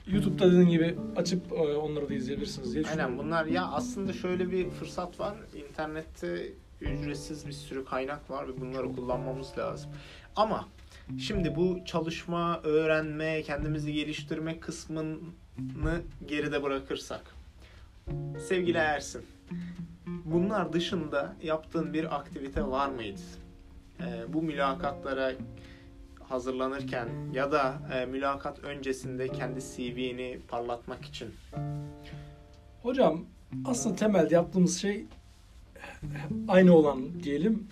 YouTube'da 0.07 0.47
dediğin 0.47 0.69
gibi 0.69 0.97
açıp 1.17 1.53
e, 1.53 1.55
onları 1.55 2.09
da 2.09 2.15
izleyebilirsiniz 2.15 2.75
diye 2.75 2.85
Aynen 2.91 3.19
bunlar 3.19 3.47
ya 3.47 3.67
aslında 3.67 4.13
şöyle 4.13 4.51
bir 4.51 4.71
fırsat 4.71 5.21
var. 5.21 5.35
İnternette 5.55 6.53
ücretsiz 6.81 7.47
bir 7.47 7.53
sürü 7.53 7.85
kaynak 7.85 8.31
var 8.31 8.49
ve 8.49 8.61
bunları 8.61 8.93
kullanmamız 8.93 9.59
lazım. 9.59 9.91
Ama 10.37 10.69
şimdi 11.19 11.57
bu 11.57 11.79
çalışma, 11.85 12.61
öğrenme, 12.63 13.43
kendimizi 13.43 13.93
geliştirme 13.93 14.61
kısmını 14.61 16.01
geride 16.27 16.63
bırakırsak. 16.63 17.35
Sevgili 18.49 18.79
Ersin, 18.79 19.23
bunlar 20.07 20.73
dışında 20.73 21.37
yaptığın 21.43 21.95
bir 21.95 22.17
aktivite 22.17 22.67
var 22.67 22.89
mıydı? 22.89 23.21
Ee, 24.01 24.05
bu 24.29 24.43
mülakatlara 24.43 25.33
hazırlanırken 26.29 27.09
ya 27.33 27.53
da 27.53 27.79
e, 27.95 28.07
mülakat 28.07 28.59
öncesinde 28.59 29.29
kendi 29.29 29.61
CV'ni 29.61 30.39
parlatmak 30.49 31.05
için 31.05 31.29
Hocam 32.83 33.21
aslında 33.65 33.97
temelde 33.97 34.35
yaptığımız 34.35 34.81
şey 34.81 35.05
aynı 36.49 36.77
olan 36.77 37.23
diyelim 37.23 37.69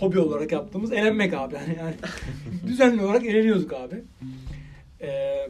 hobi 0.00 0.18
olarak 0.18 0.52
yaptığımız 0.52 0.92
eğlenmek 0.92 1.34
abi. 1.34 1.54
Yani, 1.54 1.76
yani 1.78 1.94
düzenli 2.66 3.02
olarak 3.02 3.26
eğleniyorduk 3.26 3.72
abi. 3.72 4.04
Ee, 5.00 5.48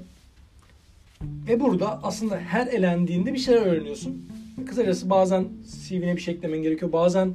ve 1.23 1.61
burada 1.61 2.01
aslında 2.03 2.39
her 2.39 2.67
elendiğinde 2.67 3.33
bir 3.33 3.39
şeyler 3.39 3.63
öğreniyorsun. 3.63 4.29
Kısacası 4.67 5.11
bazen 5.11 5.49
CV'ne 5.89 6.17
bir 6.17 6.21
şey 6.21 6.35
eklemen 6.35 6.63
gerekiyor. 6.63 6.93
Bazen 6.93 7.35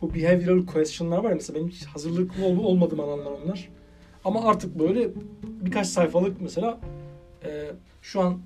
bu 0.00 0.14
behavioral 0.14 0.66
question'lar 0.66 1.18
var 1.18 1.30
ya 1.30 1.34
mesela 1.34 1.58
benim 1.58 1.68
hiç 1.68 1.84
hazırlıklı 1.84 2.44
ol, 2.44 2.58
olmadığım 2.58 3.00
alanlar 3.00 3.30
onlar. 3.44 3.68
Ama 4.24 4.44
artık 4.44 4.78
böyle 4.78 5.08
birkaç 5.44 5.86
sayfalık 5.86 6.40
mesela 6.40 6.78
e, 7.44 7.70
şu 8.02 8.20
an 8.20 8.38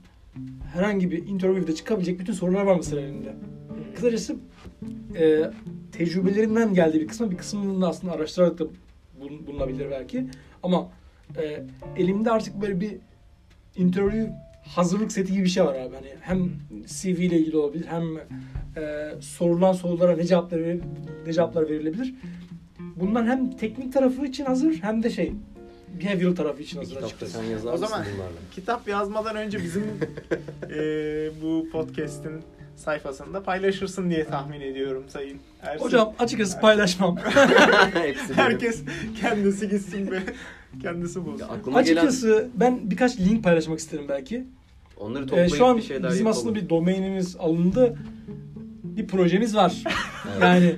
herhangi 0.74 1.10
bir 1.10 1.26
interview'de 1.26 1.74
çıkabilecek 1.74 2.18
bütün 2.20 2.32
sorular 2.32 2.62
var 2.62 2.76
mesela 2.76 3.00
elinde. 3.02 3.34
Kısacası 3.94 4.36
e, 5.18 5.42
tecrübelerinden 5.92 6.74
geldiği 6.74 7.00
bir 7.00 7.06
kısmı 7.08 7.30
bir 7.30 7.36
kısmını 7.36 7.80
da 7.82 7.88
aslında 7.88 8.12
araştırarak 8.12 8.58
da 8.58 8.64
bul- 9.20 9.46
bulunabilir 9.46 9.90
belki. 9.90 10.26
Ama 10.62 10.88
e, 11.36 11.62
elimde 11.96 12.30
artık 12.30 12.62
böyle 12.62 12.80
bir 12.80 12.96
interview 13.76 14.32
hazırlık 14.66 15.12
seti 15.12 15.32
gibi 15.32 15.44
bir 15.44 15.48
şey 15.48 15.64
var 15.64 15.74
abi. 15.74 15.94
Hani 15.94 16.08
hem 16.20 16.50
CV 16.86 17.06
ile 17.20 17.38
ilgili 17.38 17.56
olabilir 17.56 17.86
hem 17.88 18.04
e, 18.82 19.12
sorulan 19.20 19.72
sorulara 19.72 20.16
ne 20.16 20.24
cevaplar 20.24 20.60
ne 21.26 21.32
cevaplar 21.32 21.68
verilebilir. 21.68 22.14
Bunlar 22.96 23.26
hem 23.26 23.50
teknik 23.50 23.92
tarafı 23.92 24.26
için 24.26 24.44
hazır 24.44 24.72
hem 24.82 25.02
de 25.02 25.10
şey 25.10 25.32
behavioral 26.02 26.34
tarafı 26.36 26.62
için 26.62 26.78
hazır 26.78 26.96
açıkçası. 26.96 27.32
sen 27.32 27.42
yazar 27.44 27.72
O 27.72 27.76
zaman- 27.76 28.04
bunlarla? 28.14 28.32
Kitap 28.54 28.88
yazmadan 28.88 29.36
önce 29.36 29.58
bizim 29.62 29.82
eee, 30.70 31.30
bu 31.42 31.68
podcast'in 31.72 32.42
sayfasında 32.76 33.42
paylaşırsın 33.42 34.10
diye 34.10 34.24
tahmin 34.24 34.60
ediyorum 34.60 35.04
Sayın 35.08 35.38
Ersin. 35.62 35.84
Hocam 35.84 36.12
açıkçası 36.18 36.60
paylaşmam. 36.60 37.16
Hepsi 37.94 38.28
benim. 38.28 38.34
herkes 38.34 38.82
kendisi 39.20 39.68
gitsin 39.68 40.10
ve 40.10 40.18
kendisi 40.82 41.24
bulsun. 41.24 41.38
Ya 41.46 41.46
aklıma 41.52 41.82
gelen 41.82 41.96
açıkçası 42.06 42.48
ben 42.54 42.90
birkaç 42.90 43.18
link 43.20 43.44
paylaşmak 43.44 43.78
isterim 43.78 44.04
belki. 44.08 44.44
onları 44.96 45.24
Ee, 45.24 45.26
toplayıp 45.26 45.54
şu 45.56 45.66
an 45.66 45.76
bir 45.76 45.82
şeyler 45.82 46.10
bizim 46.10 46.26
yapalım. 46.26 46.40
aslında 46.40 46.54
bir 46.54 46.68
domainimiz 46.68 47.36
alındı. 47.36 47.96
Bir 48.84 49.06
projemiz 49.06 49.56
var. 49.56 49.82
Evet. 50.32 50.42
Yani 50.42 50.76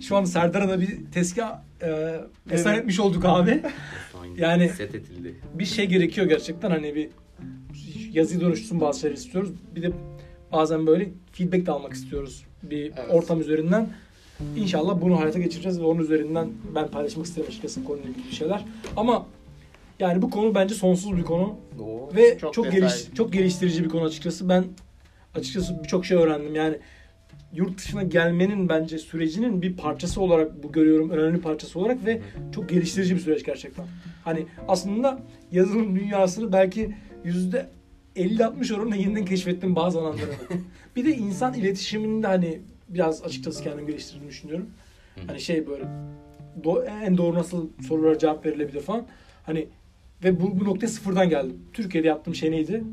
şu 0.00 0.16
an 0.16 0.24
Serdar'a 0.24 0.68
da 0.68 0.80
bir 0.80 0.98
tezgah 1.12 1.58
e, 1.82 1.86
Evet. 2.50 2.66
etmiş 2.66 3.00
olduk 3.00 3.24
abi. 3.26 3.62
Yani- 4.36 4.68
set 4.68 4.94
edildi. 4.94 5.34
Bir 5.54 5.64
şey 5.64 5.86
gerekiyor 5.86 6.26
gerçekten 6.26 6.70
hani 6.70 6.94
bir 6.94 7.08
yazıyı 8.12 8.40
dönüştürsün 8.40 8.80
bazı 8.80 9.00
şeyler 9.00 9.16
istiyoruz. 9.16 9.50
Bir 9.76 9.82
de 9.82 9.92
bazen 10.52 10.86
böyle 10.86 11.08
feedback 11.32 11.66
de 11.66 11.70
almak 11.72 11.92
istiyoruz 11.92 12.44
bir 12.62 12.82
Evet. 12.82 12.98
ortam 13.10 13.40
üzerinden. 13.40 13.88
İnşallah 14.56 15.00
bunu 15.00 15.20
hayata 15.20 15.38
geçireceğiz 15.38 15.80
ve 15.80 15.84
onun 15.84 16.00
üzerinden 16.02 16.48
ben 16.74 16.88
paylaşmak 16.88 17.26
isterim 17.26 17.48
açıkçası 17.48 17.84
konuyla 17.84 18.10
ilgili 18.10 18.26
bir 18.26 18.32
şeyler. 18.32 18.64
Ama 18.96 19.26
yani 19.98 20.22
bu 20.22 20.30
konu 20.30 20.54
bence 20.54 20.74
sonsuz 20.74 21.16
bir 21.16 21.22
konu. 21.22 21.56
Oo. 21.80 22.10
Ve 22.16 22.38
Çok 22.38 22.54
çok, 22.54 22.64
detaylı. 22.64 22.86
geliş, 22.86 23.14
çok 23.14 23.32
geliştirici 23.32 23.84
bir 23.84 23.88
konu 23.88 24.04
açıkçası. 24.04 24.48
Ben 24.48 24.64
açıkçası 25.34 25.82
birçok 25.82 26.06
şey 26.06 26.16
öğrendim. 26.16 26.54
Yani 26.54 26.78
yurt 27.54 27.78
dışına 27.78 28.02
gelmenin 28.02 28.68
bence 28.68 28.98
sürecinin 28.98 29.62
bir 29.62 29.76
parçası 29.76 30.20
olarak 30.20 30.62
bu 30.62 30.72
görüyorum. 30.72 31.10
Önemli 31.10 31.40
parçası 31.40 31.78
olarak 31.78 32.06
ve 32.06 32.20
çok 32.54 32.68
geliştirici 32.68 33.14
bir 33.14 33.20
süreç 33.20 33.44
gerçekten. 33.44 33.86
Hani 34.24 34.46
aslında 34.68 35.22
yazılım 35.52 35.96
dünyasını 35.96 36.52
belki 36.52 36.94
yüzde 37.24 37.68
50-60 38.16 38.74
oranında 38.74 38.96
yeniden 38.96 39.24
keşfettim 39.24 39.76
bazı 39.76 39.98
alanları. 40.00 40.30
bir 40.96 41.04
de 41.04 41.16
insan 41.16 41.54
iletişiminde 41.54 42.26
hani 42.26 42.60
biraz 42.88 43.22
açıkçası 43.24 43.64
kendimi 43.64 43.86
geliştirdiğimi 43.86 44.30
düşünüyorum. 44.30 44.70
Hani 45.26 45.40
şey 45.40 45.66
böyle 45.66 45.84
do- 46.62 47.04
en 47.04 47.18
doğru 47.18 47.34
nasıl 47.34 47.68
sorulara 47.88 48.18
cevap 48.18 48.46
verilebilir 48.46 48.80
falan. 48.80 49.06
Hani 49.46 49.68
ve 50.24 50.40
bu, 50.40 50.60
bu 50.60 50.64
noktaya 50.64 50.88
sıfırdan 50.88 51.28
geldim. 51.28 51.58
Türkiye'de 51.72 52.08
yaptığım 52.08 52.34
şey 52.34 52.50
neydi? 52.50 52.84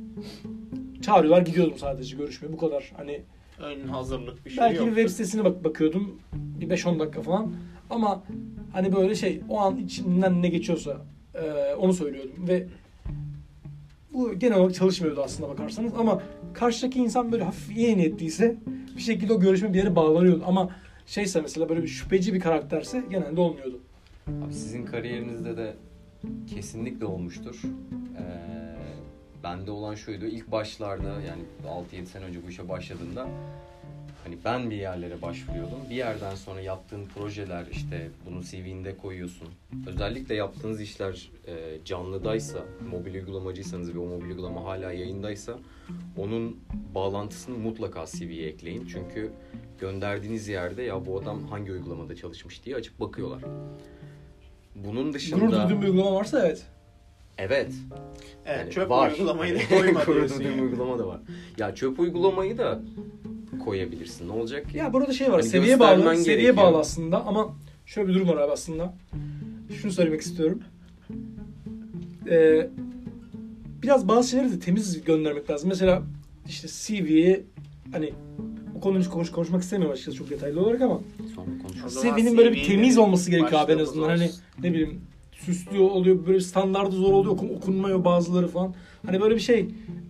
Çağırıyorlar 1.01 1.41
gidiyordum 1.41 1.77
sadece 1.77 2.17
görüşmeye. 2.17 2.53
Bu 2.53 2.57
kadar. 2.57 2.93
Hani 2.97 3.21
Ön 3.59 3.87
hazırlık 3.87 4.45
bir 4.45 4.49
şey 4.49 4.59
belki 4.59 4.77
yok. 4.77 4.87
bir 4.87 4.95
web 4.95 5.09
sitesine 5.09 5.43
bak 5.43 5.63
bakıyordum. 5.63 6.19
Bir 6.33 6.69
5-10 6.69 6.99
dakika 6.99 7.21
falan. 7.21 7.53
Ama 7.89 8.23
hani 8.73 8.95
böyle 8.95 9.15
şey 9.15 9.41
o 9.49 9.59
an 9.59 9.77
içinden 9.77 10.41
ne 10.41 10.49
geçiyorsa 10.49 10.97
e, 11.35 11.75
onu 11.75 11.93
söylüyordum 11.93 12.47
ve 12.47 12.67
bu 14.13 14.33
genel 14.33 14.57
olarak 14.57 14.75
çalışmıyordu 14.75 15.21
aslında 15.23 15.49
bakarsanız 15.49 15.93
ama 15.97 16.21
karşıdaki 16.53 16.99
insan 16.99 17.31
böyle 17.31 17.43
hafif 17.43 17.77
iyi 17.77 17.97
niyetliyse 17.97 18.55
bir 18.95 19.01
şekilde 19.01 19.33
o 19.33 19.39
görüşme 19.39 19.73
bir 19.73 19.77
yere 19.77 19.95
bağlanıyordu 19.95 20.43
ama 20.47 20.69
şeyse 21.05 21.41
mesela 21.41 21.69
böyle 21.69 21.83
bir 21.83 21.87
şüpheci 21.87 22.33
bir 22.33 22.39
karakterse 22.39 23.03
genelde 23.09 23.41
olmuyordu. 23.41 23.79
Abi 24.27 24.53
sizin 24.53 24.85
kariyerinizde 24.85 25.57
de 25.57 25.73
kesinlikle 26.47 27.05
olmuştur. 27.05 27.61
Ee, 28.17 28.66
bende 29.47 29.71
olan 29.71 29.95
şuydu. 29.95 30.25
ilk 30.25 30.51
başlarda 30.51 31.21
yani 31.21 31.43
6-7 31.93 32.05
sene 32.05 32.25
önce 32.25 32.43
bu 32.45 32.49
işe 32.49 32.69
başladığımda 32.69 33.27
hani 34.23 34.37
ben 34.45 34.69
bir 34.69 34.75
yerlere 34.75 35.21
başvuruyordum. 35.21 35.79
Bir 35.89 35.95
yerden 35.95 36.35
sonra 36.35 36.61
yaptığın 36.61 37.05
projeler 37.05 37.65
işte 37.71 38.09
bunu 38.25 38.43
CV'nde 38.43 38.97
koyuyorsun. 38.97 39.47
Özellikle 39.87 40.35
yaptığınız 40.35 40.81
işler 40.81 41.29
e, 41.47 41.85
canlıdaysa, 41.85 42.59
mobil 42.91 43.13
uygulamacıysanız 43.15 43.95
ve 43.95 43.99
o 43.99 44.05
mobil 44.05 44.25
uygulama 44.25 44.63
hala 44.63 44.91
yayındaysa 44.91 45.59
onun 46.17 46.59
bağlantısını 46.95 47.57
mutlaka 47.57 48.05
CV'ye 48.05 48.47
ekleyin. 48.47 48.87
Çünkü 48.87 49.31
gönderdiğiniz 49.79 50.47
yerde 50.47 50.83
ya 50.83 51.05
bu 51.05 51.19
adam 51.19 51.47
hangi 51.47 51.71
uygulamada 51.71 52.15
çalışmış 52.15 52.65
diye 52.65 52.75
açıp 52.75 52.99
bakıyorlar. 52.99 53.41
Bunun 54.75 55.03
Gurur 55.03 55.13
dışında 55.13 55.51
duyduğum 55.51 55.81
bir 55.81 55.87
uygulama 55.87 56.15
varsa 56.15 56.47
evet. 56.47 56.65
Evet 57.37 57.71
Evet, 58.45 58.59
yani 58.59 58.71
çöp 58.71 58.89
var. 58.89 59.11
uygulamayı 59.11 59.55
da 59.55 59.59
koyma 59.69 59.99
Gurur 60.05 60.15
diyorsun. 60.15 60.43
yani. 60.43 60.61
uygulama 60.61 60.99
da 60.99 61.07
var. 61.07 61.19
Ya 61.57 61.75
çöp 61.75 61.99
uygulamayı 61.99 62.57
da 62.57 62.81
koyabilirsin. 63.65 64.27
Ne 64.27 64.31
olacak 64.31 64.69
ki? 64.69 64.77
Ya 64.77 64.93
burada 64.93 65.13
şey 65.13 65.27
var. 65.31 65.39
Hani 65.39 65.49
seviye 65.49 65.79
bağlı. 65.79 66.15
Seviye 66.17 66.35
gerekiyor. 66.35 66.57
bağlı 66.57 66.77
aslında 66.79 67.25
ama 67.25 67.55
şöyle 67.85 68.07
bir 68.09 68.13
durum 68.13 68.27
var 68.27 68.37
abi 68.37 68.51
aslında. 68.51 68.93
Şunu 69.81 69.91
söylemek 69.91 70.21
istiyorum. 70.21 70.59
Ee, 72.29 72.69
biraz 73.83 74.07
bazı 74.07 74.29
şeyleri 74.29 74.51
de 74.51 74.59
temiz 74.59 75.03
göndermek 75.03 75.49
lazım. 75.49 75.69
Mesela 75.69 76.03
işte 76.47 76.67
CV'ye 76.67 77.43
hani 77.91 78.13
bu 78.75 78.79
konuyu 78.81 79.09
konuş, 79.09 79.31
konuşmak 79.31 79.61
istemiyorum 79.63 79.93
açıkçası 79.93 80.17
çok 80.17 80.29
detaylı 80.29 80.61
olarak 80.61 80.81
ama 80.81 80.99
Sonra 81.35 81.47
O 81.59 81.67
konuşuruz. 81.67 81.93
zaman 81.93 82.17
CV'nin 82.17 82.37
böyle 82.37 82.51
bir 82.51 82.55
CV'yi 82.55 82.67
temiz 82.67 82.97
olması 82.97 83.31
gerekiyor 83.31 83.61
abi 83.61 83.71
en 83.71 83.77
azından. 83.79 84.09
Hani 84.09 84.29
ne 84.63 84.71
bileyim 84.71 85.01
süslü 85.47 85.79
oluyor 85.79 86.25
böyle 86.27 86.39
standardı 86.39 86.95
zor 86.95 87.13
oluyor 87.13 87.33
okun, 87.33 87.49
okunmuyor 87.49 88.05
bazıları 88.05 88.47
falan. 88.47 88.73
Hani 89.05 89.21
böyle 89.21 89.35
bir 89.35 89.39
şey 89.39 89.67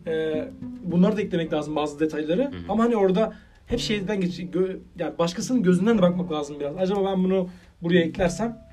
e, 0.07 0.47
bunları 0.83 1.17
da 1.17 1.21
eklemek 1.21 1.53
lazım 1.53 1.75
bazı 1.75 1.99
detayları. 1.99 2.43
hı. 2.43 2.55
Ama 2.69 2.83
hani 2.83 2.95
orada 2.95 3.33
hep 3.67 3.79
şeyden 3.79 4.21
geç 4.21 4.39
gö- 4.39 4.79
yani 4.99 5.17
başkasının 5.17 5.63
gözünden 5.63 5.97
de 5.97 6.01
bakmak 6.01 6.31
lazım 6.31 6.59
biraz. 6.59 6.77
Acaba 6.77 7.05
ben 7.05 7.23
bunu 7.23 7.49
buraya 7.81 8.01
eklersem 8.01 8.67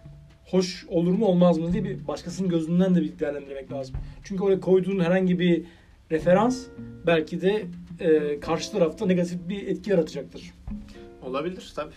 hoş 0.50 0.86
olur 0.88 1.12
mu 1.12 1.26
olmaz 1.26 1.58
mı 1.58 1.72
diye 1.72 1.84
bir 1.84 2.06
başkasının 2.06 2.48
gözünden 2.48 2.94
de 2.94 3.02
bir 3.02 3.18
değerlendirmek 3.18 3.72
lazım. 3.72 3.96
Çünkü 4.22 4.42
oraya 4.42 4.60
koyduğun 4.60 5.00
herhangi 5.00 5.38
bir 5.38 5.64
referans 6.10 6.66
belki 7.06 7.40
de 7.40 7.64
e, 8.00 8.40
karşı 8.40 8.72
tarafta 8.72 9.06
negatif 9.06 9.48
bir 9.48 9.66
etki 9.68 9.90
yaratacaktır. 9.90 10.52
Olabilir 11.22 11.72
tabii. 11.76 11.94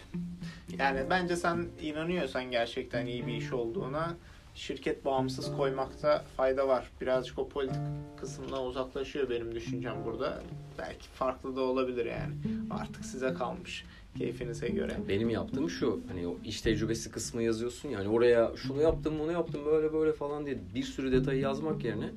Yani 0.80 1.00
bence 1.10 1.36
sen 1.36 1.66
inanıyorsan 1.82 2.52
gerçekten 2.52 3.06
iyi 3.06 3.28
bir 3.28 3.34
iş 3.34 3.54
olduğuna 3.54 4.16
şirket 4.58 5.06
bağımsız 5.06 5.56
koymakta 5.58 6.24
fayda 6.38 6.68
var. 6.68 6.92
Birazcık 7.02 7.40
o 7.40 7.50
politik 7.50 7.82
kısımdan 8.22 8.66
uzaklaşıyor 8.66 9.30
benim 9.30 9.56
düşüncem 9.56 9.96
burada. 10.06 10.44
Belki 10.78 11.08
farklı 11.08 11.56
da 11.56 11.62
olabilir 11.62 12.06
yani. 12.06 12.34
Artık 12.70 13.06
size 13.06 13.34
kalmış 13.34 13.86
keyfinize 14.18 14.68
göre. 14.68 14.98
Benim 15.10 15.30
yaptığım 15.30 15.70
şu 15.70 16.02
hani 16.08 16.28
o 16.28 16.38
iş 16.46 16.62
tecrübesi 16.62 17.12
kısmı 17.12 17.44
yazıyorsun 17.44 17.90
yani 17.90 18.08
oraya 18.08 18.52
şunu 18.56 18.82
yaptım 18.82 19.20
bunu 19.20 19.32
yaptım 19.32 19.62
böyle 19.66 19.94
böyle 19.94 20.14
falan 20.14 20.46
diye 20.46 20.58
bir 20.76 20.84
sürü 20.84 21.12
detayı 21.12 21.40
yazmak 21.40 21.84
yerine 21.84 22.10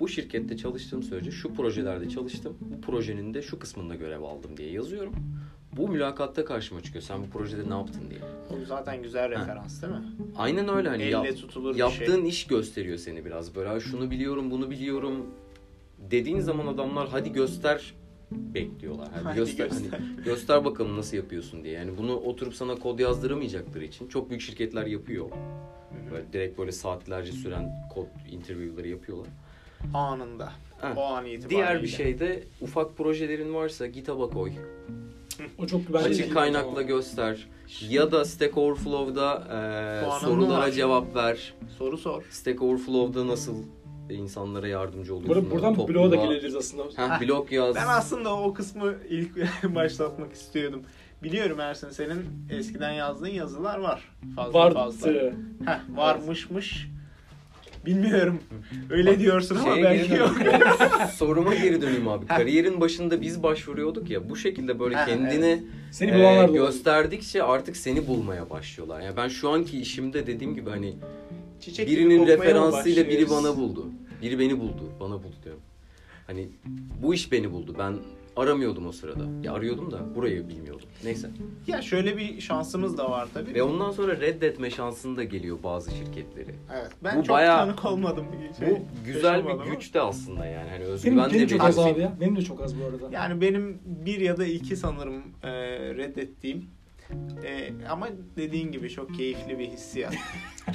bu 0.00 0.08
şirkette 0.08 0.56
çalıştığım 0.56 1.02
sürece 1.02 1.30
şu 1.30 1.54
projelerde 1.54 2.08
çalıştım 2.08 2.56
bu 2.60 2.80
projenin 2.80 3.34
de 3.34 3.42
şu 3.42 3.58
kısmında 3.58 3.94
görev 3.94 4.22
aldım 4.22 4.56
diye 4.56 4.70
yazıyorum. 4.70 5.14
Bu 5.76 5.88
mülakatta 5.88 6.44
karşıma 6.44 6.80
çıkıyor. 6.82 7.02
Sen 7.02 7.22
bu 7.22 7.30
projede 7.30 7.70
ne 7.70 7.74
yaptın 7.74 8.02
diye. 8.10 8.20
O 8.50 8.64
zaten 8.66 9.02
güzel 9.02 9.30
referans 9.30 9.82
değil 9.82 9.92
mi? 9.92 9.98
Aynen 10.36 10.68
öyle 10.68 10.88
hani 10.88 11.02
Elle 11.02 11.10
yap- 11.10 11.36
tutulur 11.36 11.76
yaptığın 11.76 12.20
şey. 12.20 12.28
iş 12.28 12.46
gösteriyor 12.46 12.98
seni 12.98 13.24
biraz 13.24 13.54
böyle. 13.54 13.68
"Ha, 13.68 13.80
Şunu 13.80 14.10
biliyorum, 14.10 14.50
bunu 14.50 14.70
biliyorum 14.70 15.26
dediğin 16.10 16.40
zaman 16.40 16.66
adamlar 16.66 17.08
hadi 17.08 17.32
göster 17.32 17.94
bekliyorlar. 18.30 19.08
Hadi, 19.14 19.24
Hadi 19.24 19.36
göster, 19.36 19.68
göster. 19.68 19.98
hani 19.98 20.24
göster 20.24 20.64
bakalım 20.64 20.96
nasıl 20.96 21.16
yapıyorsun 21.16 21.64
diye. 21.64 21.74
Yani 21.74 21.98
bunu 21.98 22.16
oturup 22.16 22.54
sana 22.54 22.74
kod 22.74 22.98
yazdıramayacakları 22.98 23.84
için 23.84 24.08
çok 24.08 24.30
büyük 24.30 24.42
şirketler 24.42 24.86
yapıyor. 24.86 25.26
Böyle 26.12 26.32
direkt 26.32 26.58
böyle 26.58 26.72
saatlerce 26.72 27.32
süren 27.32 27.88
kod 27.94 28.06
interview'ları 28.30 28.88
yapıyorlar. 28.88 29.26
Anında. 29.94 30.52
Ha. 30.80 30.92
O 30.96 31.02
an 31.02 31.26
itibariyle. 31.26 31.50
Diğer 31.50 31.82
bir 31.82 31.88
şey 31.88 32.18
de 32.20 32.42
ufak 32.60 32.96
projelerin 32.96 33.54
varsa 33.54 33.86
GitHub'a 33.86 34.30
koy. 34.30 34.52
O 35.58 35.66
çok 35.66 35.92
bence 35.94 36.08
Açık 36.08 36.34
kaynakla 36.34 36.82
göster. 36.82 37.48
Ya 37.88 38.12
da 38.12 38.24
Stack 38.24 38.58
Overflow'da 38.58 39.44
e, 40.16 40.20
sorulara 40.20 40.72
cevap 40.72 41.16
ver. 41.16 41.54
Soru 41.78 41.98
sor. 41.98 42.22
Stack 42.30 42.62
Overflow'da 42.62 43.26
nasıl 43.26 43.54
insanlara 44.10 44.68
yardımcı 44.68 45.14
oluyorsun? 45.14 45.50
Burada, 45.50 45.50
buradan 45.54 45.74
Topluluğa- 45.74 45.94
bloğa 45.94 46.10
da 46.10 46.16
gelebiliriz 46.16 46.56
aslında. 46.56 46.84
Ha, 46.96 47.18
blog 47.20 47.52
yaz. 47.52 47.74
Ben 47.76 47.86
aslında 47.88 48.36
o 48.36 48.54
kısmı 48.54 48.94
ilk 49.08 49.36
başlatmak 49.74 50.32
istiyordum. 50.32 50.82
Biliyorum 51.22 51.60
Ersin 51.60 51.90
senin 51.90 52.24
eskiden 52.50 52.92
yazdığın 52.92 53.26
yazılar 53.28 53.78
var. 53.78 54.12
Fazla 54.36 54.58
Vardı. 54.58 54.74
fazla. 54.74 55.10
Heh, 55.10 55.80
varmışmış. 55.96 56.88
Bilmiyorum. 57.86 58.40
Öyle 58.90 59.18
diyorsun 59.18 59.56
ama 59.56 59.76
belki 59.76 60.14
yok. 60.14 60.36
Soruma 61.14 61.54
geri 61.54 61.82
döneyim 61.82 62.08
abi. 62.08 62.26
Kariyerin 62.26 62.80
başında 62.80 63.20
biz 63.20 63.42
başvuruyorduk 63.42 64.10
ya. 64.10 64.30
Bu 64.30 64.36
şekilde 64.36 64.80
böyle 64.80 64.94
kendini 64.94 65.62
Seni 65.90 66.10
e, 66.10 66.46
gösterdikçe 66.52 67.42
artık 67.42 67.76
seni 67.76 68.06
bulmaya 68.06 68.50
başlıyorlar. 68.50 69.00
Yani 69.00 69.16
ben 69.16 69.28
şu 69.28 69.50
anki 69.50 69.80
işimde 69.80 70.26
dediğim 70.26 70.54
gibi 70.54 70.70
hani 70.70 70.94
Çiçek 71.60 71.88
birinin 71.88 72.26
referansıyla 72.26 73.08
biri 73.08 73.30
bana 73.30 73.56
buldu. 73.56 73.86
Biri 74.22 74.38
beni 74.38 74.60
buldu. 74.60 74.92
Bana 75.00 75.14
buldu 75.14 75.36
diyorum. 75.44 75.62
Hani 76.26 76.48
bu 77.02 77.14
iş 77.14 77.32
beni 77.32 77.52
buldu. 77.52 77.76
Ben 77.78 77.94
aramıyordum 78.36 78.86
o 78.86 78.92
sırada. 78.92 79.24
Ya 79.42 79.52
arıyordum 79.52 79.90
da 79.90 80.14
burayı 80.14 80.48
bilmiyordum. 80.48 80.88
Neyse. 81.04 81.30
Ya 81.66 81.82
şöyle 81.82 82.16
bir 82.16 82.40
şansımız 82.40 82.98
da 82.98 83.10
var 83.10 83.28
tabii. 83.34 83.54
Ve 83.54 83.62
ondan 83.62 83.90
sonra 83.90 84.20
reddetme 84.20 84.70
şansın 84.70 85.16
da 85.16 85.24
geliyor 85.24 85.58
bazı 85.62 85.90
şirketleri. 85.90 86.54
Evet. 86.74 86.90
Ben 87.04 87.18
Bu 87.18 87.24
çok 87.24 87.36
bayağı- 87.36 87.66
tanık 87.66 87.84
olmadım. 87.84 88.26
Bir 88.32 88.66
şey 88.66 88.74
Bu 88.74 88.78
güzel 89.06 89.44
bir 89.44 89.50
ama. 89.50 89.64
güç 89.64 89.94
de 89.94 90.00
aslında 90.00 90.46
yani. 90.46 90.70
Hani 90.70 90.80
Benim, 90.80 90.92
özgüven 90.92 91.30
benim 91.30 91.40
de 91.40 91.48
çok 91.48 91.64
az 91.64 91.78
abi 91.78 92.00
ya. 92.00 92.12
Benim 92.20 92.36
de 92.36 92.42
çok 92.42 92.60
az 92.62 92.80
bu 92.80 92.84
arada. 92.84 93.16
Yani 93.16 93.40
benim 93.40 93.78
bir 93.84 94.20
ya 94.20 94.36
da 94.36 94.44
iki 94.46 94.76
sanırım 94.76 95.22
e, 95.42 95.50
reddettiğim. 95.96 96.64
E, 97.44 97.70
ama 97.90 98.08
dediğin 98.36 98.72
gibi 98.72 98.90
çok 98.90 99.14
keyifli 99.14 99.58
bir 99.58 99.68
hissiyat. 99.68 100.14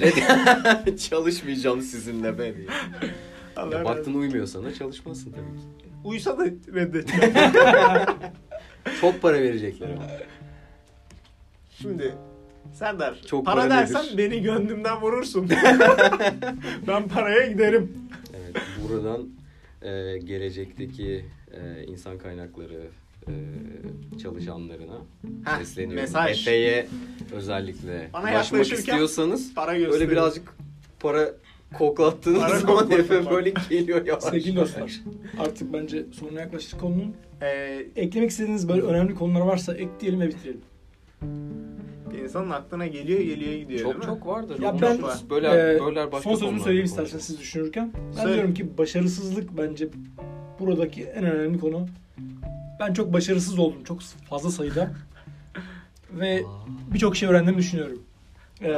Çalışmayacağım 1.10 1.82
sizinle 1.82 2.38
be 2.38 2.56
diye. 2.56 2.66
Allah 3.56 3.78
Ya 3.78 3.84
baktın 3.84 4.14
uymuyor 4.14 4.46
sana 4.46 4.74
çalışmazsın 4.74 5.30
tabii 5.32 5.56
ki. 5.60 5.89
Uysa 6.04 6.38
da 6.38 6.44
reddedeceğim. 6.44 7.34
Çok 9.00 9.22
para 9.22 9.42
verecekler 9.42 9.90
ama. 9.90 10.02
Şimdi 11.70 12.14
Serdar 12.72 13.20
Çok 13.26 13.44
para 13.46 13.60
para 13.60 13.70
dersen 13.70 14.04
nedir? 14.06 14.18
beni 14.18 14.42
gönlümden 14.42 15.00
vurursun. 15.00 15.48
ben 16.86 17.08
paraya 17.08 17.46
giderim. 17.46 17.92
Evet, 18.36 18.62
buradan 18.82 19.28
e, 19.82 20.18
gelecekteki 20.18 21.24
e, 21.52 21.84
insan 21.84 22.18
kaynakları 22.18 22.82
e, 23.26 23.32
çalışanlarına 24.22 24.98
Heh, 25.44 25.58
sesleniyorum. 25.58 26.00
mesaj. 26.00 26.40
Efe'ye 26.40 26.86
özellikle 27.32 28.10
Bana 28.12 28.30
ulaşmak 28.30 28.72
istiyorsanız 28.72 29.54
Para 29.54 29.74
gösterin. 29.74 29.92
böyle 30.00 30.10
birazcık 30.10 30.54
para 31.00 31.30
koklattığınız 31.78 32.40
Para 32.40 32.58
zaman 32.58 32.90
bak. 32.90 33.30
böyle 33.30 33.52
geliyor 33.70 34.06
yavaş. 34.06 34.22
Sevgili 34.24 34.56
dostlar 34.56 35.00
artık 35.38 35.72
bence 35.72 36.06
sonuna 36.12 36.40
yaklaştık 36.40 36.80
konunun. 36.80 37.14
Ee, 37.42 37.86
Eklemek 37.96 38.30
istediğiniz 38.30 38.68
böyle 38.68 38.82
önemli 38.82 39.14
konular 39.14 39.40
varsa 39.40 39.74
ekleyelim 39.74 40.20
ve 40.20 40.28
bitirelim. 40.28 40.60
bir 42.12 42.18
insanın 42.18 42.50
aklına 42.50 42.86
geliyor 42.86 43.20
geliyor 43.20 43.52
gidiyor 43.52 43.68
değil 43.68 43.82
Çok 43.84 43.98
mi? 43.98 44.04
çok 44.04 44.26
vardır. 44.26 44.58
Ya 44.62 44.70
Çok 44.72 44.82
ben, 44.82 45.02
var. 45.02 45.18
böyle 45.30 45.46
Ee, 45.48 45.80
böyle 45.86 46.12
başka 46.12 46.20
son 46.20 46.30
sözümü 46.30 46.40
konularda 46.46 46.64
söyleyeyim 46.64 46.84
isterseniz 46.86 47.24
siz 47.24 47.38
düşünürken. 47.40 47.92
Ben 48.16 48.22
Söyle. 48.22 48.34
diyorum 48.34 48.54
ki 48.54 48.78
başarısızlık 48.78 49.58
bence 49.58 49.88
buradaki 50.60 51.02
en 51.04 51.24
önemli 51.24 51.58
konu. 51.60 51.86
Ben 52.80 52.92
çok 52.92 53.12
başarısız 53.12 53.58
oldum 53.58 53.84
çok 53.84 54.00
fazla 54.02 54.50
sayıda. 54.50 54.90
ve 56.12 56.42
birçok 56.94 57.16
şey 57.16 57.28
öğrendiğimi 57.28 57.58
düşünüyorum. 57.58 58.02
Ee, 58.62 58.68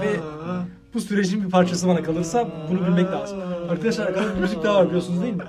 ve 0.00 0.10
bu 0.94 1.00
sürecin 1.00 1.44
bir 1.44 1.50
parçası 1.50 1.88
bana 1.88 2.02
kalırsa 2.02 2.48
bunu 2.70 2.86
bilmek 2.86 3.06
lazım. 3.12 3.40
Arkadaşlar 3.70 4.06
arkada 4.06 4.36
bir 4.36 4.40
müzik 4.40 4.62
daha 4.62 4.74
var 4.74 4.86
biliyorsunuz 4.86 5.22
değil 5.22 5.34
mi? 5.34 5.44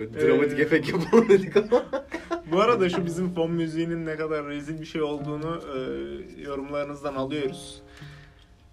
Dramatik 0.00 0.58
efekt 0.58 0.88
yapalım 0.88 1.28
dedik 1.28 1.56
ama. 1.56 1.84
Bu 2.52 2.60
arada 2.60 2.88
şu 2.88 3.06
bizim 3.06 3.34
fon 3.34 3.50
müziğinin 3.50 4.06
ne 4.06 4.16
kadar 4.16 4.46
rezil 4.46 4.80
bir 4.80 4.86
şey 4.86 5.02
olduğunu 5.02 5.60
e, 5.76 5.78
yorumlarınızdan 6.42 7.14
alıyoruz. 7.14 7.82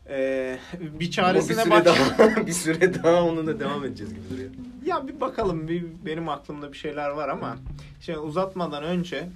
E, 0.10 0.58
bir 1.00 1.12
çaresine 1.12 1.64
süre 1.64 1.72
bak. 1.72 1.86
daha 1.86 2.46
bir 2.48 2.52
süre 2.52 3.04
daha 3.04 3.24
onunla 3.24 3.60
devam 3.60 3.86
edeceğiz 3.86 4.14
gibi 4.14 4.30
duruyor. 4.30 4.50
Ya 4.86 5.08
bir 5.08 5.22
bakalım 5.22 5.68
bir 5.68 5.86
benim 6.06 6.30
aklımda 6.30 6.74
bir 6.74 6.78
şeyler 6.78 7.10
var 7.10 7.30
ama 7.30 7.58
şimdi 8.02 8.20
uzatmadan 8.20 8.84
önce 8.84 9.30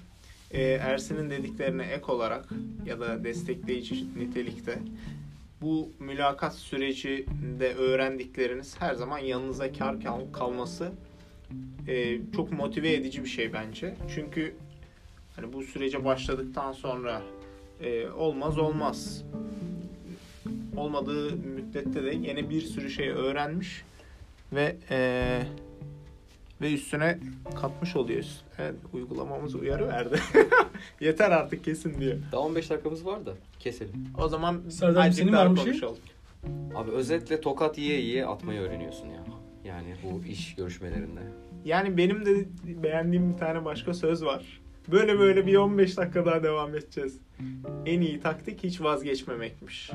e, 0.52 0.62
Ersin'in 0.62 1.30
dediklerine 1.30 1.84
ek 1.84 2.04
olarak 2.08 2.50
ya 2.86 3.00
da 3.00 3.24
destekleyici 3.24 4.06
nitelikte 4.18 4.80
bu 5.62 5.91
mülakat 6.00 6.56
sürecinde 6.56 7.74
öğrendikleriniz 7.74 8.82
her 8.82 8.93
zaman 8.95 9.18
yanınıza 9.18 9.72
kar 9.74 10.02
kal- 10.02 10.32
kalması 10.34 10.91
e, 11.88 12.20
çok 12.36 12.52
motive 12.52 12.93
edici 12.93 13.24
bir 13.24 13.30
şey 13.30 13.54
bence. 13.54 13.95
Çünkü 14.16 14.56
hani 15.36 15.54
bu 15.54 15.64
sürece 15.64 16.06
başladıktan 16.06 16.72
sonra 16.72 17.22
e, 17.82 18.08
olmaz 18.08 18.58
olmaz. 18.58 19.24
Olmadığı 20.78 21.36
müddette 21.36 22.04
de 22.04 22.14
yine 22.16 22.50
bir 22.50 22.62
sürü 22.62 22.89
şey 22.89 23.10
öğrenmiş 23.10 23.84
ve 24.54 24.76
e, 24.89 25.41
ve 26.62 26.74
üstüne 26.74 27.20
katmış 27.62 27.95
oluyoruz. 27.95 28.41
Evet, 28.58 28.76
uygulamamız 28.93 29.55
uyarı 29.55 29.88
verdi. 29.88 30.20
Yeter 31.01 31.32
artık 31.32 31.64
kesin 31.64 31.99
diyor. 32.01 32.18
Daha 32.32 32.41
15 32.41 32.70
dakikamız 32.70 33.05
var 33.05 33.26
da 33.26 33.34
keselim. 33.60 34.08
O 34.18 34.28
zaman 34.28 34.62
Serdar, 34.70 35.12
senin 35.12 35.34
var 35.34 35.47
mı 35.47 35.58
şey? 35.58 35.82
Abi 36.76 36.91
özetle 36.91 37.41
tokat 37.41 37.78
yiye 37.78 37.99
yiye 38.01 38.26
atmayı 38.26 38.60
öğreniyorsun 38.62 39.08
ya. 39.08 39.24
Yani 39.66 39.95
bu 40.03 40.24
iş 40.26 40.55
görüşmelerinde. 40.55 41.20
Yani 41.66 41.97
benim 41.97 42.26
de 42.26 42.45
beğendiğim 42.84 43.34
bir 43.34 43.38
tane 43.38 43.66
başka 43.66 43.93
söz 43.93 44.26
var. 44.26 44.62
Böyle 44.88 45.20
böyle 45.20 45.47
bir 45.47 45.55
15 45.55 45.97
dakika 45.97 46.26
daha 46.26 46.43
devam 46.43 46.76
edeceğiz. 46.76 47.20
En 47.86 48.01
iyi 48.01 48.20
taktik 48.20 48.64
hiç 48.64 48.82
vazgeçmemekmiş. 48.82 49.91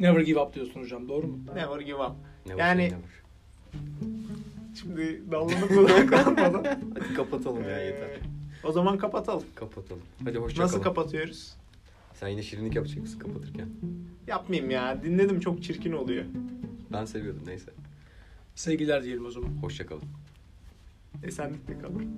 Never 0.00 0.20
give 0.20 0.40
up 0.40 0.54
diyorsun 0.54 0.80
hocam 0.80 1.08
doğru 1.08 1.26
mu? 1.26 1.38
Never 1.54 1.80
give 1.80 2.02
up. 2.02 2.12
Ne 2.46 2.54
var 2.54 2.58
Yani- 2.58 2.88
ne 2.88 2.92
var. 2.94 3.22
Şimdi 4.80 5.22
dallanıp 5.30 5.70
budaklanmadan. 5.76 6.64
Hadi 6.98 7.14
kapatalım 7.14 7.62
ya 7.64 7.80
Ee, 7.80 7.84
yeter. 7.84 8.08
O 8.64 8.72
zaman 8.72 8.98
kapatalım. 8.98 9.44
Kapatalım. 9.54 10.02
Hadi 10.24 10.38
hoşça 10.38 10.62
Nasıl 10.62 10.74
kalın. 10.74 10.84
kapatıyoruz? 10.84 11.54
Sen 12.14 12.28
yine 12.28 12.42
şirinlik 12.42 12.74
yapacak 12.76 12.98
mısın 12.98 13.18
kapatırken? 13.18 13.68
Yapmayayım 14.26 14.70
ya. 14.70 15.02
Dinledim 15.02 15.40
çok 15.40 15.62
çirkin 15.62 15.92
oluyor. 15.92 16.24
Ben 16.92 17.04
seviyordum 17.04 17.42
neyse. 17.46 17.70
Sevgiler 18.54 19.04
diyelim 19.04 19.26
o 19.26 19.30
zaman. 19.30 19.48
Hoşça 19.48 19.86
kalın. 19.86 20.02
Esenlikle 21.24 21.78
kalın. 21.78 22.10